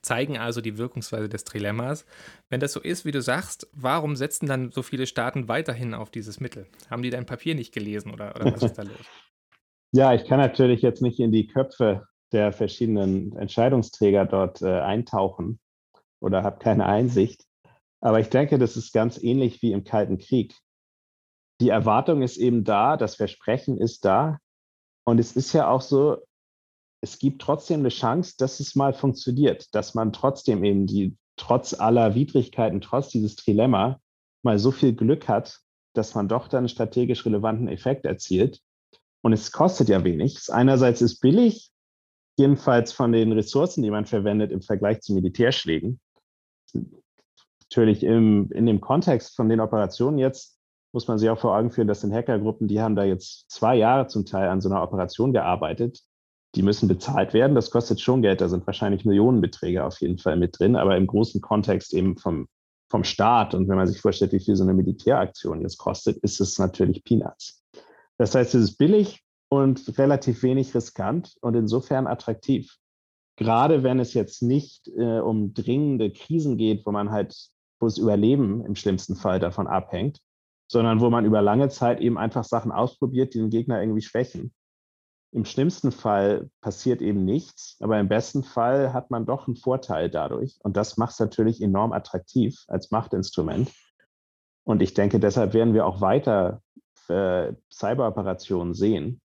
zeigen 0.00 0.38
also 0.38 0.60
die 0.60 0.78
Wirkungsweise 0.78 1.28
des 1.28 1.44
Trilemmas. 1.44 2.06
Wenn 2.48 2.60
das 2.60 2.72
so 2.72 2.80
ist, 2.80 3.04
wie 3.04 3.12
du 3.12 3.22
sagst, 3.22 3.68
warum 3.72 4.16
setzen 4.16 4.46
dann 4.46 4.70
so 4.70 4.82
viele 4.82 5.06
Staaten 5.06 5.48
weiterhin 5.48 5.94
auf 5.94 6.10
dieses 6.10 6.40
Mittel? 6.40 6.66
Haben 6.90 7.02
die 7.02 7.10
dein 7.10 7.26
Papier 7.26 7.54
nicht 7.54 7.72
gelesen 7.72 8.12
oder, 8.12 8.34
oder 8.36 8.52
was 8.52 8.62
ist 8.62 8.78
da 8.78 8.82
los? 8.82 8.96
Ja, 9.94 10.14
ich 10.14 10.24
kann 10.24 10.40
natürlich 10.40 10.80
jetzt 10.80 11.02
nicht 11.02 11.20
in 11.20 11.32
die 11.32 11.46
Köpfe 11.46 12.06
der 12.32 12.52
verschiedenen 12.52 13.36
Entscheidungsträger 13.36 14.24
dort 14.24 14.62
äh, 14.62 14.80
eintauchen 14.80 15.60
oder 16.18 16.42
habe 16.42 16.58
keine 16.58 16.86
Einsicht. 16.86 17.44
Aber 18.00 18.18
ich 18.18 18.30
denke, 18.30 18.58
das 18.58 18.76
ist 18.76 18.92
ganz 18.92 19.22
ähnlich 19.22 19.60
wie 19.60 19.72
im 19.72 19.84
Kalten 19.84 20.18
Krieg. 20.18 20.54
Die 21.60 21.68
Erwartung 21.68 22.22
ist 22.22 22.38
eben 22.38 22.64
da, 22.64 22.96
das 22.96 23.16
Versprechen 23.16 23.78
ist 23.78 24.04
da. 24.04 24.38
Und 25.04 25.20
es 25.20 25.36
ist 25.36 25.52
ja 25.52 25.68
auch 25.68 25.82
so, 25.82 26.18
es 27.02 27.18
gibt 27.18 27.42
trotzdem 27.42 27.80
eine 27.80 27.88
Chance, 27.88 28.34
dass 28.38 28.60
es 28.60 28.76
mal 28.76 28.94
funktioniert, 28.94 29.74
dass 29.74 29.94
man 29.94 30.12
trotzdem 30.12 30.64
eben 30.64 30.86
die, 30.86 31.16
trotz 31.36 31.74
aller 31.74 32.14
Widrigkeiten, 32.14 32.80
trotz 32.80 33.08
dieses 33.08 33.34
Trilemma, 33.34 34.00
mal 34.42 34.58
so 34.58 34.70
viel 34.70 34.94
Glück 34.94 35.28
hat, 35.28 35.58
dass 35.94 36.14
man 36.14 36.28
doch 36.28 36.48
dann 36.48 36.58
einen 36.58 36.68
strategisch 36.68 37.26
relevanten 37.26 37.68
Effekt 37.68 38.06
erzielt. 38.06 38.60
Und 39.20 39.32
es 39.32 39.50
kostet 39.50 39.88
ja 39.88 40.04
wenig. 40.04 40.38
Einerseits 40.48 41.02
ist 41.02 41.20
billig, 41.20 41.70
jedenfalls 42.38 42.92
von 42.92 43.12
den 43.12 43.32
Ressourcen, 43.32 43.82
die 43.82 43.90
man 43.90 44.06
verwendet 44.06 44.52
im 44.52 44.62
Vergleich 44.62 45.00
zu 45.00 45.12
Militärschlägen. 45.12 46.00
Natürlich 47.62 48.04
im, 48.04 48.50
in 48.52 48.66
dem 48.66 48.80
Kontext 48.80 49.34
von 49.34 49.48
den 49.48 49.60
Operationen 49.60 50.18
jetzt 50.18 50.58
muss 50.92 51.08
man 51.08 51.18
sich 51.18 51.30
auch 51.30 51.38
vor 51.38 51.56
Augen 51.56 51.70
führen, 51.70 51.88
dass 51.88 52.02
sind 52.02 52.12
Hackergruppen, 52.12 52.68
die 52.68 52.80
haben 52.80 52.94
da 52.94 53.02
jetzt 53.02 53.50
zwei 53.50 53.76
Jahre 53.76 54.06
zum 54.06 54.24
Teil 54.24 54.48
an 54.48 54.60
so 54.60 54.68
einer 54.68 54.82
Operation 54.82 55.32
gearbeitet. 55.32 56.02
Die 56.54 56.62
müssen 56.62 56.88
bezahlt 56.88 57.32
werden. 57.32 57.54
Das 57.54 57.70
kostet 57.70 58.00
schon 58.00 58.22
Geld. 58.22 58.40
Da 58.40 58.48
sind 58.48 58.66
wahrscheinlich 58.66 59.04
Millionenbeträge 59.04 59.84
auf 59.84 60.00
jeden 60.00 60.18
Fall 60.18 60.36
mit 60.36 60.58
drin. 60.58 60.76
Aber 60.76 60.96
im 60.96 61.06
großen 61.06 61.40
Kontext 61.40 61.94
eben 61.94 62.16
vom, 62.16 62.46
vom 62.90 63.04
Staat 63.04 63.54
und 63.54 63.68
wenn 63.68 63.76
man 63.76 63.86
sich 63.86 64.00
vorstellt, 64.00 64.32
wie 64.32 64.40
viel 64.40 64.54
so 64.54 64.64
eine 64.64 64.74
Militäraktion 64.74 65.62
jetzt 65.62 65.78
kostet, 65.78 66.18
ist 66.18 66.40
es 66.40 66.58
natürlich 66.58 67.04
Peanuts. 67.04 67.62
Das 68.18 68.34
heißt, 68.34 68.54
es 68.54 68.62
ist 68.62 68.76
billig 68.76 69.24
und 69.48 69.98
relativ 69.98 70.42
wenig 70.42 70.74
riskant 70.74 71.36
und 71.40 71.54
insofern 71.54 72.06
attraktiv. 72.06 72.76
Gerade 73.36 73.82
wenn 73.82 73.98
es 73.98 74.14
jetzt 74.14 74.42
nicht 74.42 74.88
äh, 74.88 75.20
um 75.20 75.54
dringende 75.54 76.10
Krisen 76.10 76.58
geht, 76.58 76.84
wo 76.84 76.92
man 76.92 77.10
halt, 77.10 77.34
wo 77.80 77.86
das 77.86 77.98
Überleben 77.98 78.64
im 78.64 78.74
schlimmsten 78.74 79.16
Fall 79.16 79.40
davon 79.40 79.66
abhängt, 79.66 80.20
sondern 80.70 81.00
wo 81.00 81.10
man 81.10 81.24
über 81.24 81.42
lange 81.42 81.68
Zeit 81.68 82.00
eben 82.00 82.18
einfach 82.18 82.44
Sachen 82.44 82.72
ausprobiert, 82.72 83.34
die 83.34 83.38
den 83.38 83.50
Gegner 83.50 83.80
irgendwie 83.80 84.02
schwächen. 84.02 84.52
Im 85.34 85.46
schlimmsten 85.46 85.92
Fall 85.92 86.50
passiert 86.60 87.00
eben 87.00 87.24
nichts, 87.24 87.78
aber 87.80 87.98
im 87.98 88.08
besten 88.08 88.44
Fall 88.44 88.92
hat 88.92 89.10
man 89.10 89.24
doch 89.24 89.46
einen 89.46 89.56
Vorteil 89.56 90.10
dadurch. 90.10 90.58
Und 90.62 90.76
das 90.76 90.98
macht 90.98 91.14
es 91.14 91.20
natürlich 91.20 91.62
enorm 91.62 91.92
attraktiv 91.92 92.62
als 92.68 92.90
Machtinstrument. 92.90 93.70
Und 94.64 94.82
ich 94.82 94.92
denke, 94.92 95.18
deshalb 95.18 95.54
werden 95.54 95.72
wir 95.72 95.86
auch 95.86 96.02
weiter 96.02 96.60
äh, 97.08 97.54
Cyberoperationen 97.72 98.74
sehen. 98.74 99.22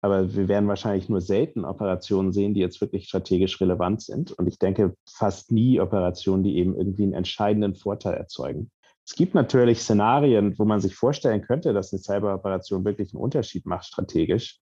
Aber 0.00 0.32
wir 0.32 0.46
werden 0.46 0.68
wahrscheinlich 0.68 1.08
nur 1.08 1.20
selten 1.20 1.64
Operationen 1.64 2.32
sehen, 2.32 2.54
die 2.54 2.60
jetzt 2.60 2.80
wirklich 2.80 3.08
strategisch 3.08 3.60
relevant 3.60 4.00
sind. 4.02 4.30
Und 4.30 4.46
ich 4.46 4.60
denke 4.60 4.94
fast 5.10 5.50
nie 5.50 5.80
Operationen, 5.80 6.44
die 6.44 6.56
eben 6.56 6.76
irgendwie 6.76 7.02
einen 7.02 7.14
entscheidenden 7.14 7.74
Vorteil 7.74 8.14
erzeugen. 8.14 8.70
Es 9.04 9.16
gibt 9.16 9.34
natürlich 9.34 9.80
Szenarien, 9.80 10.56
wo 10.56 10.64
man 10.64 10.80
sich 10.80 10.94
vorstellen 10.94 11.42
könnte, 11.42 11.72
dass 11.72 11.92
eine 11.92 12.00
Cyberoperation 12.00 12.84
wirklich 12.84 13.12
einen 13.12 13.22
Unterschied 13.22 13.66
macht 13.66 13.86
strategisch. 13.86 14.60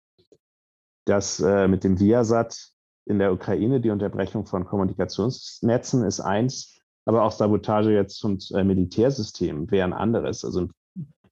Das 1.07 1.41
äh, 1.41 1.69
mit 1.69 1.85
dem 1.85 1.99
Viasat 1.99 2.69
in 3.07 3.19
der 3.19 3.33
Ukraine, 3.33 3.81
die 3.81 3.91
Unterbrechung 3.91 4.45
von 4.45 4.67
Kommunikationsnetzen 4.67 6.05
ist 6.05 6.21
eins, 6.21 6.81
aber 7.05 7.23
auch 7.23 7.31
Sabotage 7.31 7.93
jetzt 7.93 8.19
zum 8.19 8.39
äh, 8.53 8.65
Militärsystem 8.65 9.71
wäre 9.71 9.85
ein 9.85 9.93
anderes. 9.93 10.45
Also 10.45 10.63
im 10.63 10.71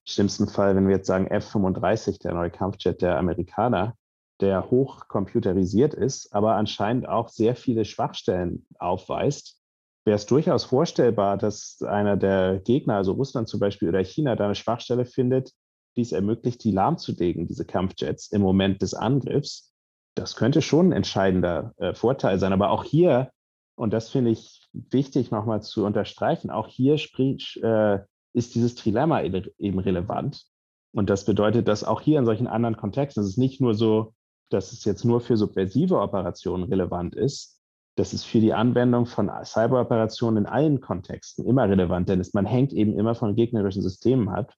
schlimmsten 0.05 0.47
Fall, 0.47 0.75
wenn 0.75 0.87
wir 0.87 0.95
jetzt 0.95 1.07
sagen 1.07 1.27
F-35, 1.27 2.21
der 2.21 2.33
neue 2.33 2.49
Kampfjet 2.49 3.01
der 3.01 3.17
Amerikaner, 3.17 3.95
der 4.39 4.71
hoch 4.71 5.07
computerisiert 5.09 5.93
ist, 5.93 6.33
aber 6.33 6.55
anscheinend 6.55 7.07
auch 7.09 7.27
sehr 7.29 7.55
viele 7.55 7.83
Schwachstellen 7.83 8.65
aufweist, 8.79 9.59
wäre 10.05 10.15
es 10.15 10.25
durchaus 10.25 10.63
vorstellbar, 10.63 11.37
dass 11.37 11.81
einer 11.81 12.15
der 12.15 12.59
Gegner, 12.59 12.95
also 12.95 13.11
Russland 13.13 13.49
zum 13.49 13.59
Beispiel 13.59 13.89
oder 13.89 14.03
China, 14.03 14.35
da 14.37 14.45
eine 14.45 14.55
Schwachstelle 14.55 15.05
findet, 15.05 15.51
die 15.95 16.01
es 16.01 16.11
ermöglicht, 16.11 16.63
die 16.63 16.71
lahmzulegen, 16.71 17.47
diese 17.47 17.65
Kampfjets 17.65 18.31
im 18.31 18.41
Moment 18.41 18.81
des 18.81 18.93
Angriffs. 18.93 19.73
Das 20.15 20.35
könnte 20.35 20.61
schon 20.61 20.89
ein 20.89 20.93
entscheidender 20.93 21.73
äh, 21.77 21.93
Vorteil 21.93 22.39
sein. 22.39 22.53
Aber 22.53 22.71
auch 22.71 22.83
hier, 22.83 23.31
und 23.75 23.93
das 23.93 24.09
finde 24.09 24.31
ich 24.31 24.67
wichtig 24.73 25.31
nochmal 25.31 25.61
zu 25.61 25.85
unterstreichen, 25.85 26.49
auch 26.49 26.67
hier 26.67 26.97
sprich, 26.97 27.61
äh, 27.63 27.99
ist 28.33 28.55
dieses 28.55 28.75
Trilemma 28.75 29.23
eben 29.23 29.79
relevant. 29.79 30.45
Und 30.93 31.09
das 31.09 31.25
bedeutet, 31.25 31.67
dass 31.67 31.83
auch 31.83 32.01
hier 32.01 32.19
in 32.19 32.25
solchen 32.25 32.47
anderen 32.47 32.77
Kontexten, 32.77 33.23
es 33.23 33.29
ist 33.29 33.37
nicht 33.37 33.59
nur 33.59 33.73
so, 33.73 34.13
dass 34.49 34.71
es 34.71 34.85
jetzt 34.85 35.03
nur 35.03 35.21
für 35.21 35.37
subversive 35.37 35.99
Operationen 35.99 36.63
relevant 36.63 37.15
ist, 37.15 37.55
das 37.95 38.13
ist 38.13 38.25
für 38.25 38.41
die 38.41 38.53
Anwendung 38.53 39.05
von 39.05 39.31
Cyberoperationen 39.43 40.43
in 40.43 40.49
allen 40.49 40.81
Kontexten 40.81 41.45
immer 41.45 41.69
relevant, 41.69 42.09
denn 42.09 42.19
es, 42.19 42.33
man 42.33 42.45
hängt 42.45 42.73
eben 42.73 42.97
immer 42.97 43.15
von 43.15 43.35
gegnerischen 43.35 43.81
Systemen 43.81 44.27
ab. 44.27 44.53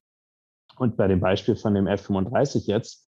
Und 0.77 0.97
bei 0.97 1.07
dem 1.07 1.19
Beispiel 1.19 1.55
von 1.55 1.73
dem 1.73 1.87
F-35 1.87 2.67
jetzt, 2.67 3.07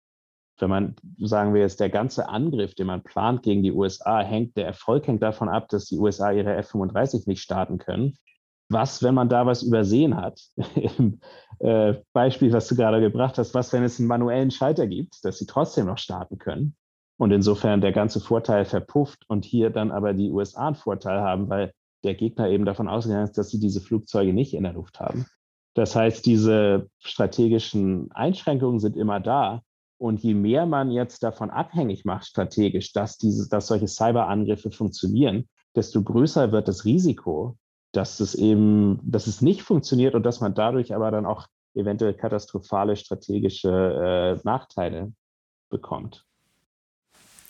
wenn 0.58 0.70
man, 0.70 0.96
sagen 1.18 1.54
wir 1.54 1.60
jetzt, 1.60 1.80
der 1.80 1.90
ganze 1.90 2.28
Angriff, 2.28 2.74
den 2.74 2.86
man 2.86 3.02
plant 3.02 3.42
gegen 3.42 3.62
die 3.62 3.72
USA, 3.72 4.20
hängt, 4.20 4.56
der 4.56 4.66
Erfolg 4.66 5.06
hängt 5.06 5.22
davon 5.22 5.48
ab, 5.48 5.68
dass 5.68 5.86
die 5.86 5.98
USA 5.98 6.32
ihre 6.32 6.54
F-35 6.56 7.28
nicht 7.28 7.42
starten 7.42 7.78
können. 7.78 8.16
Was, 8.70 9.02
wenn 9.02 9.14
man 9.14 9.28
da 9.28 9.46
was 9.46 9.62
übersehen 9.62 10.16
hat? 10.16 10.40
Im 10.98 11.20
äh, 11.60 11.94
Beispiel, 12.12 12.52
was 12.52 12.68
du 12.68 12.76
gerade 12.76 13.00
gebracht 13.00 13.38
hast, 13.38 13.54
was, 13.54 13.72
wenn 13.72 13.84
es 13.84 13.98
einen 13.98 14.08
manuellen 14.08 14.50
Schalter 14.50 14.86
gibt, 14.86 15.24
dass 15.24 15.38
sie 15.38 15.46
trotzdem 15.46 15.86
noch 15.86 15.98
starten 15.98 16.38
können? 16.38 16.76
Und 17.18 17.32
insofern 17.32 17.80
der 17.80 17.92
ganze 17.92 18.20
Vorteil 18.20 18.64
verpufft 18.64 19.24
und 19.28 19.44
hier 19.44 19.70
dann 19.70 19.90
aber 19.90 20.12
die 20.14 20.30
USA 20.30 20.68
einen 20.68 20.76
Vorteil 20.76 21.20
haben, 21.20 21.48
weil 21.48 21.72
der 22.04 22.14
Gegner 22.14 22.48
eben 22.48 22.64
davon 22.64 22.88
ausgegangen 22.88 23.24
ist, 23.24 23.38
dass 23.38 23.50
sie 23.50 23.58
diese 23.58 23.80
Flugzeuge 23.80 24.32
nicht 24.32 24.54
in 24.54 24.62
der 24.62 24.74
Luft 24.74 25.00
haben. 25.00 25.26
Das 25.78 25.94
heißt, 25.94 26.26
diese 26.26 26.90
strategischen 26.98 28.10
Einschränkungen 28.10 28.80
sind 28.80 28.96
immer 28.96 29.20
da. 29.20 29.62
Und 29.96 30.20
je 30.24 30.34
mehr 30.34 30.66
man 30.66 30.90
jetzt 30.90 31.22
davon 31.22 31.50
abhängig 31.50 32.04
macht, 32.04 32.26
strategisch, 32.26 32.92
dass, 32.92 33.16
diese, 33.16 33.48
dass 33.48 33.68
solche 33.68 33.86
Cyberangriffe 33.86 34.72
funktionieren, 34.72 35.48
desto 35.76 36.02
größer 36.02 36.50
wird 36.50 36.66
das 36.66 36.84
Risiko, 36.84 37.56
dass 37.92 38.18
es 38.18 38.34
eben, 38.34 38.98
dass 39.04 39.28
es 39.28 39.40
nicht 39.40 39.62
funktioniert 39.62 40.16
und 40.16 40.24
dass 40.24 40.40
man 40.40 40.52
dadurch 40.52 40.92
aber 40.96 41.12
dann 41.12 41.26
auch 41.26 41.46
eventuell 41.74 42.14
katastrophale 42.14 42.96
strategische 42.96 43.70
äh, 43.70 44.40
Nachteile 44.42 45.12
bekommt. 45.70 46.26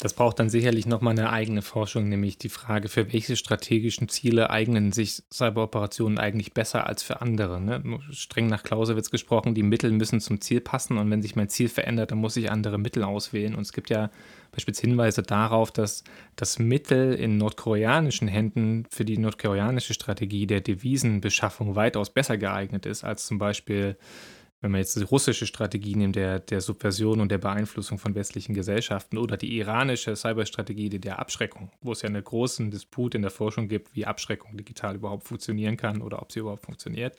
Das 0.01 0.15
braucht 0.15 0.39
dann 0.39 0.49
sicherlich 0.49 0.87
nochmal 0.87 1.19
eine 1.19 1.31
eigene 1.31 1.61
Forschung, 1.61 2.09
nämlich 2.09 2.39
die 2.39 2.49
Frage, 2.49 2.89
für 2.89 3.13
welche 3.13 3.35
strategischen 3.35 4.09
Ziele 4.09 4.49
eignen 4.49 4.93
sich 4.93 5.25
Cyberoperationen 5.33 6.19
eigentlich 6.19 6.55
besser 6.55 6.87
als 6.87 7.03
für 7.03 7.21
andere. 7.21 7.61
Ne? 7.61 7.83
Streng 8.13 8.47
nach 8.47 8.63
Clausewitz 8.63 9.11
gesprochen, 9.11 9.57
die 9.57 9.65
Mittel 9.65 9.91
müssen 9.91 10.21
zum 10.21 10.41
Ziel 10.41 10.61
passen 10.61 10.99
und 10.99 11.11
wenn 11.11 11.21
sich 11.21 11.35
mein 11.35 11.49
Ziel 11.49 11.69
verändert, 11.69 12.13
dann 12.13 12.19
muss 12.19 12.37
ich 12.37 12.49
andere 12.49 12.79
Mittel 12.79 13.03
auswählen. 13.03 13.57
Und 13.57 13.63
es 13.63 13.73
gibt 13.73 13.91
ja 13.91 14.09
beispielsweise 14.53 14.87
Hinweise 14.87 15.23
darauf, 15.23 15.73
dass 15.73 16.05
das 16.37 16.61
Mittel 16.61 17.15
in 17.15 17.37
nordkoreanischen 17.37 18.29
Händen 18.29 18.87
für 18.91 19.05
die 19.05 19.19
nordkoreanische 19.19 19.95
Strategie 19.95 20.47
der 20.47 20.61
Devisenbeschaffung 20.61 21.75
weitaus 21.75 22.11
besser 22.11 22.39
geeignet 22.39 22.87
ist 22.87 23.03
als 23.03 23.27
zum 23.27 23.39
Beispiel 23.39 23.97
wenn 24.61 24.73
man 24.73 24.81
jetzt 24.81 24.97
die 24.97 25.05
russische 25.05 25.47
Strategie 25.47 25.95
nimmt, 25.95 26.17
der, 26.17 26.41
der 26.41 26.61
Subversion 26.61 27.21
und 27.21 27.31
der 27.31 27.39
Beeinflussung 27.39 27.99
von 27.99 28.15
westlichen 28.15 28.55
Gesellschaften 28.55 29.17
oder 29.17 29.37
die 29.37 29.57
iranische 29.57 30.17
Cyberstrategie 30.17 30.89
der 30.91 31.21
Abschreckung, 31.21 31.71
wo 31.81 31.93
es 31.93 32.03
ja 32.03 32.09
einen 32.09 32.25
großen 32.25 32.71
Disput 32.71 33.15
in 33.15 33.23
der 33.23 33.31
Forschung 33.31 33.69
gibt, 33.69 33.95
wie 33.95 34.07
Abschreckung 34.07 34.57
digital 34.57 34.97
überhaupt 34.97 35.25
funktionieren 35.25 35.77
kann 35.77 36.03
oder 36.03 36.21
ob 36.21 36.33
sie 36.33 36.41
überhaupt 36.41 36.65
funktioniert. 36.65 37.17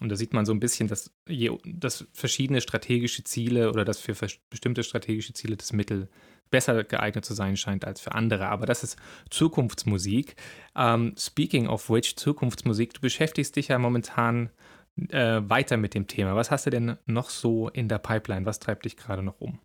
Und 0.00 0.08
da 0.08 0.16
sieht 0.16 0.32
man 0.32 0.46
so 0.46 0.52
ein 0.52 0.60
bisschen, 0.60 0.88
dass, 0.88 1.12
je, 1.28 1.50
dass 1.64 2.06
verschiedene 2.12 2.60
strategische 2.60 3.22
Ziele 3.24 3.70
oder 3.70 3.84
dass 3.84 4.00
für 4.00 4.14
bestimmte 4.48 4.82
strategische 4.82 5.34
Ziele 5.34 5.56
das 5.56 5.72
Mittel 5.72 6.08
besser 6.50 6.84
geeignet 6.84 7.24
zu 7.24 7.34
sein 7.34 7.56
scheint 7.56 7.84
als 7.84 8.00
für 8.00 8.12
andere. 8.12 8.48
Aber 8.48 8.66
das 8.66 8.82
ist 8.82 8.96
Zukunftsmusik. 9.28 10.36
Um, 10.74 10.82
ähm, 10.82 11.14
speaking 11.18 11.68
of 11.68 11.90
which, 11.90 12.16
Zukunftsmusik, 12.16 12.94
du 12.94 13.00
beschäftigst 13.00 13.56
dich 13.56 13.68
ja 13.68 13.78
momentan 13.78 14.50
äh, 14.96 15.40
weiter 15.42 15.76
mit 15.76 15.94
dem 15.94 16.06
Thema. 16.06 16.36
Was 16.36 16.50
hast 16.50 16.66
du 16.66 16.70
denn 16.70 16.96
noch 17.06 17.30
so 17.30 17.68
in 17.68 17.88
der 17.88 17.98
Pipeline? 17.98 18.46
Was 18.46 18.58
treibt 18.58 18.84
dich 18.84 18.96
gerade 18.96 19.22
noch 19.22 19.40
um? 19.40 19.58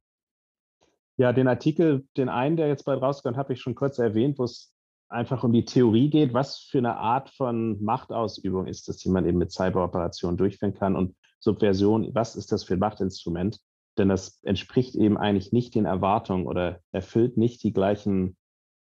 Ja, 1.18 1.32
den 1.32 1.48
Artikel, 1.48 2.06
den 2.18 2.30
einen, 2.30 2.58
der 2.58 2.68
jetzt 2.68 2.84
bald 2.84 3.02
rauskommt, 3.02 3.38
habe 3.38 3.54
ich 3.54 3.62
schon 3.62 3.76
kurz 3.76 4.00
erwähnt, 4.00 4.38
wo 4.38 4.44
es 4.44 4.74
einfach 5.08 5.44
um 5.44 5.54
die 5.54 5.66
Theorie 5.66 6.10
geht, 6.10 6.34
was 6.34 6.60
für 6.60 6.80
eine 6.80 6.98
Art 6.98 7.30
von 7.30 7.82
Machtausübung 7.82 8.68
ist 8.68 8.88
das, 8.88 8.98
die 8.98 9.10
man 9.10 9.26
eben 9.26 9.38
mit 9.38 9.52
Cyberoperationen 9.52 10.38
durchführen 10.38 10.74
kann 10.74 10.96
und 10.96 11.16
Subversion, 11.40 12.14
was 12.14 12.36
ist 12.36 12.52
das 12.52 12.64
für 12.64 12.74
ein 12.74 12.80
Machtinstrument? 12.80 13.60
Denn 13.98 14.10
das 14.10 14.40
entspricht 14.44 14.96
eben 14.96 15.18
eigentlich 15.18 15.54
nicht 15.54 15.76
den 15.76 15.86
Erwartungen 15.86 16.48
oder 16.48 16.80
erfüllt 16.92 17.38
nicht 17.38 17.64
die 17.64 17.72
gleichen 17.72 18.36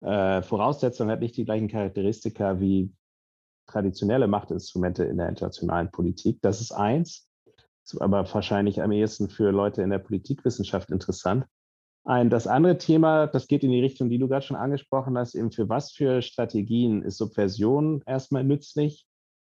äh, 0.00 0.40
Voraussetzungen, 0.40 1.10
hat 1.10 1.20
nicht 1.20 1.36
die 1.36 1.44
gleichen 1.44 1.68
Charakteristika 1.68 2.60
wie 2.60 2.92
traditionelle 3.66 4.28
Machtinstrumente 4.28 5.04
in 5.04 5.16
der 5.16 5.28
internationalen 5.28 5.90
Politik. 5.90 6.38
Das 6.42 6.60
ist 6.60 6.72
eins, 6.72 7.28
aber 7.98 8.32
wahrscheinlich 8.32 8.82
am 8.82 8.92
ehesten 8.92 9.28
für 9.28 9.50
Leute 9.50 9.82
in 9.82 9.90
der 9.90 9.98
Politikwissenschaft 9.98 10.90
interessant. 10.90 11.46
Ein, 12.06 12.28
das 12.28 12.46
andere 12.46 12.76
Thema, 12.76 13.26
das 13.26 13.46
geht 13.46 13.64
in 13.64 13.70
die 13.70 13.80
Richtung, 13.80 14.10
die 14.10 14.18
du 14.18 14.28
gerade 14.28 14.44
schon 14.44 14.58
angesprochen 14.58 15.16
hast, 15.16 15.34
eben 15.34 15.50
für 15.50 15.70
was 15.70 15.92
für 15.92 16.20
Strategien 16.20 17.02
ist 17.02 17.16
Subversion 17.16 18.02
erstmal 18.04 18.44
nützlich? 18.44 19.06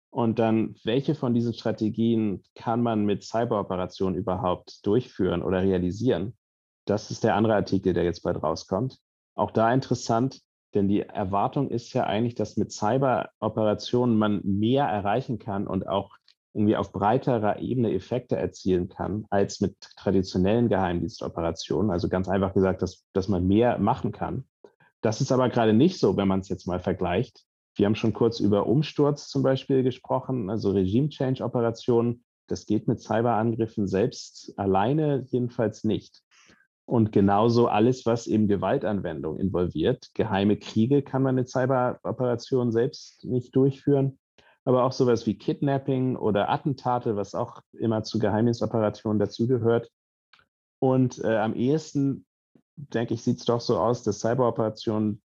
Und 0.08 0.38
dann, 0.38 0.76
welche 0.82 1.14
von 1.14 1.34
diesen 1.34 1.52
Strategien 1.52 2.42
kann 2.54 2.82
man 2.82 3.04
mit 3.04 3.22
Cyberoperationen 3.24 4.16
überhaupt 4.16 4.86
durchführen 4.86 5.42
oder 5.42 5.62
realisieren? 5.62 6.34
Das 6.86 7.10
ist 7.10 7.24
der 7.24 7.34
andere 7.34 7.54
Artikel, 7.54 7.92
der 7.92 8.04
jetzt 8.04 8.22
bald 8.22 8.42
rauskommt. 8.42 8.98
Auch 9.34 9.50
da 9.50 9.70
interessant, 9.74 10.40
denn 10.76 10.88
die 10.88 11.00
Erwartung 11.00 11.70
ist 11.70 11.92
ja 11.94 12.04
eigentlich, 12.04 12.34
dass 12.34 12.56
mit 12.56 12.70
Cyberoperationen 12.70 14.16
man 14.16 14.40
mehr 14.44 14.84
erreichen 14.84 15.38
kann 15.38 15.66
und 15.66 15.88
auch 15.88 16.16
irgendwie 16.54 16.76
auf 16.76 16.92
breiterer 16.92 17.58
Ebene 17.58 17.92
Effekte 17.92 18.36
erzielen 18.36 18.88
kann 18.88 19.26
als 19.28 19.60
mit 19.60 19.76
traditionellen 19.96 20.68
Geheimdienstoperationen. 20.68 21.90
Also 21.90 22.08
ganz 22.08 22.28
einfach 22.28 22.54
gesagt, 22.54 22.80
dass, 22.80 23.04
dass 23.12 23.28
man 23.28 23.46
mehr 23.46 23.78
machen 23.78 24.12
kann. 24.12 24.44
Das 25.02 25.20
ist 25.20 25.32
aber 25.32 25.48
gerade 25.48 25.72
nicht 25.72 25.98
so, 25.98 26.16
wenn 26.16 26.28
man 26.28 26.40
es 26.40 26.48
jetzt 26.48 26.66
mal 26.66 26.80
vergleicht. 26.80 27.44
Wir 27.74 27.84
haben 27.86 27.94
schon 27.94 28.14
kurz 28.14 28.40
über 28.40 28.66
Umsturz 28.66 29.28
zum 29.28 29.42
Beispiel 29.42 29.82
gesprochen, 29.82 30.48
also 30.48 30.70
Regime-Change-Operationen. 30.70 32.24
Das 32.46 32.64
geht 32.64 32.88
mit 32.88 33.00
Cyberangriffen 33.00 33.86
selbst 33.86 34.54
alleine 34.56 35.26
jedenfalls 35.30 35.84
nicht. 35.84 36.22
Und 36.86 37.10
genauso 37.10 37.66
alles, 37.66 38.06
was 38.06 38.26
eben 38.26 38.48
Gewaltanwendung 38.48 39.38
involviert. 39.38 40.10
Geheime 40.14 40.56
Kriege 40.56 41.02
kann 41.02 41.22
man 41.22 41.34
mit 41.34 41.50
Cyberoperationen 41.50 42.72
selbst 42.72 43.24
nicht 43.24 43.54
durchführen 43.54 44.18
aber 44.66 44.82
auch 44.82 44.92
sowas 44.92 45.26
wie 45.26 45.38
Kidnapping 45.38 46.16
oder 46.16 46.50
Attentate, 46.50 47.16
was 47.16 47.36
auch 47.36 47.62
immer 47.72 48.02
zu 48.02 48.18
Geheimdienstoperationen 48.18 49.20
dazugehört. 49.20 49.90
Und 50.80 51.22
äh, 51.24 51.36
am 51.36 51.54
ehesten, 51.54 52.26
denke 52.74 53.14
ich, 53.14 53.22
sieht 53.22 53.38
es 53.38 53.44
doch 53.44 53.60
so 53.60 53.78
aus, 53.78 54.02
dass 54.02 54.18
Cyberoperationen 54.18 55.22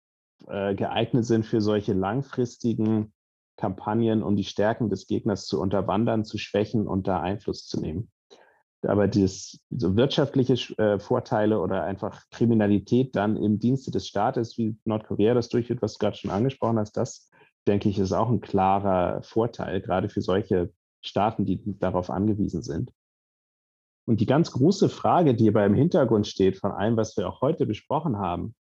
äh, 0.47 0.74
geeignet 0.74 1.26
sind 1.26 1.45
für 1.45 1.62
solche 1.62 1.93
langfristigen 1.93 3.14
Kampagnen, 3.58 4.24
um 4.24 4.36
die 4.36 4.43
Stärken 4.43 4.89
des 4.89 5.05
Gegners 5.05 5.45
zu 5.45 5.62
unterwandern, 5.62 6.26
zu 6.26 6.39
schwächen 6.39 6.88
und 6.88 7.08
da 7.08 7.22
Einfluss 7.22 7.68
zu 7.68 7.80
nehmen. 7.80 8.10
Aber 8.88 9.07
das, 9.07 9.59
so 9.69 9.95
wirtschaftliche 9.95 10.53
äh, 10.77 10.99
Vorteile 10.99 11.59
oder 11.59 11.83
einfach 11.83 12.23
Kriminalität 12.31 13.15
dann 13.15 13.35
im 13.35 13.59
Dienste 13.59 13.91
des 13.91 14.07
Staates, 14.07 14.57
wie 14.57 14.77
Nordkorea 14.85 15.33
das 15.33 15.49
durchführt, 15.49 15.81
was 15.81 15.93
du 15.93 15.99
gerade 15.99 16.17
schon 16.17 16.31
angesprochen 16.31 16.79
hast, 16.79 16.95
das 16.95 17.29
denke 17.67 17.89
ich, 17.89 17.99
ist 17.99 18.13
auch 18.13 18.29
ein 18.29 18.39
klarer 18.39 19.21
Vorteil, 19.23 19.81
gerade 19.81 20.09
für 20.09 20.21
solche 20.21 20.71
Staaten, 21.01 21.45
die 21.45 21.61
darauf 21.79 22.09
angewiesen 22.09 22.63
sind. 22.63 22.91
Und 24.05 24.21
die 24.21 24.25
ganz 24.25 24.51
große 24.51 24.88
Frage, 24.88 25.35
die 25.35 25.51
beim 25.51 25.73
Hintergrund 25.73 26.27
steht 26.27 26.57
von 26.57 26.71
allem, 26.71 26.95
was 26.95 27.17
wir 27.17 27.27
auch 27.27 27.41
heute 27.41 27.65
besprochen 27.65 28.17
haben, 28.17 28.55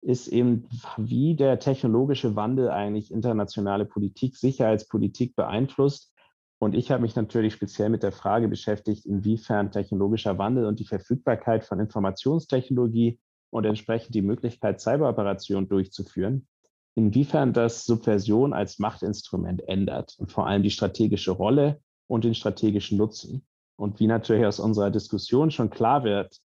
ist 0.00 0.28
eben, 0.28 0.68
wie 0.96 1.36
der 1.36 1.58
technologische 1.58 2.34
Wandel 2.34 2.70
eigentlich 2.70 3.10
internationale 3.10 3.84
Politik, 3.84 4.36
Sicherheitspolitik 4.36 5.36
beeinflusst. 5.36 6.14
Und 6.58 6.74
ich 6.74 6.90
habe 6.90 7.02
mich 7.02 7.14
natürlich 7.16 7.52
speziell 7.52 7.90
mit 7.90 8.02
der 8.02 8.12
Frage 8.12 8.48
beschäftigt, 8.48 9.04
inwiefern 9.04 9.70
technologischer 9.70 10.38
Wandel 10.38 10.64
und 10.66 10.80
die 10.80 10.86
Verfügbarkeit 10.86 11.64
von 11.64 11.80
Informationstechnologie 11.80 13.18
und 13.50 13.64
entsprechend 13.64 14.14
die 14.14 14.22
Möglichkeit, 14.22 14.80
Cyberoperationen 14.80 15.68
durchzuführen, 15.68 16.46
inwiefern 16.94 17.52
das 17.52 17.84
Subversion 17.84 18.54
als 18.54 18.78
Machtinstrument 18.78 19.68
ändert 19.68 20.14
und 20.18 20.32
vor 20.32 20.46
allem 20.46 20.62
die 20.62 20.70
strategische 20.70 21.32
Rolle 21.32 21.80
und 22.06 22.24
den 22.24 22.34
strategischen 22.34 22.96
Nutzen. 22.96 23.46
Und 23.76 24.00
wie 24.00 24.06
natürlich 24.06 24.46
aus 24.46 24.58
unserer 24.58 24.90
Diskussion 24.90 25.50
schon 25.50 25.68
klar 25.68 26.04
wird, 26.04 26.38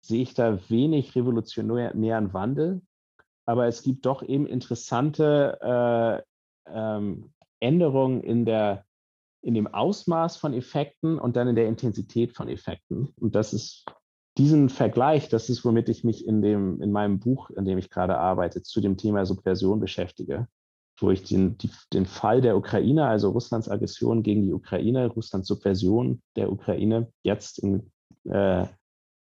sehe 0.00 0.22
ich 0.22 0.34
da 0.34 0.58
wenig 0.70 1.16
revolutionären 1.16 2.32
Wandel, 2.32 2.82
aber 3.46 3.66
es 3.66 3.82
gibt 3.82 4.06
doch 4.06 4.22
eben 4.22 4.46
interessante 4.46 5.58
äh, 5.60 6.72
ähm, 6.72 7.32
Änderungen 7.60 8.22
in, 8.22 8.44
der, 8.44 8.84
in 9.46 9.54
dem 9.54 9.68
Ausmaß 9.68 10.38
von 10.38 10.54
Effekten 10.54 11.20
und 11.20 11.36
dann 11.36 11.46
in 11.46 11.54
der 11.54 11.68
Intensität 11.68 12.32
von 12.32 12.48
Effekten. 12.48 13.14
Und 13.20 13.36
das 13.36 13.52
ist 13.52 13.84
diesen 14.38 14.68
Vergleich, 14.68 15.28
das 15.28 15.48
ist, 15.48 15.64
womit 15.64 15.88
ich 15.88 16.02
mich 16.02 16.26
in, 16.26 16.42
dem, 16.42 16.82
in 16.82 16.90
meinem 16.90 17.20
Buch, 17.20 17.50
in 17.50 17.64
dem 17.64 17.78
ich 17.78 17.88
gerade 17.88 18.18
arbeite, 18.18 18.64
zu 18.64 18.80
dem 18.80 18.96
Thema 18.96 19.24
Subversion 19.24 19.78
beschäftige, 19.78 20.48
wo 20.98 21.12
ich 21.12 21.22
den, 21.22 21.56
die, 21.58 21.70
den 21.92 22.06
Fall 22.06 22.40
der 22.40 22.56
Ukraine, 22.56 23.06
also 23.06 23.30
Russlands 23.30 23.68
Aggression 23.68 24.24
gegen 24.24 24.42
die 24.42 24.52
Ukraine, 24.52 25.06
Russlands 25.06 25.46
Subversion 25.46 26.20
der 26.34 26.50
Ukraine 26.50 27.12
jetzt 27.22 27.60
in, 27.60 27.92
äh, 28.24 28.66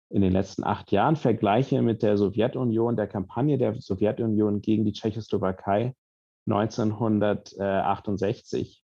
in 0.08 0.22
den 0.22 0.32
letzten 0.32 0.64
acht 0.64 0.90
Jahren 0.90 1.16
vergleiche 1.16 1.82
mit 1.82 2.02
der 2.02 2.16
Sowjetunion, 2.16 2.96
der 2.96 3.08
Kampagne 3.08 3.58
der 3.58 3.78
Sowjetunion 3.78 4.62
gegen 4.62 4.86
die 4.86 4.94
Tschechoslowakei 4.94 5.94
1968 6.46 8.83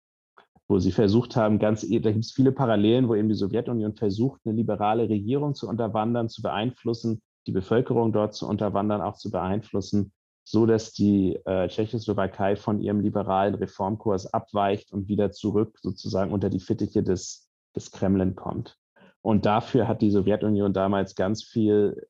wo 0.70 0.78
sie 0.78 0.92
versucht 0.92 1.34
haben, 1.34 1.58
ganz, 1.58 1.80
da 1.80 2.12
gibt 2.12 2.24
es 2.24 2.30
viele 2.30 2.52
Parallelen, 2.52 3.08
wo 3.08 3.16
eben 3.16 3.28
die 3.28 3.34
Sowjetunion 3.34 3.96
versucht, 3.96 4.40
eine 4.44 4.54
liberale 4.54 5.08
Regierung 5.08 5.56
zu 5.56 5.68
unterwandern, 5.68 6.28
zu 6.28 6.42
beeinflussen, 6.42 7.20
die 7.48 7.52
Bevölkerung 7.52 8.12
dort 8.12 8.34
zu 8.34 8.46
unterwandern, 8.46 9.00
auch 9.00 9.16
zu 9.16 9.32
beeinflussen, 9.32 10.12
so 10.44 10.66
dass 10.66 10.92
die 10.92 11.34
äh, 11.44 11.66
Tschechoslowakei 11.66 12.54
von 12.54 12.80
ihrem 12.80 13.00
liberalen 13.00 13.56
Reformkurs 13.56 14.32
abweicht 14.32 14.92
und 14.92 15.08
wieder 15.08 15.32
zurück 15.32 15.76
sozusagen 15.82 16.32
unter 16.32 16.50
die 16.50 16.60
Fittiche 16.60 17.02
des, 17.02 17.50
des 17.74 17.90
Kremlin 17.90 18.36
kommt. 18.36 18.78
Und 19.22 19.46
dafür 19.46 19.88
hat 19.88 20.02
die 20.02 20.12
Sowjetunion 20.12 20.72
damals 20.72 21.16
ganz 21.16 21.42
viel 21.42 22.06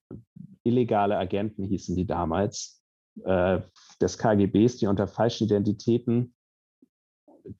illegale 0.64 1.16
Agenten, 1.16 1.64
hießen 1.64 1.96
die 1.96 2.06
damals, 2.06 2.82
äh, 3.24 3.60
des 4.02 4.18
KGBs, 4.18 4.76
die 4.76 4.86
unter 4.86 5.06
falschen 5.06 5.46
Identitäten 5.46 6.34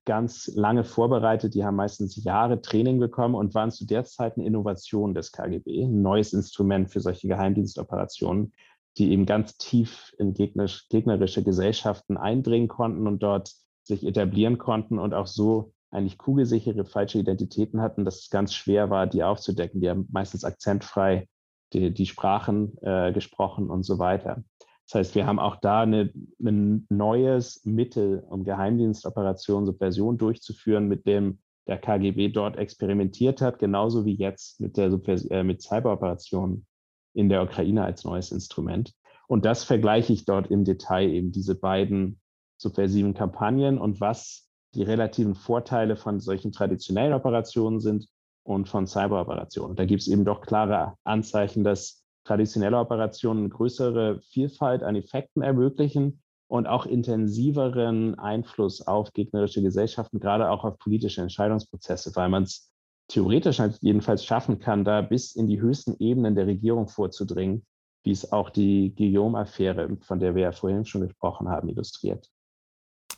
ganz 0.04 0.50
lange 0.54 0.84
vorbereitet. 0.84 1.54
Die 1.54 1.64
haben 1.64 1.76
meistens 1.76 2.22
Jahre 2.22 2.60
Training 2.60 2.98
bekommen 2.98 3.34
und 3.34 3.54
waren 3.54 3.70
zu 3.70 3.86
der 3.86 4.04
Zeit 4.04 4.36
eine 4.36 4.46
Innovation 4.46 5.14
des 5.14 5.32
KGB, 5.32 5.84
ein 5.84 6.02
neues 6.02 6.32
Instrument 6.32 6.90
für 6.90 7.00
solche 7.00 7.28
Geheimdienstoperationen, 7.28 8.52
die 8.98 9.12
eben 9.12 9.26
ganz 9.26 9.56
tief 9.56 10.14
in 10.18 10.34
gegnerisch, 10.34 10.88
gegnerische 10.88 11.42
Gesellschaften 11.42 12.16
eindringen 12.16 12.68
konnten 12.68 13.06
und 13.06 13.22
dort 13.22 13.54
sich 13.82 14.06
etablieren 14.06 14.58
konnten 14.58 14.98
und 14.98 15.14
auch 15.14 15.26
so 15.26 15.72
eigentlich 15.90 16.18
kugelsichere 16.18 16.84
falsche 16.84 17.18
Identitäten 17.18 17.80
hatten, 17.80 18.04
dass 18.04 18.20
es 18.20 18.30
ganz 18.30 18.54
schwer 18.54 18.90
war, 18.90 19.06
die 19.06 19.24
aufzudecken. 19.24 19.80
Die 19.80 19.90
haben 19.90 20.08
meistens 20.12 20.44
akzentfrei 20.44 21.28
die, 21.72 21.92
die 21.92 22.06
Sprachen 22.06 22.76
äh, 22.82 23.12
gesprochen 23.12 23.70
und 23.70 23.82
so 23.82 23.98
weiter. 23.98 24.42
Das 24.90 24.98
heißt, 25.06 25.14
wir 25.14 25.24
haben 25.24 25.38
auch 25.38 25.54
da 25.54 25.82
eine, 25.82 26.12
ein 26.40 26.84
neues 26.88 27.64
Mittel, 27.64 28.24
um 28.28 28.42
Geheimdienstoperationen, 28.42 29.66
Subversion 29.66 30.18
durchzuführen, 30.18 30.88
mit 30.88 31.06
dem 31.06 31.38
der 31.68 31.78
KGB 31.78 32.30
dort 32.30 32.56
experimentiert 32.56 33.40
hat, 33.40 33.60
genauso 33.60 34.04
wie 34.04 34.14
jetzt 34.14 34.60
mit, 34.60 34.76
der 34.76 34.90
äh, 35.30 35.44
mit 35.44 35.62
Cyberoperationen 35.62 36.66
in 37.14 37.28
der 37.28 37.44
Ukraine 37.44 37.84
als 37.84 38.02
neues 38.02 38.32
Instrument. 38.32 38.92
Und 39.28 39.44
das 39.44 39.62
vergleiche 39.62 40.12
ich 40.12 40.24
dort 40.24 40.50
im 40.50 40.64
Detail 40.64 41.08
eben 41.08 41.30
diese 41.30 41.54
beiden 41.54 42.20
subversiven 42.56 43.14
Kampagnen 43.14 43.78
und 43.78 44.00
was 44.00 44.48
die 44.74 44.82
relativen 44.82 45.36
Vorteile 45.36 45.94
von 45.94 46.18
solchen 46.18 46.50
traditionellen 46.50 47.14
Operationen 47.14 47.78
sind 47.78 48.08
und 48.42 48.68
von 48.68 48.88
Cyberoperationen. 48.88 49.76
Da 49.76 49.84
gibt 49.84 50.02
es 50.02 50.08
eben 50.08 50.24
doch 50.24 50.40
klare 50.40 50.94
Anzeichen, 51.04 51.62
dass 51.62 51.99
traditionelle 52.24 52.78
Operationen 52.78 53.50
größere 53.50 54.20
Vielfalt 54.30 54.82
an 54.82 54.96
Effekten 54.96 55.42
ermöglichen 55.42 56.22
und 56.48 56.66
auch 56.66 56.86
intensiveren 56.86 58.18
Einfluss 58.18 58.86
auf 58.86 59.12
gegnerische 59.12 59.62
Gesellschaften, 59.62 60.18
gerade 60.18 60.50
auch 60.50 60.64
auf 60.64 60.78
politische 60.78 61.22
Entscheidungsprozesse, 61.22 62.14
weil 62.16 62.28
man 62.28 62.42
es 62.42 62.70
theoretisch 63.08 63.58
halt 63.58 63.78
jedenfalls 63.80 64.24
schaffen 64.24 64.58
kann, 64.58 64.84
da 64.84 65.00
bis 65.00 65.34
in 65.34 65.46
die 65.46 65.60
höchsten 65.60 65.96
Ebenen 65.98 66.34
der 66.34 66.46
Regierung 66.46 66.88
vorzudringen, 66.88 67.64
wie 68.04 68.12
es 68.12 68.32
auch 68.32 68.50
die 68.50 68.94
Guillaume-Affäre, 68.96 69.96
von 70.02 70.18
der 70.18 70.34
wir 70.34 70.42
ja 70.42 70.52
vorhin 70.52 70.84
schon 70.84 71.02
gesprochen 71.02 71.48
haben, 71.48 71.68
illustriert. 71.68 72.28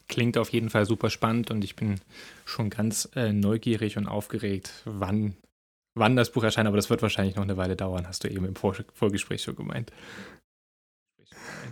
Klingt 0.08 0.36
auf 0.36 0.50
jeden 0.50 0.68
Fall 0.68 0.84
super 0.84 1.08
spannend 1.08 1.50
und 1.50 1.64
ich 1.64 1.76
bin 1.76 2.00
schon 2.44 2.68
ganz 2.68 3.08
äh, 3.14 3.32
neugierig 3.32 3.96
und 3.96 4.08
aufgeregt, 4.08 4.82
wann 4.84 5.36
wann 5.94 6.16
das 6.16 6.30
Buch 6.30 6.42
erscheint, 6.42 6.66
aber 6.66 6.76
das 6.76 6.90
wird 6.90 7.02
wahrscheinlich 7.02 7.36
noch 7.36 7.42
eine 7.42 7.56
Weile 7.56 7.76
dauern, 7.76 8.06
hast 8.06 8.24
du 8.24 8.28
eben 8.28 8.44
im 8.44 8.56
Vor 8.56 8.74
Vorgespräch 8.94 9.42
schon 9.42 9.56
gemeint. 9.56 9.92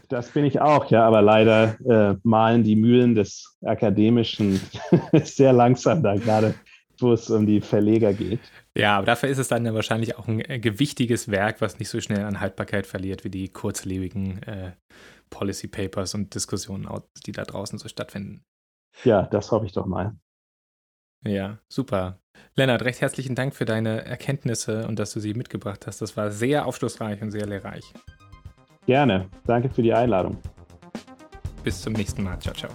Das 0.09 0.31
bin 0.31 0.45
ich 0.45 0.61
auch, 0.61 0.91
ja, 0.91 1.07
aber 1.07 1.23
leider 1.23 1.79
äh, 1.89 2.17
malen 2.23 2.63
die 2.63 2.77
Mühlen 2.77 3.15
des 3.15 3.57
Akademischen 3.65 4.61
sehr 5.23 5.53
langsam 5.53 6.03
da 6.03 6.17
gerade, 6.17 6.55
wo 6.99 7.13
es 7.13 7.31
um 7.31 7.47
die 7.47 7.61
Verleger 7.61 8.13
geht. 8.13 8.41
Ja, 8.77 8.99
aber 8.99 9.07
dafür 9.07 9.29
ist 9.29 9.39
es 9.39 9.49
dann 9.49 9.65
ja 9.65 9.75
wahrscheinlich 9.75 10.17
auch 10.17 10.29
ein 10.29 10.41
äh, 10.41 10.59
gewichtiges 10.59 11.31
Werk, 11.31 11.61
was 11.61 11.79
nicht 11.79 11.89
so 11.89 12.01
schnell 12.01 12.25
an 12.25 12.41
Haltbarkeit 12.41 12.87
verliert 12.87 13.25
wie 13.25 13.31
die 13.31 13.49
kurzlebigen 13.49 14.43
äh, 14.45 14.73
Policy 15.29 15.69
Papers 15.69 16.15
und 16.15 16.35
Diskussionen, 16.35 16.89
die 17.27 17.33
da 17.33 17.45
draußen 17.45 17.79
so 17.79 17.89
stattfinden. 17.89 18.43
Ja, 19.05 19.23
das 19.23 19.51
hoffe 19.53 19.67
ich 19.67 19.73
doch 19.73 19.87
mal. 19.87 20.17
Ja, 21.25 21.59
super. 21.69 22.19
Lennart, 22.57 22.83
recht 22.83 23.01
herzlichen 23.01 23.35
Dank 23.35 23.55
für 23.55 23.65
deine 23.65 24.05
Erkenntnisse 24.05 24.87
und 24.87 24.99
dass 24.99 25.13
du 25.13 25.21
sie 25.21 25.35
mitgebracht 25.35 25.87
hast. 25.87 26.01
Das 26.01 26.17
war 26.17 26.31
sehr 26.31 26.67
aufschlussreich 26.67 27.21
und 27.23 27.31
sehr 27.31 27.47
lehrreich. 27.47 27.85
Gerne. 28.87 29.29
Danke 29.47 29.69
für 29.69 29.83
die 29.83 29.93
Einladung. 29.93 30.39
Bis 31.63 31.83
zum 31.83 31.93
nächsten 31.93 32.23
Mal. 32.23 32.39
Ciao, 32.39 32.55
ciao. 32.55 32.71